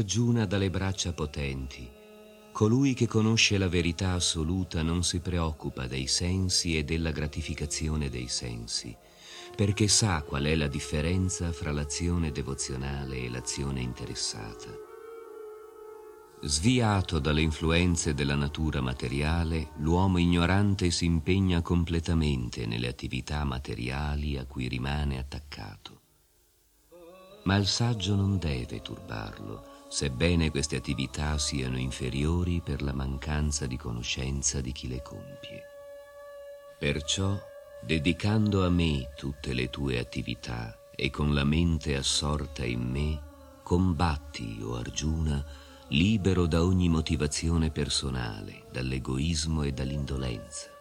O 0.04 0.06
Arjuna 0.06 0.46
dalle 0.46 0.70
braccia 0.70 1.14
potenti, 1.14 1.90
colui 2.52 2.94
che 2.94 3.08
conosce 3.08 3.58
la 3.58 3.70
verità 3.70 4.12
assoluta 4.12 4.82
non 4.82 5.02
si 5.02 5.22
preoccupa 5.22 5.88
dei 5.88 6.08
sensi 6.08 6.78
e 6.78 6.84
della 6.84 7.12
gratificazione 7.12 8.10
dei 8.10 8.28
sensi, 8.28 8.94
perché 9.56 9.88
sa 9.88 10.22
qual 10.24 10.44
è 10.44 10.56
la 10.56 10.68
differenza 10.68 11.54
fra 11.54 11.72
l'azione 11.72 12.34
devozionale 12.34 13.16
e 13.16 13.30
l'azione 13.30 13.80
interessata. 13.80 14.68
Sviato 16.42 17.20
dalle 17.20 17.42
influenze 17.42 18.14
della 18.14 18.36
natura 18.36 18.82
materiale, 18.82 19.70
l'uomo 19.78 20.18
ignorante 20.18 20.92
si 20.92 21.06
impegna 21.06 21.62
completamente 21.62 22.66
nelle 22.66 22.90
attività 22.90 23.46
materiali 23.46 24.38
a 24.38 24.46
cui 24.46 24.68
rimane 24.68 25.18
attaccato. 25.18 26.02
Ma 27.46 27.56
il 27.56 27.68
saggio 27.68 28.16
non 28.16 28.38
deve 28.38 28.82
turbarlo, 28.82 29.72
sebbene 29.94 30.50
queste 30.50 30.76
attività 30.76 31.38
siano 31.38 31.78
inferiori 31.78 32.62
per 32.62 32.82
la 32.82 32.94
mancanza 32.94 33.68
di 33.68 33.78
conoscenza 33.78 34.60
di 34.60 34.72
chi 34.72 34.88
le 34.88 35.04
compie. 35.04 35.62
Perciò, 36.80 37.40
dedicando 37.80 38.66
a 38.66 38.70
me 38.70 39.12
tutte 39.16 39.54
le 39.54 39.70
tue 39.70 40.00
attività 40.00 40.76
e 40.96 41.12
con 41.12 41.36
la 41.36 41.44
mente 41.44 41.96
assorta 41.96 42.66
in 42.66 42.82
me, 42.82 43.22
combatti, 43.62 44.60
o 44.64 44.78
Arjuna, 44.78 45.46
libero 45.90 46.48
da 46.48 46.64
ogni 46.64 46.90
motivazione 46.90 47.70
personale, 47.70 48.66
dall'egoismo 48.72 49.62
e 49.62 49.74
dall'indolenza. 49.74 50.73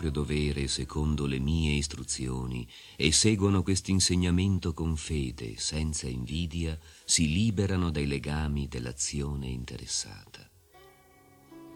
Proprio 0.00 0.10
dovere 0.10 0.66
secondo 0.66 1.26
le 1.26 1.38
mie 1.38 1.72
istruzioni 1.72 2.66
e 2.96 3.12
seguono 3.12 3.62
quest'insegnamento 3.62 4.72
con 4.72 4.96
fede, 4.96 5.58
senza 5.58 6.08
invidia, 6.08 6.78
si 7.04 7.30
liberano 7.30 7.90
dai 7.90 8.06
legami 8.06 8.66
dell'azione 8.66 9.48
interessata. 9.48 10.48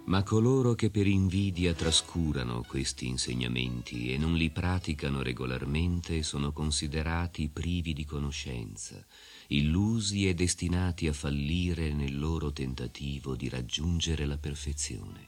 Ma 0.06 0.22
coloro 0.22 0.74
che 0.74 0.88
per 0.88 1.06
invidia 1.06 1.74
trascurano 1.74 2.64
questi 2.66 3.08
insegnamenti 3.08 4.14
e 4.14 4.16
non 4.16 4.36
li 4.36 4.48
praticano 4.48 5.20
regolarmente 5.20 6.22
sono 6.22 6.50
considerati 6.50 7.50
privi 7.50 7.92
di 7.92 8.06
conoscenza, 8.06 9.04
illusi 9.48 10.26
e 10.26 10.34
destinati 10.34 11.08
a 11.08 11.12
fallire 11.12 11.92
nel 11.92 12.18
loro 12.18 12.52
tentativo 12.52 13.34
di 13.36 13.50
raggiungere 13.50 14.24
la 14.24 14.38
perfezione. 14.38 15.23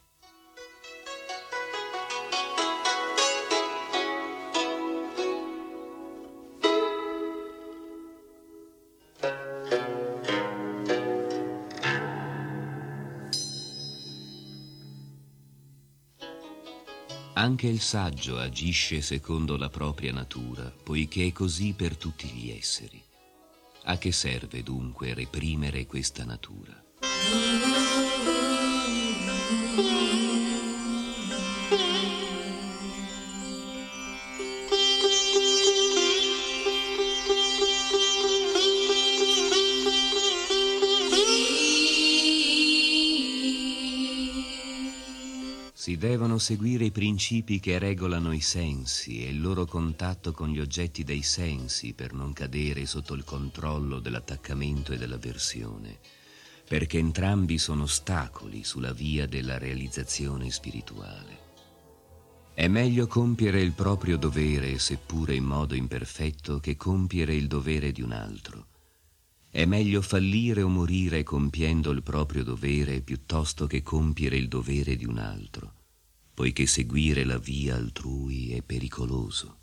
Anche 17.38 17.66
il 17.66 17.82
saggio 17.82 18.38
agisce 18.38 19.02
secondo 19.02 19.58
la 19.58 19.68
propria 19.68 20.10
natura, 20.10 20.72
poiché 20.82 21.26
è 21.26 21.32
così 21.32 21.74
per 21.74 21.94
tutti 21.98 22.28
gli 22.28 22.50
esseri. 22.50 23.02
A 23.84 23.98
che 23.98 24.10
serve 24.10 24.62
dunque 24.62 25.12
reprimere 25.12 25.84
questa 25.84 26.24
natura? 26.24 26.82
Devono 45.96 46.36
seguire 46.36 46.84
i 46.84 46.90
principi 46.90 47.58
che 47.58 47.78
regolano 47.78 48.32
i 48.32 48.40
sensi 48.40 49.24
e 49.24 49.30
il 49.30 49.40
loro 49.40 49.64
contatto 49.64 50.32
con 50.32 50.50
gli 50.50 50.60
oggetti 50.60 51.04
dei 51.04 51.22
sensi 51.22 51.94
per 51.94 52.12
non 52.12 52.34
cadere 52.34 52.84
sotto 52.84 53.14
il 53.14 53.24
controllo 53.24 53.98
dell'attaccamento 53.98 54.92
e 54.92 54.98
dell'avversione, 54.98 55.98
perché 56.68 56.98
entrambi 56.98 57.56
sono 57.56 57.84
ostacoli 57.84 58.62
sulla 58.62 58.92
via 58.92 59.26
della 59.26 59.56
realizzazione 59.56 60.50
spirituale. 60.50 61.38
È 62.52 62.68
meglio 62.68 63.06
compiere 63.06 63.62
il 63.62 63.72
proprio 63.72 64.18
dovere, 64.18 64.78
seppure 64.78 65.34
in 65.34 65.44
modo 65.44 65.74
imperfetto, 65.74 66.60
che 66.60 66.76
compiere 66.76 67.34
il 67.34 67.46
dovere 67.46 67.92
di 67.92 68.02
un 68.02 68.12
altro. 68.12 68.66
È 69.50 69.64
meglio 69.64 70.02
fallire 70.02 70.60
o 70.60 70.68
morire 70.68 71.22
compiendo 71.22 71.90
il 71.90 72.02
proprio 72.02 72.44
dovere 72.44 73.00
piuttosto 73.00 73.66
che 73.66 73.82
compiere 73.82 74.36
il 74.36 74.48
dovere 74.48 74.94
di 74.94 75.06
un 75.06 75.16
altro 75.16 75.76
poiché 76.36 76.66
seguire 76.66 77.24
la 77.24 77.38
via 77.38 77.76
altrui 77.76 78.52
è 78.52 78.60
pericoloso. 78.60 79.60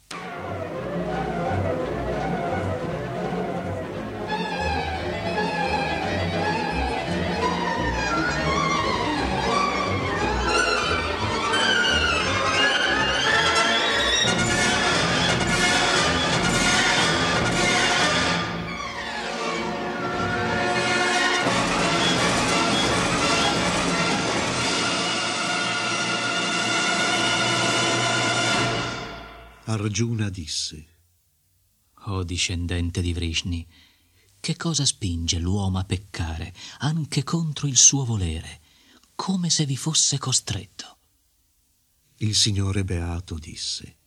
Arjuna 29.93 30.29
disse, 30.29 30.87
O 32.05 32.13
oh 32.13 32.23
discendente 32.23 32.99
di 32.99 33.13
Vrishni, 33.13 33.63
che 34.39 34.55
cosa 34.57 34.87
spinge 34.87 35.37
l'uomo 35.37 35.77
a 35.77 35.83
peccare 35.83 36.51
anche 36.79 37.23
contro 37.23 37.67
il 37.67 37.77
suo 37.77 38.03
volere, 38.03 38.59
come 39.13 39.51
se 39.51 39.67
vi 39.67 39.77
fosse 39.77 40.17
costretto? 40.17 40.97
Il 42.17 42.33
Signore 42.33 42.83
Beato 42.83 43.37
disse, 43.37 43.97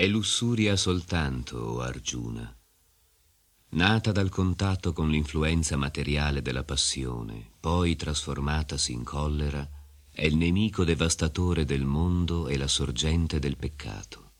È 0.00 0.06
lussuria 0.06 0.76
soltanto, 0.76 1.58
o 1.58 1.80
Arjuna, 1.80 2.56
nata 3.72 4.12
dal 4.12 4.30
contatto 4.30 4.94
con 4.94 5.10
l'influenza 5.10 5.76
materiale 5.76 6.40
della 6.40 6.64
passione, 6.64 7.50
poi 7.60 7.96
trasformatasi 7.96 8.92
in 8.92 9.04
collera, 9.04 9.68
è 10.10 10.24
il 10.24 10.38
nemico 10.38 10.84
devastatore 10.84 11.66
del 11.66 11.84
mondo 11.84 12.48
e 12.48 12.56
la 12.56 12.66
sorgente 12.66 13.38
del 13.40 13.58
peccato. 13.58 14.30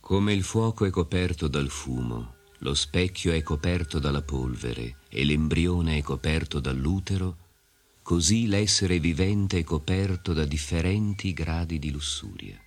Come 0.00 0.32
il 0.32 0.42
fuoco 0.42 0.86
è 0.86 0.90
coperto 0.90 1.46
dal 1.46 1.68
fumo, 1.68 2.36
lo 2.60 2.72
specchio 2.72 3.32
è 3.32 3.42
coperto 3.42 3.98
dalla 3.98 4.22
polvere 4.22 5.00
e 5.10 5.22
l'embrione 5.26 5.98
è 5.98 6.02
coperto 6.02 6.60
dall'utero, 6.60 7.36
così 8.00 8.46
l'essere 8.46 9.00
vivente 9.00 9.58
è 9.58 9.64
coperto 9.64 10.32
da 10.32 10.46
differenti 10.46 11.34
gradi 11.34 11.78
di 11.78 11.90
lussuria. 11.90 12.58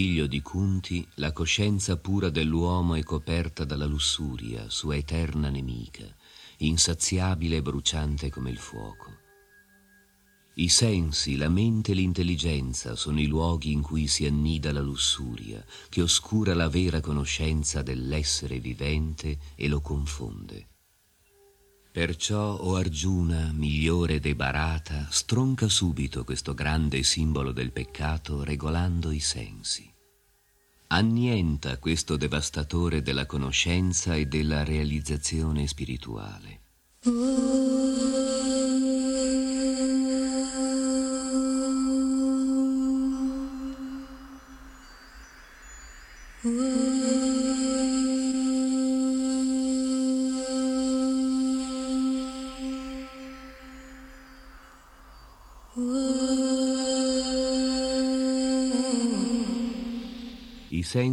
Figlio 0.00 0.26
di 0.26 0.40
Kunti, 0.40 1.06
la 1.16 1.30
coscienza 1.30 1.98
pura 1.98 2.30
dell'uomo 2.30 2.94
è 2.94 3.02
coperta 3.02 3.66
dalla 3.66 3.84
lussuria, 3.84 4.70
sua 4.70 4.96
eterna 4.96 5.50
nemica, 5.50 6.06
insaziabile 6.60 7.56
e 7.56 7.60
bruciante 7.60 8.30
come 8.30 8.48
il 8.48 8.56
fuoco. 8.56 9.18
I 10.54 10.70
sensi, 10.70 11.36
la 11.36 11.50
mente 11.50 11.92
e 11.92 11.96
l'intelligenza 11.96 12.96
sono 12.96 13.20
i 13.20 13.26
luoghi 13.26 13.72
in 13.72 13.82
cui 13.82 14.06
si 14.06 14.24
annida 14.24 14.72
la 14.72 14.80
lussuria, 14.80 15.62
che 15.90 16.00
oscura 16.00 16.54
la 16.54 16.70
vera 16.70 17.02
conoscenza 17.02 17.82
dell'essere 17.82 18.58
vivente 18.58 19.38
e 19.54 19.68
lo 19.68 19.82
confonde. 19.82 20.68
Perciò, 21.92 22.56
o 22.56 22.76
Arjuna, 22.76 23.52
migliore 23.52 24.18
dei 24.18 24.34
Bharata, 24.34 25.08
stronca 25.10 25.68
subito 25.68 26.24
questo 26.24 26.54
grande 26.54 27.02
simbolo 27.02 27.52
del 27.52 27.70
peccato 27.70 28.42
regolando 28.42 29.10
i 29.10 29.20
sensi. 29.20 29.89
Annienta 30.92 31.78
questo 31.78 32.16
devastatore 32.16 33.00
della 33.00 33.24
conoscenza 33.24 34.16
e 34.16 34.26
della 34.26 34.64
realizzazione 34.64 35.68
spirituale. 35.68 36.60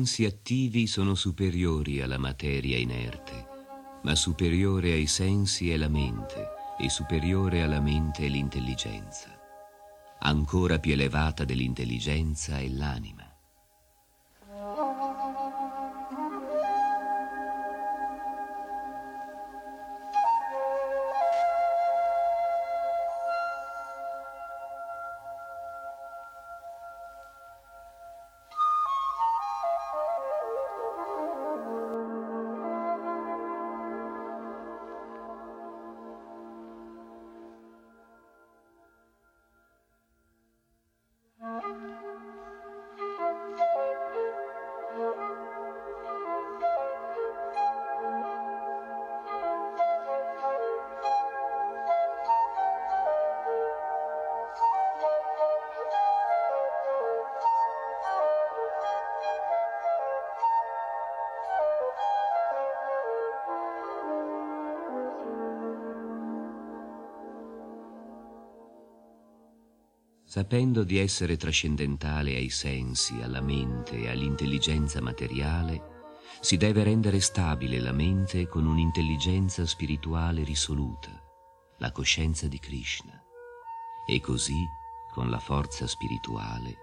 Sensi 0.07 0.23
attivi 0.23 0.87
sono 0.87 1.15
superiori 1.15 2.01
alla 2.01 2.17
materia 2.17 2.77
inerte, 2.77 3.45
ma 4.03 4.15
superiore 4.15 4.93
ai 4.93 5.05
sensi 5.05 5.69
è 5.69 5.75
la 5.75 5.89
mente 5.89 6.45
e 6.79 6.89
superiore 6.89 7.61
alla 7.61 7.81
mente 7.81 8.25
è 8.25 8.29
l'intelligenza. 8.29 9.37
Ancora 10.19 10.79
più 10.79 10.93
elevata 10.93 11.43
dell'intelligenza 11.43 12.57
è 12.57 12.69
l'anima. 12.69 13.26
Sapendo 70.49 70.85
di 70.85 70.97
essere 70.97 71.35
trascendentale 71.35 72.33
ai 72.33 72.49
sensi, 72.49 73.19
alla 73.21 73.41
mente 73.41 73.97
e 73.97 74.09
all'intelligenza 74.09 75.01
materiale, 75.01 76.05
si 76.39 76.55
deve 76.55 76.83
rendere 76.83 77.19
stabile 77.19 77.81
la 77.81 77.91
mente 77.91 78.47
con 78.47 78.65
un'intelligenza 78.65 79.65
spirituale 79.65 80.45
risoluta, 80.45 81.11
la 81.79 81.91
coscienza 81.91 82.47
di 82.47 82.59
Krishna, 82.59 83.21
e 84.07 84.21
così, 84.21 84.63
con 85.11 85.29
la 85.29 85.39
forza 85.39 85.85
spirituale, 85.85 86.77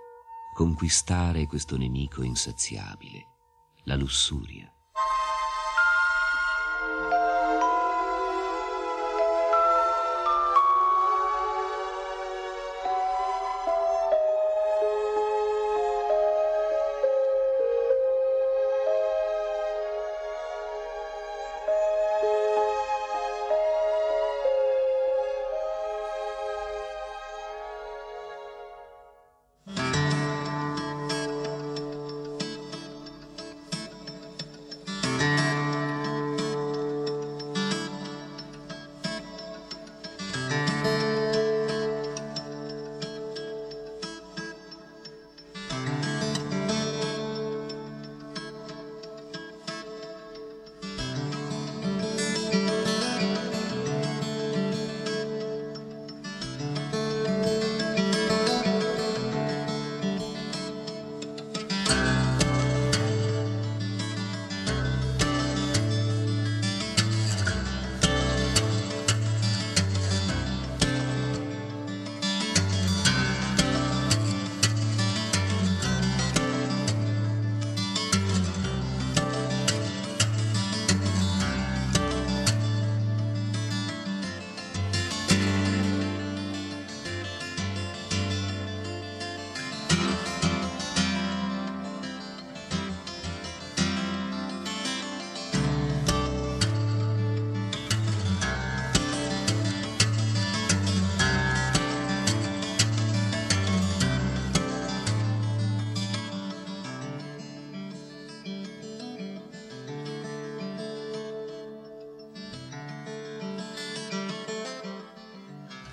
conquistare 0.52 1.46
questo 1.46 1.78
nemico 1.78 2.22
insaziabile, 2.22 3.28
la 3.84 3.96
lussuria. 3.96 4.63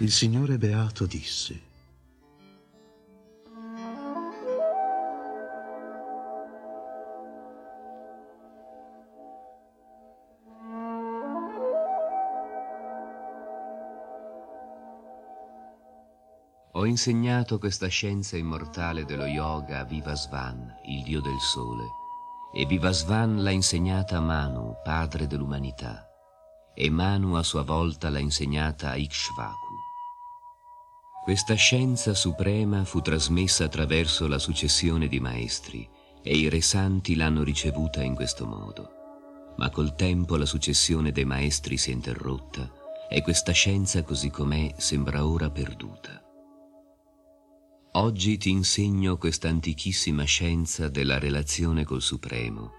Il 0.02 0.11
Signore 0.11 0.57
Beato 0.57 1.06
disse, 1.06 1.61
Ho 16.72 16.86
insegnato 16.86 17.60
questa 17.60 17.86
scienza 17.86 18.38
immortale 18.38 19.06
dello 19.06 19.26
yoga 19.26 19.82
a 19.82 19.84
Vivasvan, 19.84 20.80
il 20.86 21.03
dio 21.03 21.22
del 21.22 21.38
sole, 21.40 21.86
e 22.52 22.65
Vivasvan 22.65 23.44
l'ha 23.44 23.52
insegnata 23.52 24.18
a 24.18 24.22
Manu, 24.22 24.78
padre 24.84 25.28
dell'umanità, 25.28 26.07
e 26.73 26.90
Manu 26.90 27.36
a 27.36 27.44
sua 27.44 27.61
volta 27.61 28.10
l'ha 28.10 28.18
insegnata 28.18 28.90
a 28.90 28.95
Ikshvaku. 28.95 29.81
Questa 31.23 31.53
scienza 31.53 32.15
suprema 32.15 32.84
fu 32.84 32.99
trasmessa 32.99 33.65
attraverso 33.65 34.27
la 34.27 34.39
successione 34.39 35.07
di 35.07 35.19
maestri 35.19 35.88
e 36.23 36.35
i 36.35 36.49
re 36.49 36.61
santi 36.61 37.14
l'hanno 37.14 37.43
ricevuta 37.43 38.02
in 38.02 38.15
questo 38.15 38.48
modo. 38.48 39.53
Ma 39.57 39.69
col 39.69 39.93
tempo 39.93 40.35
la 40.35 40.48
successione 40.48 41.11
dei 41.11 41.26
maestri 41.26 41.77
si 41.77 41.91
è 41.91 41.93
interrotta 41.93 42.68
e 43.07 43.22
questa 43.22 43.52
scienza 43.52 44.02
così 44.02 44.31
com'è 44.31 44.73
sembra 44.77 45.23
ora 45.23 45.52
perduta. 45.52 46.23
Oggi 47.91 48.38
ti 48.39 48.49
insegno 48.49 49.18
questa 49.18 49.48
antichissima 49.48 50.23
scienza 50.23 50.89
della 50.89 51.19
relazione 51.19 51.84
col 51.84 52.02
Supremo, 52.02 52.72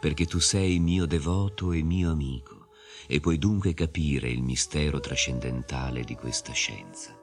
perché 0.00 0.24
tu 0.24 0.38
sei 0.38 0.78
mio 0.78 1.04
devoto 1.04 1.72
e 1.72 1.82
mio 1.82 2.10
amico, 2.10 2.68
e 3.06 3.20
puoi 3.20 3.36
dunque 3.36 3.74
capire 3.74 4.30
il 4.30 4.42
mistero 4.42 5.00
trascendentale 5.00 6.02
di 6.02 6.14
questa 6.14 6.52
scienza. 6.52 7.19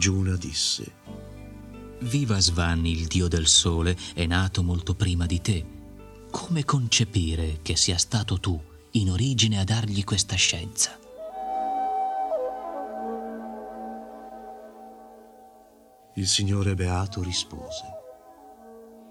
Arjuna 0.00 0.34
disse, 0.34 0.94
Viva 1.98 2.40
Svan, 2.40 2.86
il 2.86 3.06
dio 3.06 3.28
del 3.28 3.46
sole, 3.46 3.94
è 4.14 4.24
nato 4.24 4.62
molto 4.62 4.94
prima 4.94 5.26
di 5.26 5.42
te. 5.42 5.66
Come 6.30 6.64
concepire 6.64 7.58
che 7.60 7.76
sia 7.76 7.98
stato 7.98 8.40
tu 8.40 8.58
in 8.92 9.10
origine 9.10 9.58
a 9.60 9.64
dargli 9.64 10.02
questa 10.02 10.36
scienza? 10.36 10.98
Il 16.14 16.26
Signore 16.26 16.74
Beato 16.74 17.22
rispose, 17.22 17.84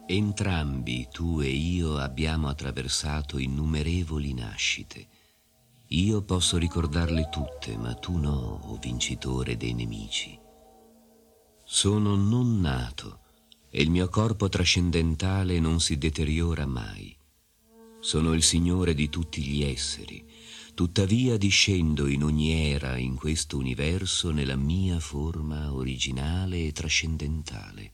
Entrambi, 0.08 1.08
tu 1.12 1.40
e 1.40 1.50
io, 1.50 1.98
abbiamo 1.98 2.48
attraversato 2.48 3.38
innumerevoli 3.38 4.34
nascite. 4.34 5.08
Io 5.90 6.24
posso 6.24 6.58
ricordarle 6.58 7.30
tutte, 7.30 7.78
ma 7.78 7.94
tu 7.94 8.18
no, 8.18 8.62
o 8.64 8.80
vincitore 8.82 9.56
dei 9.56 9.76
nemici. 9.76 10.39
Sono 11.72 12.16
non 12.16 12.62
nato 12.62 13.20
e 13.70 13.84
il 13.84 13.92
mio 13.92 14.10
corpo 14.10 14.50
trascendentale 14.50 15.60
non 15.60 15.80
si 15.80 16.00
deteriora 16.00 16.66
mai. 16.66 17.16
Sono 18.00 18.34
il 18.34 18.42
Signore 18.42 18.96
di 18.96 19.08
tutti 19.08 19.44
gli 19.44 19.62
esseri, 19.62 20.26
tuttavia 20.74 21.38
discendo 21.38 22.08
in 22.08 22.24
ogni 22.24 22.52
era 22.74 22.98
in 22.98 23.14
questo 23.14 23.58
universo 23.58 24.32
nella 24.32 24.56
mia 24.56 25.00
forma 25.00 25.72
originale 25.72 26.66
e 26.66 26.72
trascendentale. 26.72 27.94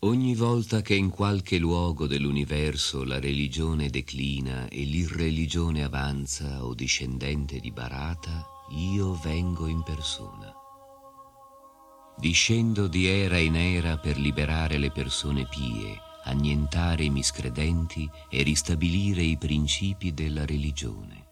Ogni 0.00 0.34
volta 0.34 0.80
che 0.80 0.94
in 0.94 1.10
qualche 1.10 1.58
luogo 1.58 2.06
dell'universo 2.06 3.04
la 3.04 3.20
religione 3.20 3.90
declina 3.90 4.68
e 4.68 4.84
l'irreligione 4.84 5.84
avanza 5.84 6.64
o 6.64 6.72
discendente 6.72 7.60
di 7.60 7.70
Barata, 7.70 8.42
io 8.70 9.12
vengo 9.20 9.66
in 9.66 9.82
persona. 9.82 10.57
Discendo 12.20 12.88
di 12.88 13.06
era 13.06 13.38
in 13.38 13.54
era 13.54 13.96
per 13.96 14.18
liberare 14.18 14.76
le 14.76 14.90
persone 14.90 15.46
pie, 15.46 15.96
annientare 16.24 17.04
i 17.04 17.10
miscredenti 17.10 18.10
e 18.28 18.42
ristabilire 18.42 19.22
i 19.22 19.36
principi 19.36 20.12
della 20.12 20.44
religione. 20.44 21.27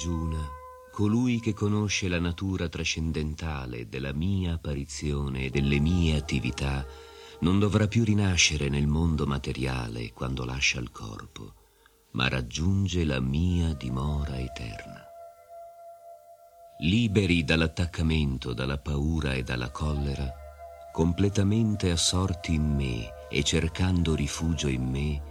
Arjuna, 0.00 0.48
colui 0.90 1.40
che 1.40 1.52
conosce 1.52 2.08
la 2.08 2.18
natura 2.18 2.70
trascendentale 2.70 3.86
della 3.86 4.14
mia 4.14 4.54
apparizione 4.54 5.44
e 5.44 5.50
delle 5.50 5.78
mie 5.78 6.16
attività, 6.16 6.86
non 7.40 7.58
dovrà 7.58 7.86
più 7.86 8.02
rinascere 8.02 8.70
nel 8.70 8.86
mondo 8.86 9.26
materiale 9.26 10.10
quando 10.14 10.46
lascia 10.46 10.80
il 10.80 10.90
corpo, 10.90 11.52
ma 12.12 12.28
raggiunge 12.28 13.04
la 13.04 13.20
mia 13.20 13.74
dimora 13.74 14.38
eterna. 14.38 15.04
Liberi 16.78 17.44
dall'attaccamento, 17.44 18.54
dalla 18.54 18.78
paura 18.78 19.34
e 19.34 19.42
dalla 19.42 19.70
collera, 19.70 20.32
completamente 20.94 21.90
assorti 21.90 22.54
in 22.54 22.74
me 22.74 23.28
e 23.28 23.42
cercando 23.42 24.14
rifugio 24.14 24.68
in 24.68 24.82
me, 24.82 25.29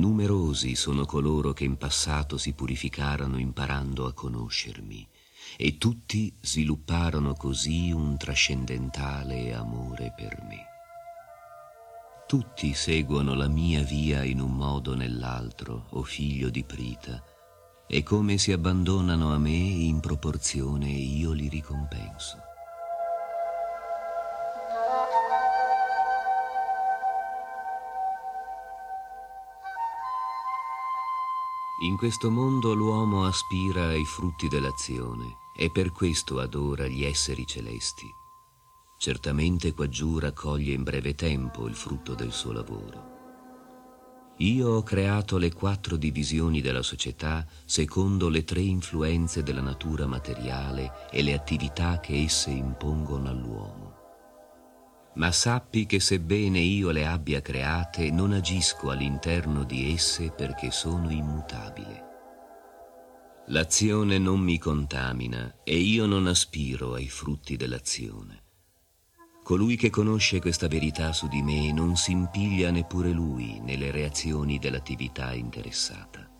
Numerosi 0.00 0.76
sono 0.76 1.04
coloro 1.04 1.52
che 1.52 1.64
in 1.64 1.76
passato 1.76 2.38
si 2.38 2.54
purificarono 2.54 3.38
imparando 3.38 4.06
a 4.06 4.14
conoscermi 4.14 5.06
e 5.58 5.76
tutti 5.76 6.34
svilupparono 6.40 7.34
così 7.34 7.90
un 7.92 8.16
trascendentale 8.16 9.52
amore 9.52 10.14
per 10.16 10.42
me. 10.48 10.64
Tutti 12.26 12.72
seguono 12.72 13.34
la 13.34 13.48
mia 13.48 13.82
via 13.82 14.24
in 14.24 14.40
un 14.40 14.56
modo 14.56 14.92
o 14.92 14.94
nell'altro, 14.94 15.88
o 15.90 16.02
figlio 16.02 16.48
di 16.48 16.64
Prita, 16.64 17.22
e 17.86 18.02
come 18.02 18.38
si 18.38 18.52
abbandonano 18.52 19.34
a 19.34 19.38
me 19.38 19.50
in 19.50 20.00
proporzione 20.00 20.88
io 20.88 21.32
li 21.32 21.50
ricompenso. 21.50 22.49
In 31.90 31.96
questo 31.96 32.30
mondo 32.30 32.72
l'uomo 32.72 33.24
aspira 33.24 33.88
ai 33.88 34.04
frutti 34.04 34.46
dell'azione 34.46 35.38
e 35.56 35.72
per 35.72 35.90
questo 35.90 36.38
adora 36.38 36.86
gli 36.86 37.02
esseri 37.02 37.44
celesti. 37.44 38.06
Certamente 38.96 39.74
quaggiù 39.74 40.20
raccoglie 40.20 40.72
in 40.72 40.84
breve 40.84 41.16
tempo 41.16 41.66
il 41.66 41.74
frutto 41.74 42.14
del 42.14 42.30
suo 42.30 42.52
lavoro. 42.52 44.36
Io 44.36 44.68
ho 44.68 44.82
creato 44.84 45.36
le 45.36 45.52
quattro 45.52 45.96
divisioni 45.96 46.60
della 46.60 46.82
società 46.82 47.44
secondo 47.64 48.28
le 48.28 48.44
tre 48.44 48.60
influenze 48.60 49.42
della 49.42 49.60
natura 49.60 50.06
materiale 50.06 51.08
e 51.10 51.24
le 51.24 51.34
attività 51.34 51.98
che 51.98 52.22
esse 52.22 52.50
impongono 52.50 53.28
all'uomo. 53.28 53.99
Ma 55.20 55.32
sappi 55.32 55.84
che 55.84 56.00
sebbene 56.00 56.60
io 56.60 56.88
le 56.90 57.06
abbia 57.06 57.42
create, 57.42 58.10
non 58.10 58.32
agisco 58.32 58.88
all'interno 58.88 59.64
di 59.64 59.92
esse 59.92 60.30
perché 60.30 60.70
sono 60.70 61.10
immutabile. 61.10 62.04
L'azione 63.48 64.16
non 64.16 64.40
mi 64.40 64.56
contamina 64.56 65.56
e 65.62 65.76
io 65.76 66.06
non 66.06 66.26
aspiro 66.26 66.94
ai 66.94 67.10
frutti 67.10 67.56
dell'azione. 67.56 68.44
Colui 69.42 69.76
che 69.76 69.90
conosce 69.90 70.40
questa 70.40 70.68
verità 70.68 71.12
su 71.12 71.28
di 71.28 71.42
me 71.42 71.70
non 71.70 71.96
si 71.96 72.12
impiglia 72.12 72.70
neppure 72.70 73.10
lui 73.10 73.60
nelle 73.60 73.90
reazioni 73.90 74.58
dell'attività 74.58 75.34
interessata. 75.34 76.30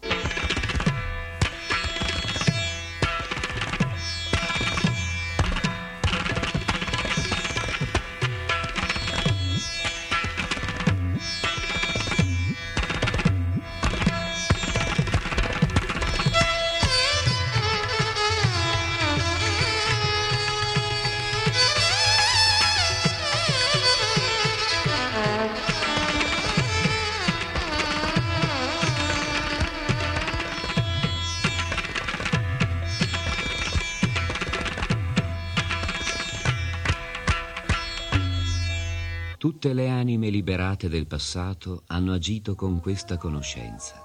Liberate 40.80 40.88
del 40.88 41.06
passato 41.06 41.82
hanno 41.88 42.14
agito 42.14 42.54
con 42.54 42.80
questa 42.80 43.18
conoscenza. 43.18 44.02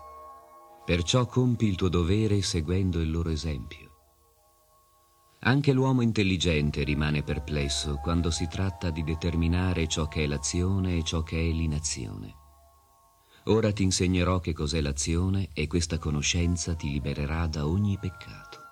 Perciò 0.84 1.26
compi 1.26 1.68
il 1.68 1.76
tuo 1.76 1.88
dovere 1.88 2.42
seguendo 2.42 3.00
il 3.00 3.10
loro 3.10 3.30
esempio. 3.30 3.94
Anche 5.40 5.72
l'uomo 5.72 6.02
intelligente 6.02 6.84
rimane 6.84 7.24
perplesso 7.24 8.00
quando 8.02 8.30
si 8.30 8.48
tratta 8.48 8.90
di 8.90 9.04
determinare 9.04 9.88
ciò 9.88 10.08
che 10.08 10.24
è 10.24 10.28
l'azione 10.28 10.98
e 10.98 11.04
ciò 11.04 11.24
che 11.24 11.38
è 11.38 11.52
l'inazione. 11.52 12.34
Ora 13.46 13.72
ti 13.72 13.84
insegnerò 13.84 14.40
che 14.40 14.54
cos'è 14.54 14.82
l'azione 14.82 15.50
e 15.54 15.68
questa 15.68 15.98
conoscenza 15.98 16.74
ti 16.74 16.90
libererà 16.90 17.48
da 17.48 17.68
ogni 17.68 17.98
peccato. 18.00 18.65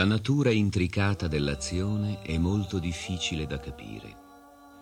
La 0.00 0.06
natura 0.06 0.50
intricata 0.50 1.28
dell'azione 1.28 2.22
è 2.22 2.38
molto 2.38 2.78
difficile 2.78 3.46
da 3.46 3.60
capire. 3.60 4.16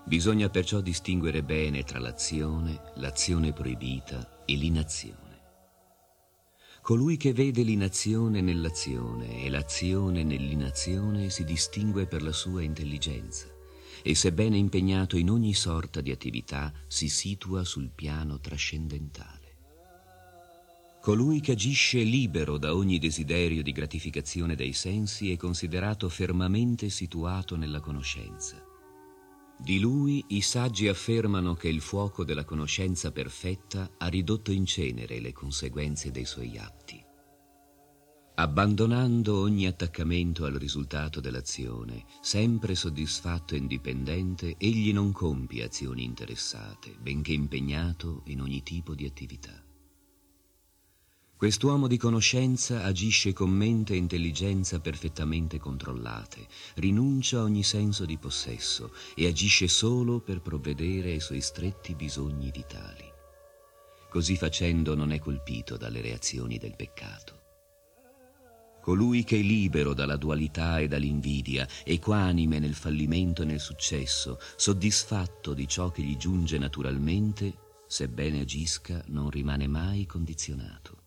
Bisogna 0.07 0.49
perciò 0.49 0.81
distinguere 0.81 1.43
bene 1.43 1.83
tra 1.83 1.99
l'azione, 1.99 2.93
l'azione 2.99 3.53
proibita 3.53 4.45
e 4.45 4.55
l'inazione. 4.55 5.41
Colui 6.83 7.17
che 7.17 7.33
vede 7.33 7.63
l'inazione 7.63 8.41
nell'azione 8.41 9.43
e 9.43 9.51
l'azione 9.51 10.23
nell'inazione 10.23 11.31
si 11.31 11.43
distingue 11.43 12.07
per 12.07 12.23
la 12.23 12.31
sua 12.31 12.63
intelligenza 12.63 13.49
e 14.05 14.15
sebbene 14.15 14.57
impegnato 14.57 15.17
in 15.17 15.31
ogni 15.31 15.53
sorta 15.53 16.01
di 16.01 16.13
attività 16.13 16.73
si 16.87 17.09
situa 17.09 17.65
sul 17.65 17.91
piano 17.93 18.39
trascendentale. 18.39 19.38
Colui 21.01 21.41
che 21.41 21.53
agisce 21.53 22.01
libero 22.01 22.59
da 22.59 22.75
ogni 22.75 22.99
desiderio 22.99 23.63
di 23.63 23.73
gratificazione 23.73 24.57
dei 24.57 24.73
sensi 24.73 25.31
è 25.31 25.37
considerato 25.37 26.09
fermamente 26.09 26.89
situato 26.91 27.57
nella 27.57 27.81
conoscenza. 27.81 28.63
Di 29.61 29.79
lui 29.79 30.25
i 30.29 30.41
saggi 30.41 30.87
affermano 30.87 31.55
che 31.55 31.69
il 31.69 31.81
fuoco 31.81 32.25
della 32.25 32.45
conoscenza 32.45 33.11
perfetta 33.11 33.91
ha 33.97 34.07
ridotto 34.07 34.53
in 34.53 34.67
cenere 34.67 35.21
le 35.21 35.33
conseguenze 35.33 36.11
dei 36.11 36.25
suoi 36.25 36.59
atti. 36.59 37.05
Abbandonando 38.35 39.41
ogni 39.41 39.67
attaccamento 39.67 40.45
al 40.45 40.55
risultato 40.55 41.21
dell'azione, 41.21 42.05
sempre 42.21 42.77
soddisfatto 42.77 43.55
e 43.55 43.59
indipendente, 43.59 44.55
egli 44.59 44.93
non 44.93 45.11
compie 45.11 45.65
azioni 45.65 46.05
interessate, 46.05 46.95
benché 47.01 47.33
impegnato 47.33 48.23
in 48.27 48.41
ogni 48.41 48.63
tipo 48.63 48.95
di 48.95 49.07
attività. 49.07 49.68
Quest'uomo 51.39 51.87
di 51.87 51.99
conoscenza 51.99 52.83
agisce 52.83 53.33
con 53.33 53.51
mente 53.51 53.93
e 53.93 53.97
intelligenza 53.97 54.81
perfettamente 54.81 55.61
controllate, 55.61 56.49
rinuncia 56.75 57.39
a 57.39 57.43
ogni 57.45 57.63
senso 57.63 58.05
di 58.05 58.19
possesso 58.19 58.93
e 59.15 59.29
agisce 59.29 59.69
solo 59.69 60.19
per 60.19 60.41
provvedere 60.41 61.13
ai 61.13 61.21
suoi 61.21 61.41
stretti 61.41 61.95
bisogni 61.95 62.51
vitali. 62.51 63.05
Così 64.11 64.37
facendo 64.37 64.97
non 64.97 65.13
è 65.13 65.21
colpito 65.21 65.77
dalle 65.77 66.01
reazioni 66.01 66.59
del 66.59 66.75
peccato. 66.75 67.41
Colui 68.83 69.23
che 69.23 69.39
è 69.39 69.41
libero 69.41 69.95
dalla 69.95 70.17
dualità 70.17 70.81
e 70.81 70.89
dall'invidia, 70.89 71.69
equanime 71.85 72.59
nel 72.59 72.75
fallimento 72.75 73.43
e 73.43 73.45
nel 73.45 73.61
successo, 73.61 74.41
soddisfatto 74.57 75.55
di 75.55 75.69
ciò 75.69 75.93
che 75.93 76.03
gli 76.03 76.17
giunge 76.17 76.59
naturalmente, 76.59 77.57
sebbene 77.87 78.41
agisca, 78.41 79.05
non 79.07 79.31
rimane 79.31 79.69
mai 79.69 80.05
condizionato. 80.05 80.98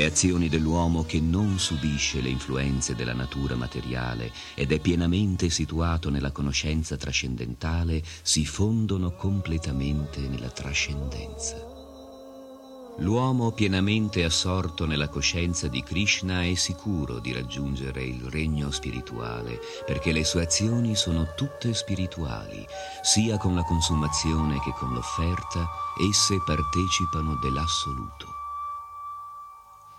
Le 0.00 0.06
azioni 0.06 0.48
dell'uomo 0.48 1.04
che 1.04 1.20
non 1.20 1.58
subisce 1.58 2.22
le 2.22 2.30
influenze 2.30 2.94
della 2.94 3.12
natura 3.12 3.54
materiale 3.54 4.32
ed 4.54 4.72
è 4.72 4.78
pienamente 4.78 5.50
situato 5.50 6.08
nella 6.08 6.32
conoscenza 6.32 6.96
trascendentale 6.96 8.02
si 8.22 8.46
fondono 8.46 9.12
completamente 9.12 10.20
nella 10.20 10.48
trascendenza. 10.48 11.62
L'uomo 13.00 13.52
pienamente 13.52 14.24
assorto 14.24 14.86
nella 14.86 15.08
coscienza 15.08 15.68
di 15.68 15.82
Krishna 15.82 16.44
è 16.44 16.54
sicuro 16.54 17.18
di 17.18 17.34
raggiungere 17.34 18.02
il 18.02 18.22
regno 18.22 18.70
spirituale, 18.70 19.60
perché 19.84 20.12
le 20.12 20.24
sue 20.24 20.44
azioni 20.44 20.96
sono 20.96 21.34
tutte 21.36 21.74
spirituali, 21.74 22.64
sia 23.02 23.36
con 23.36 23.54
la 23.54 23.64
consumazione 23.64 24.60
che 24.60 24.72
con 24.78 24.94
l'offerta, 24.94 25.68
esse 26.08 26.36
partecipano 26.46 27.36
dell'assoluto. 27.36 28.29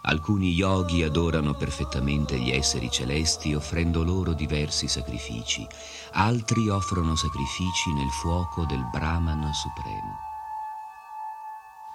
Alcuni 0.03 0.53
yogi 0.53 1.03
adorano 1.03 1.53
perfettamente 1.53 2.39
gli 2.39 2.49
esseri 2.49 2.89
celesti 2.89 3.53
offrendo 3.53 4.03
loro 4.03 4.33
diversi 4.33 4.87
sacrifici, 4.87 5.67
altri 6.13 6.69
offrono 6.69 7.15
sacrifici 7.15 7.93
nel 7.93 8.09
fuoco 8.09 8.65
del 8.65 8.83
Brahman 8.91 9.53
supremo. 9.53 10.29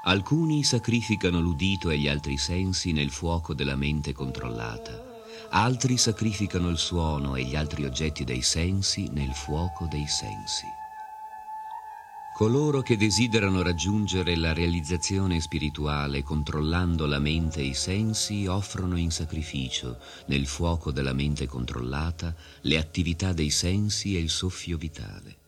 Alcuni 0.04 0.62
sacrificano 0.62 1.40
l'udito 1.40 1.90
e 1.90 1.98
gli 1.98 2.06
altri 2.06 2.36
sensi 2.36 2.92
nel 2.92 3.10
fuoco 3.10 3.54
della 3.54 3.74
mente 3.74 4.12
controllata, 4.12 5.02
altri 5.50 5.96
sacrificano 5.96 6.68
il 6.68 6.78
suono 6.78 7.34
e 7.34 7.42
gli 7.42 7.56
altri 7.56 7.84
oggetti 7.84 8.22
dei 8.22 8.42
sensi 8.42 9.08
nel 9.10 9.34
fuoco 9.34 9.86
dei 9.90 10.06
sensi. 10.06 10.75
Coloro 12.36 12.82
che 12.82 12.98
desiderano 12.98 13.62
raggiungere 13.62 14.36
la 14.36 14.52
realizzazione 14.52 15.40
spirituale 15.40 16.22
controllando 16.22 17.06
la 17.06 17.18
mente 17.18 17.60
e 17.60 17.68
i 17.68 17.72
sensi 17.72 18.44
offrono 18.44 18.98
in 18.98 19.10
sacrificio, 19.10 19.96
nel 20.26 20.46
fuoco 20.46 20.92
della 20.92 21.14
mente 21.14 21.46
controllata, 21.46 22.34
le 22.60 22.76
attività 22.76 23.32
dei 23.32 23.48
sensi 23.48 24.16
e 24.16 24.20
il 24.20 24.28
soffio 24.28 24.76
vitale. 24.76 25.45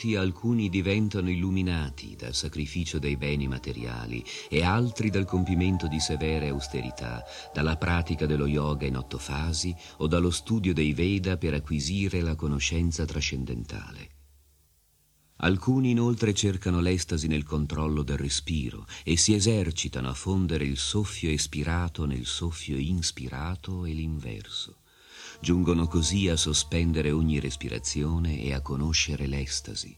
Voti 0.00 0.16
alcuni 0.16 0.70
diventano 0.70 1.28
illuminati 1.28 2.16
dal 2.16 2.34
sacrificio 2.34 2.98
dei 2.98 3.18
beni 3.18 3.46
materiali 3.46 4.24
e 4.48 4.62
altri 4.62 5.10
dal 5.10 5.26
compimento 5.26 5.88
di 5.88 6.00
severe 6.00 6.48
austerità, 6.48 7.22
dalla 7.52 7.76
pratica 7.76 8.24
dello 8.24 8.46
yoga 8.46 8.86
in 8.86 8.96
otto 8.96 9.18
fasi 9.18 9.74
o 9.98 10.06
dallo 10.06 10.30
studio 10.30 10.72
dei 10.72 10.94
Veda 10.94 11.36
per 11.36 11.52
acquisire 11.52 12.22
la 12.22 12.34
conoscenza 12.34 13.04
trascendentale. 13.04 14.08
Alcuni 15.42 15.90
inoltre 15.90 16.32
cercano 16.32 16.80
l'estasi 16.80 17.26
nel 17.26 17.44
controllo 17.44 18.02
del 18.02 18.18
respiro 18.18 18.86
e 19.04 19.18
si 19.18 19.34
esercitano 19.34 20.08
a 20.08 20.14
fondere 20.14 20.64
il 20.64 20.78
soffio 20.78 21.30
espirato 21.30 22.06
nel 22.06 22.24
soffio 22.24 22.78
inspirato 22.78 23.84
e 23.84 23.92
l'inverso. 23.92 24.79
Giungono 25.40 25.86
così 25.86 26.28
a 26.28 26.36
sospendere 26.36 27.10
ogni 27.10 27.40
respirazione 27.40 28.40
e 28.40 28.52
a 28.52 28.60
conoscere 28.60 29.26
l'estasi. 29.26 29.96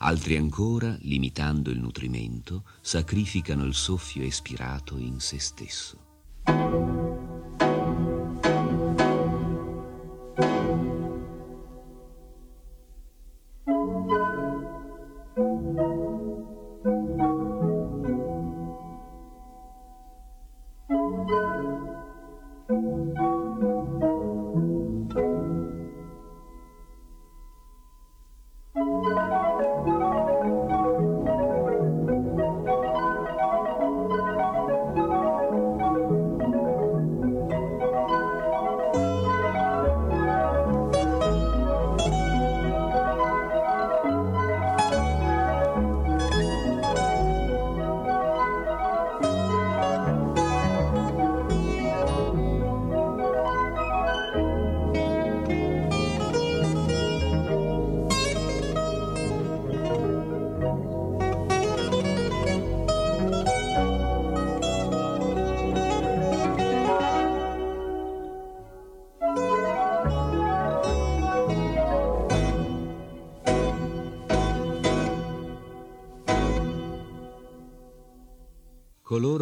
Altri 0.00 0.36
ancora, 0.36 0.96
limitando 1.00 1.70
il 1.70 1.78
nutrimento, 1.78 2.64
sacrificano 2.80 3.64
il 3.64 3.74
soffio 3.74 4.22
espirato 4.22 4.98
in 4.98 5.18
se 5.18 5.38
stesso. 5.38 5.98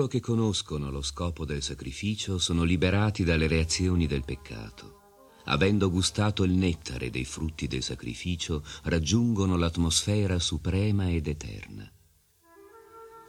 Che 0.09 0.19
conoscono 0.19 0.91
lo 0.91 1.03
scopo 1.03 1.45
del 1.45 1.63
sacrificio 1.63 2.39
sono 2.39 2.65
liberati 2.65 3.23
dalle 3.23 3.47
reazioni 3.47 4.07
del 4.09 4.25
peccato. 4.25 4.97
Avendo 5.45 5.89
gustato 5.89 6.43
il 6.43 6.51
nettare 6.51 7.11
dei 7.11 7.25
frutti 7.25 7.69
del 7.69 7.83
sacrificio, 7.83 8.65
raggiungono 8.85 9.57
l'atmosfera 9.57 10.39
suprema 10.41 11.09
ed 11.09 11.29
eterna. 11.29 11.91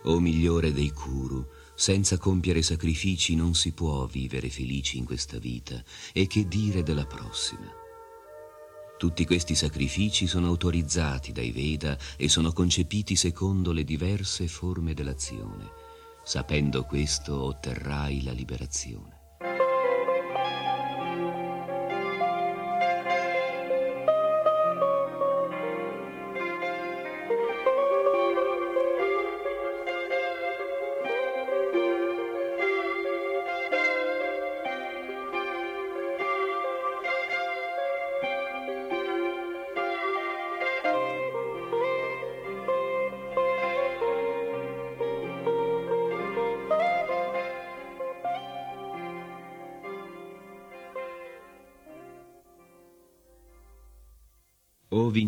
O 0.04 0.20
migliore 0.20 0.74
dei 0.74 0.92
Kuru, 0.92 1.46
senza 1.76 2.18
compiere 2.18 2.62
sacrifici 2.62 3.36
non 3.36 3.54
si 3.54 3.72
può 3.74 4.06
vivere 4.06 4.50
felici 4.50 4.98
in 4.98 5.06
questa 5.06 5.38
vita, 5.38 5.82
e 6.12 6.26
che 6.28 6.48
dire 6.48 6.84
della 6.84 7.06
prossima. 7.06 7.72
Tutti 8.98 9.26
questi 9.26 9.56
sacrifici 9.56 10.28
sono 10.28 10.48
autorizzati 10.48 11.32
dai 11.32 11.52
Veda 11.52 11.98
e 12.18 12.28
sono 12.28 12.52
concepiti 12.52 13.16
secondo 13.16 13.72
le 13.72 13.86
diverse 13.86 14.48
forme 14.50 14.94
dell'azione. 14.94 15.89
Sapendo 16.24 16.86
questo 16.86 17.44
otterrai 17.44 18.24
la 18.24 18.32
liberazione. 18.32 19.19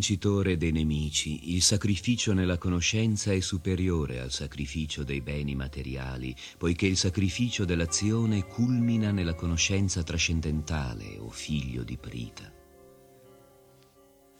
Vincitore 0.02 0.58
dei 0.58 0.72
nemici, 0.72 1.54
il 1.54 1.62
sacrificio 1.62 2.34
nella 2.34 2.58
conoscenza 2.58 3.32
è 3.34 3.40
superiore 3.40 4.20
al 4.20 4.32
sacrificio 4.32 5.04
dei 5.04 5.22
beni 5.22 5.54
materiali, 5.54 6.36
poiché 6.58 6.88
il 6.88 6.98
sacrificio 6.98 7.66
dell'azione 7.66 8.48
culmina 8.48 9.12
nella 9.12 9.36
conoscenza 9.36 10.02
trascendentale, 10.02 11.20
o 11.20 11.30
figlio 11.30 11.84
di 11.84 11.98
Prita. 11.98 12.52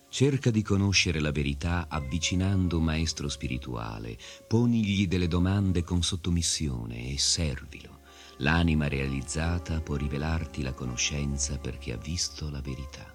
Cerca 0.10 0.50
di 0.50 0.64
conoscere 0.64 1.20
la 1.20 1.32
verità 1.32 1.86
avvicinando 1.88 2.80
un 2.80 2.86
maestro 2.86 3.30
spirituale, 3.30 4.18
ponigli 4.48 5.08
delle 5.08 5.28
domande 5.28 5.84
con 5.84 6.02
sottomissione 6.02 7.12
e 7.12 7.20
servilo. 7.20 8.00
L'anima 8.38 8.88
realizzata 8.88 9.80
può 9.82 9.96
rivelarti 9.96 10.64
la 10.64 10.74
conoscenza 10.74 11.60
perché 11.60 11.94
ha 11.94 11.98
visto 11.98 12.50
la 12.50 12.62
verità. 12.62 13.11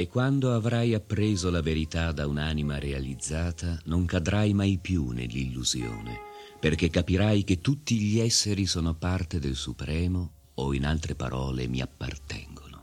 E 0.00 0.08
quando 0.08 0.54
avrai 0.54 0.94
appreso 0.94 1.50
la 1.50 1.60
verità 1.60 2.10
da 2.12 2.26
un'anima 2.26 2.78
realizzata, 2.78 3.78
non 3.84 4.06
cadrai 4.06 4.54
mai 4.54 4.78
più 4.78 5.10
nell'illusione, 5.10 6.20
perché 6.58 6.88
capirai 6.88 7.44
che 7.44 7.60
tutti 7.60 7.98
gli 7.98 8.18
esseri 8.18 8.64
sono 8.64 8.94
parte 8.94 9.38
del 9.38 9.56
Supremo, 9.56 10.32
o 10.54 10.72
in 10.72 10.86
altre 10.86 11.14
parole 11.14 11.68
mi 11.68 11.82
appartengono. 11.82 12.82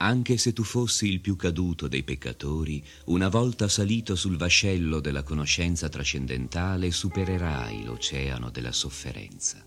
Anche 0.00 0.36
se 0.36 0.52
tu 0.52 0.64
fossi 0.64 1.10
il 1.10 1.22
più 1.22 1.34
caduto 1.34 1.88
dei 1.88 2.02
peccatori, 2.02 2.84
una 3.06 3.30
volta 3.30 3.66
salito 3.66 4.16
sul 4.16 4.36
vascello 4.36 5.00
della 5.00 5.22
conoscenza 5.22 5.88
trascendentale, 5.88 6.90
supererai 6.90 7.84
l'oceano 7.84 8.50
della 8.50 8.72
sofferenza. 8.72 9.66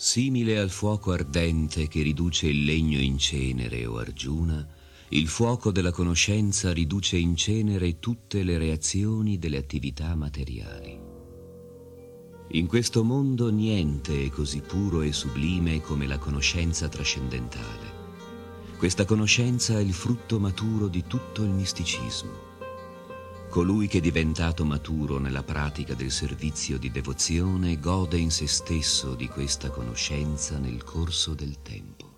Simile 0.00 0.60
al 0.60 0.70
fuoco 0.70 1.10
ardente 1.10 1.88
che 1.88 2.02
riduce 2.02 2.46
il 2.46 2.62
legno 2.62 3.00
in 3.00 3.18
cenere 3.18 3.84
o 3.84 3.98
argiuna, 3.98 4.64
il 5.08 5.26
fuoco 5.26 5.72
della 5.72 5.90
conoscenza 5.90 6.72
riduce 6.72 7.16
in 7.16 7.34
cenere 7.34 7.98
tutte 7.98 8.44
le 8.44 8.58
reazioni 8.58 9.40
delle 9.40 9.56
attività 9.56 10.14
materiali. 10.14 10.96
In 12.50 12.66
questo 12.68 13.02
mondo 13.02 13.50
niente 13.50 14.24
è 14.24 14.28
così 14.28 14.60
puro 14.60 15.02
e 15.02 15.12
sublime 15.12 15.80
come 15.80 16.06
la 16.06 16.18
conoscenza 16.18 16.86
trascendentale. 16.86 17.96
Questa 18.76 19.04
conoscenza 19.04 19.80
è 19.80 19.82
il 19.82 19.92
frutto 19.92 20.38
maturo 20.38 20.86
di 20.86 21.02
tutto 21.08 21.42
il 21.42 21.50
misticismo. 21.50 22.47
Colui 23.48 23.88
che 23.88 23.98
è 23.98 24.00
diventato 24.00 24.64
maturo 24.64 25.18
nella 25.18 25.42
pratica 25.42 25.94
del 25.94 26.10
servizio 26.10 26.78
di 26.78 26.90
devozione 26.90 27.80
gode 27.80 28.18
in 28.18 28.30
se 28.30 28.46
stesso 28.46 29.14
di 29.14 29.26
questa 29.26 29.70
conoscenza 29.70 30.58
nel 30.58 30.84
corso 30.84 31.32
del 31.34 31.62
tempo. 31.62 32.16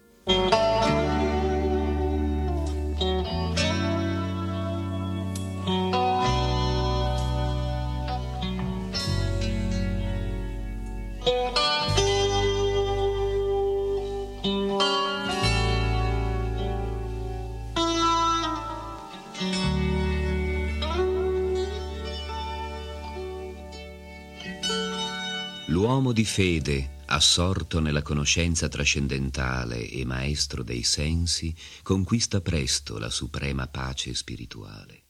Di 26.21 26.27
fede, 26.27 26.97
assorto 27.07 27.81
nella 27.81 28.03
conoscenza 28.03 28.69
trascendentale 28.69 29.89
e 29.89 30.05
maestro 30.05 30.63
dei 30.63 30.83
sensi, 30.83 31.55
conquista 31.83 32.43
presto 32.43 32.99
la 32.99 33.09
suprema 33.09 33.67
pace 33.69 34.13
spirituale. 34.13 35.05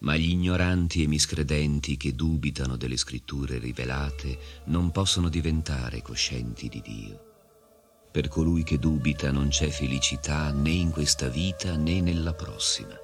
Ma 0.00 0.16
gli 0.16 0.30
ignoranti 0.30 1.04
e 1.04 1.06
miscredenti 1.06 1.96
che 1.96 2.16
dubitano 2.16 2.76
delle 2.76 2.96
scritture 2.96 3.58
rivelate 3.58 4.62
non 4.64 4.90
possono 4.90 5.28
diventare 5.28 6.02
coscienti 6.02 6.68
di 6.68 6.82
Dio. 6.84 7.24
Per 8.10 8.26
colui 8.26 8.64
che 8.64 8.80
dubita 8.80 9.30
non 9.30 9.46
c'è 9.46 9.68
felicità 9.68 10.50
né 10.50 10.70
in 10.70 10.90
questa 10.90 11.28
vita 11.28 11.76
né 11.76 12.00
nella 12.00 12.34
prossima. 12.34 12.96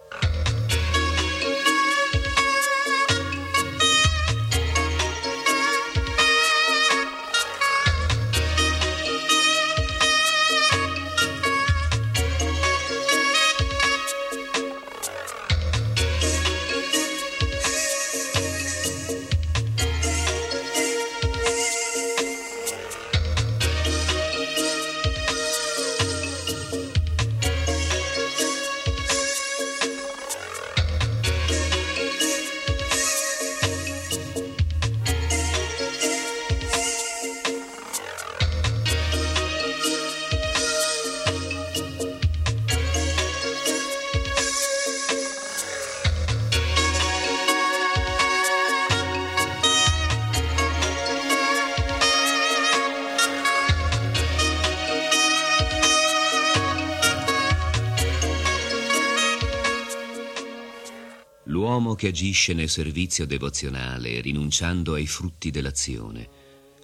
L'uomo 61.95 61.97
che 61.97 62.09
agisce 62.09 62.55
nel 62.55 62.69
servizio 62.69 63.25
devozionale, 63.25 64.21
rinunciando 64.21 64.95
ai 64.95 65.07
frutti 65.07 65.53
dell'azione, 65.53 66.29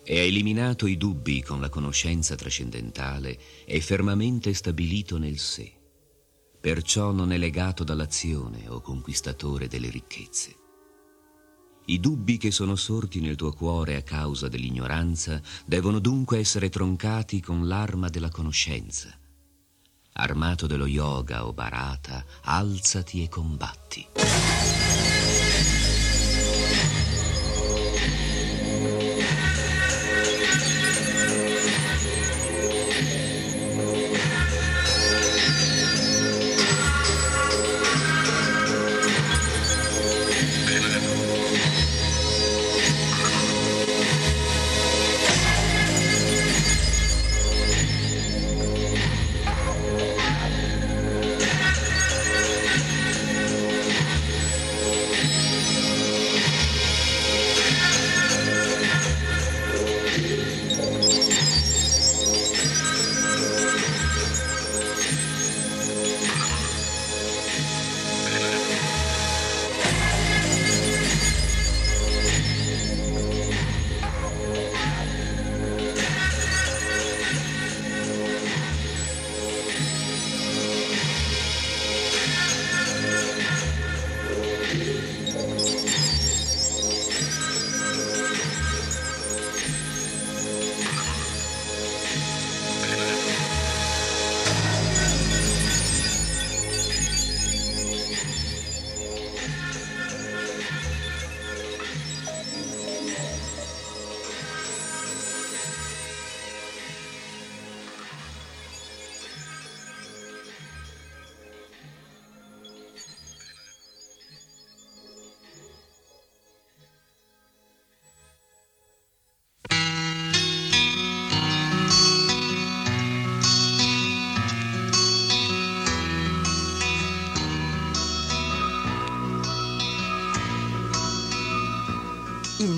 e 0.04 0.20
ha 0.20 0.22
eliminato 0.22 0.86
i 0.86 0.96
dubbi 0.96 1.42
con 1.42 1.60
la 1.60 1.68
conoscenza 1.68 2.36
trascendentale, 2.36 3.36
è 3.64 3.80
fermamente 3.80 4.54
stabilito 4.54 5.18
nel 5.18 5.38
sé. 5.38 5.72
Perciò 6.60 7.10
non 7.10 7.32
è 7.32 7.38
legato 7.38 7.82
dall'azione 7.82 8.68
o 8.68 8.80
conquistatore 8.80 9.66
delle 9.66 9.90
ricchezze. 9.90 10.56
I 11.86 11.98
dubbi 11.98 12.36
che 12.36 12.52
sono 12.52 12.76
sorti 12.76 13.20
nel 13.20 13.34
tuo 13.34 13.52
cuore 13.52 13.96
a 13.96 14.02
causa 14.02 14.46
dell'ignoranza 14.46 15.42
devono 15.66 15.98
dunque 15.98 16.38
essere 16.38 16.68
troncati 16.68 17.40
con 17.40 17.66
l'arma 17.66 18.08
della 18.08 18.30
conoscenza. 18.30 19.19
Armato 20.12 20.66
dello 20.66 20.86
yoga 20.86 21.46
o 21.46 21.52
barata, 21.52 22.24
alzati 22.42 23.22
e 23.22 23.28
combatti. 23.28 24.06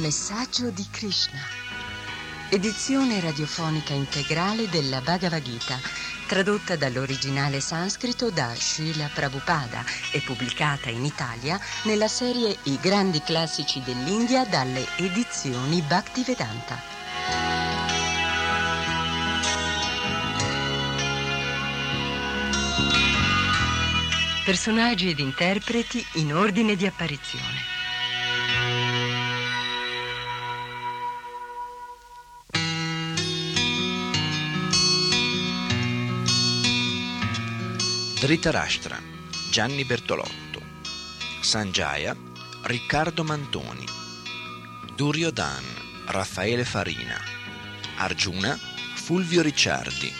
Messaggio 0.03 0.71
di 0.71 0.85
Krishna. 0.91 1.39
Edizione 2.51 3.21
radiofonica 3.21 3.95
integrale 3.95 4.69
della 4.69 5.01
Bhagavad 5.01 5.41
Gita, 5.41 5.79
tradotta 6.27 6.75
dall'originale 6.75 7.61
sanscrito 7.61 8.29
da 8.31 8.53
Srila 8.53 9.09
Prabhupada 9.15 9.85
e 10.11 10.19
pubblicata 10.19 10.91
in 10.91 11.05
Italia 11.05 11.59
nella 11.85 12.09
serie 12.09 12.59
I 12.65 12.81
grandi 12.81 13.23
classici 13.23 13.81
dell'India 13.81 14.45
dalle 14.45 14.85
edizioni 14.97 15.81
Bhaktivedanta. 15.83 16.81
Personaggi 24.45 25.11
ed 25.11 25.21
interpreti 25.21 26.05
in 26.15 26.35
ordine 26.35 26.75
di 26.75 26.87
apparizione. 26.87 27.72
Dhritarashtra, 38.23 39.01
Gianni 39.51 39.85
Bertolotto, 39.85 40.63
Sanjaya, 41.41 42.17
Riccardo 42.63 43.25
Mantoni, 43.25 43.85
Duryodhan, 44.95 45.65
Raffaele 46.07 46.65
Farina, 46.65 47.19
Arjuna, 47.97 48.57
Fulvio 48.95 49.43
Ricciardi, 49.43 50.13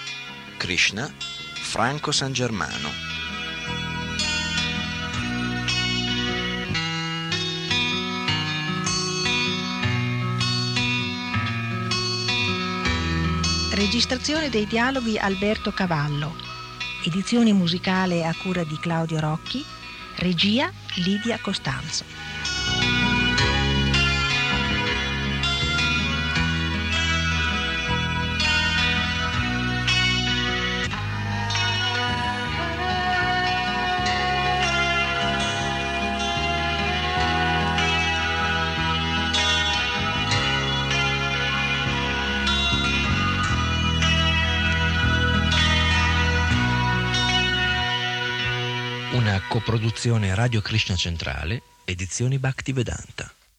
Krishna, 0.57 1.09
Franco 1.55 2.11
San 2.11 2.33
Germano. 2.33 2.91
Registrazione 13.71 14.49
dei 14.49 14.67
dialoghi 14.67 15.17
Alberto 15.19 15.71
Cavallo. 15.71 16.52
Edizione 17.05 17.53
musicale 17.53 18.25
a 18.25 18.33
cura 18.33 18.63
di 18.63 18.79
Claudio 18.79 19.19
Rocchi. 19.19 19.65
Regia 20.19 20.71
Lidia 20.97 21.37
Costanzo. 21.41 22.22
Una 49.63 49.71
coproduzione 49.71 50.35
Radio 50.35 50.61
Krishna 50.61 50.97
Centrale, 50.97 51.63
edizioni 51.85 52.37
Bhaktivedanta. 52.41 53.33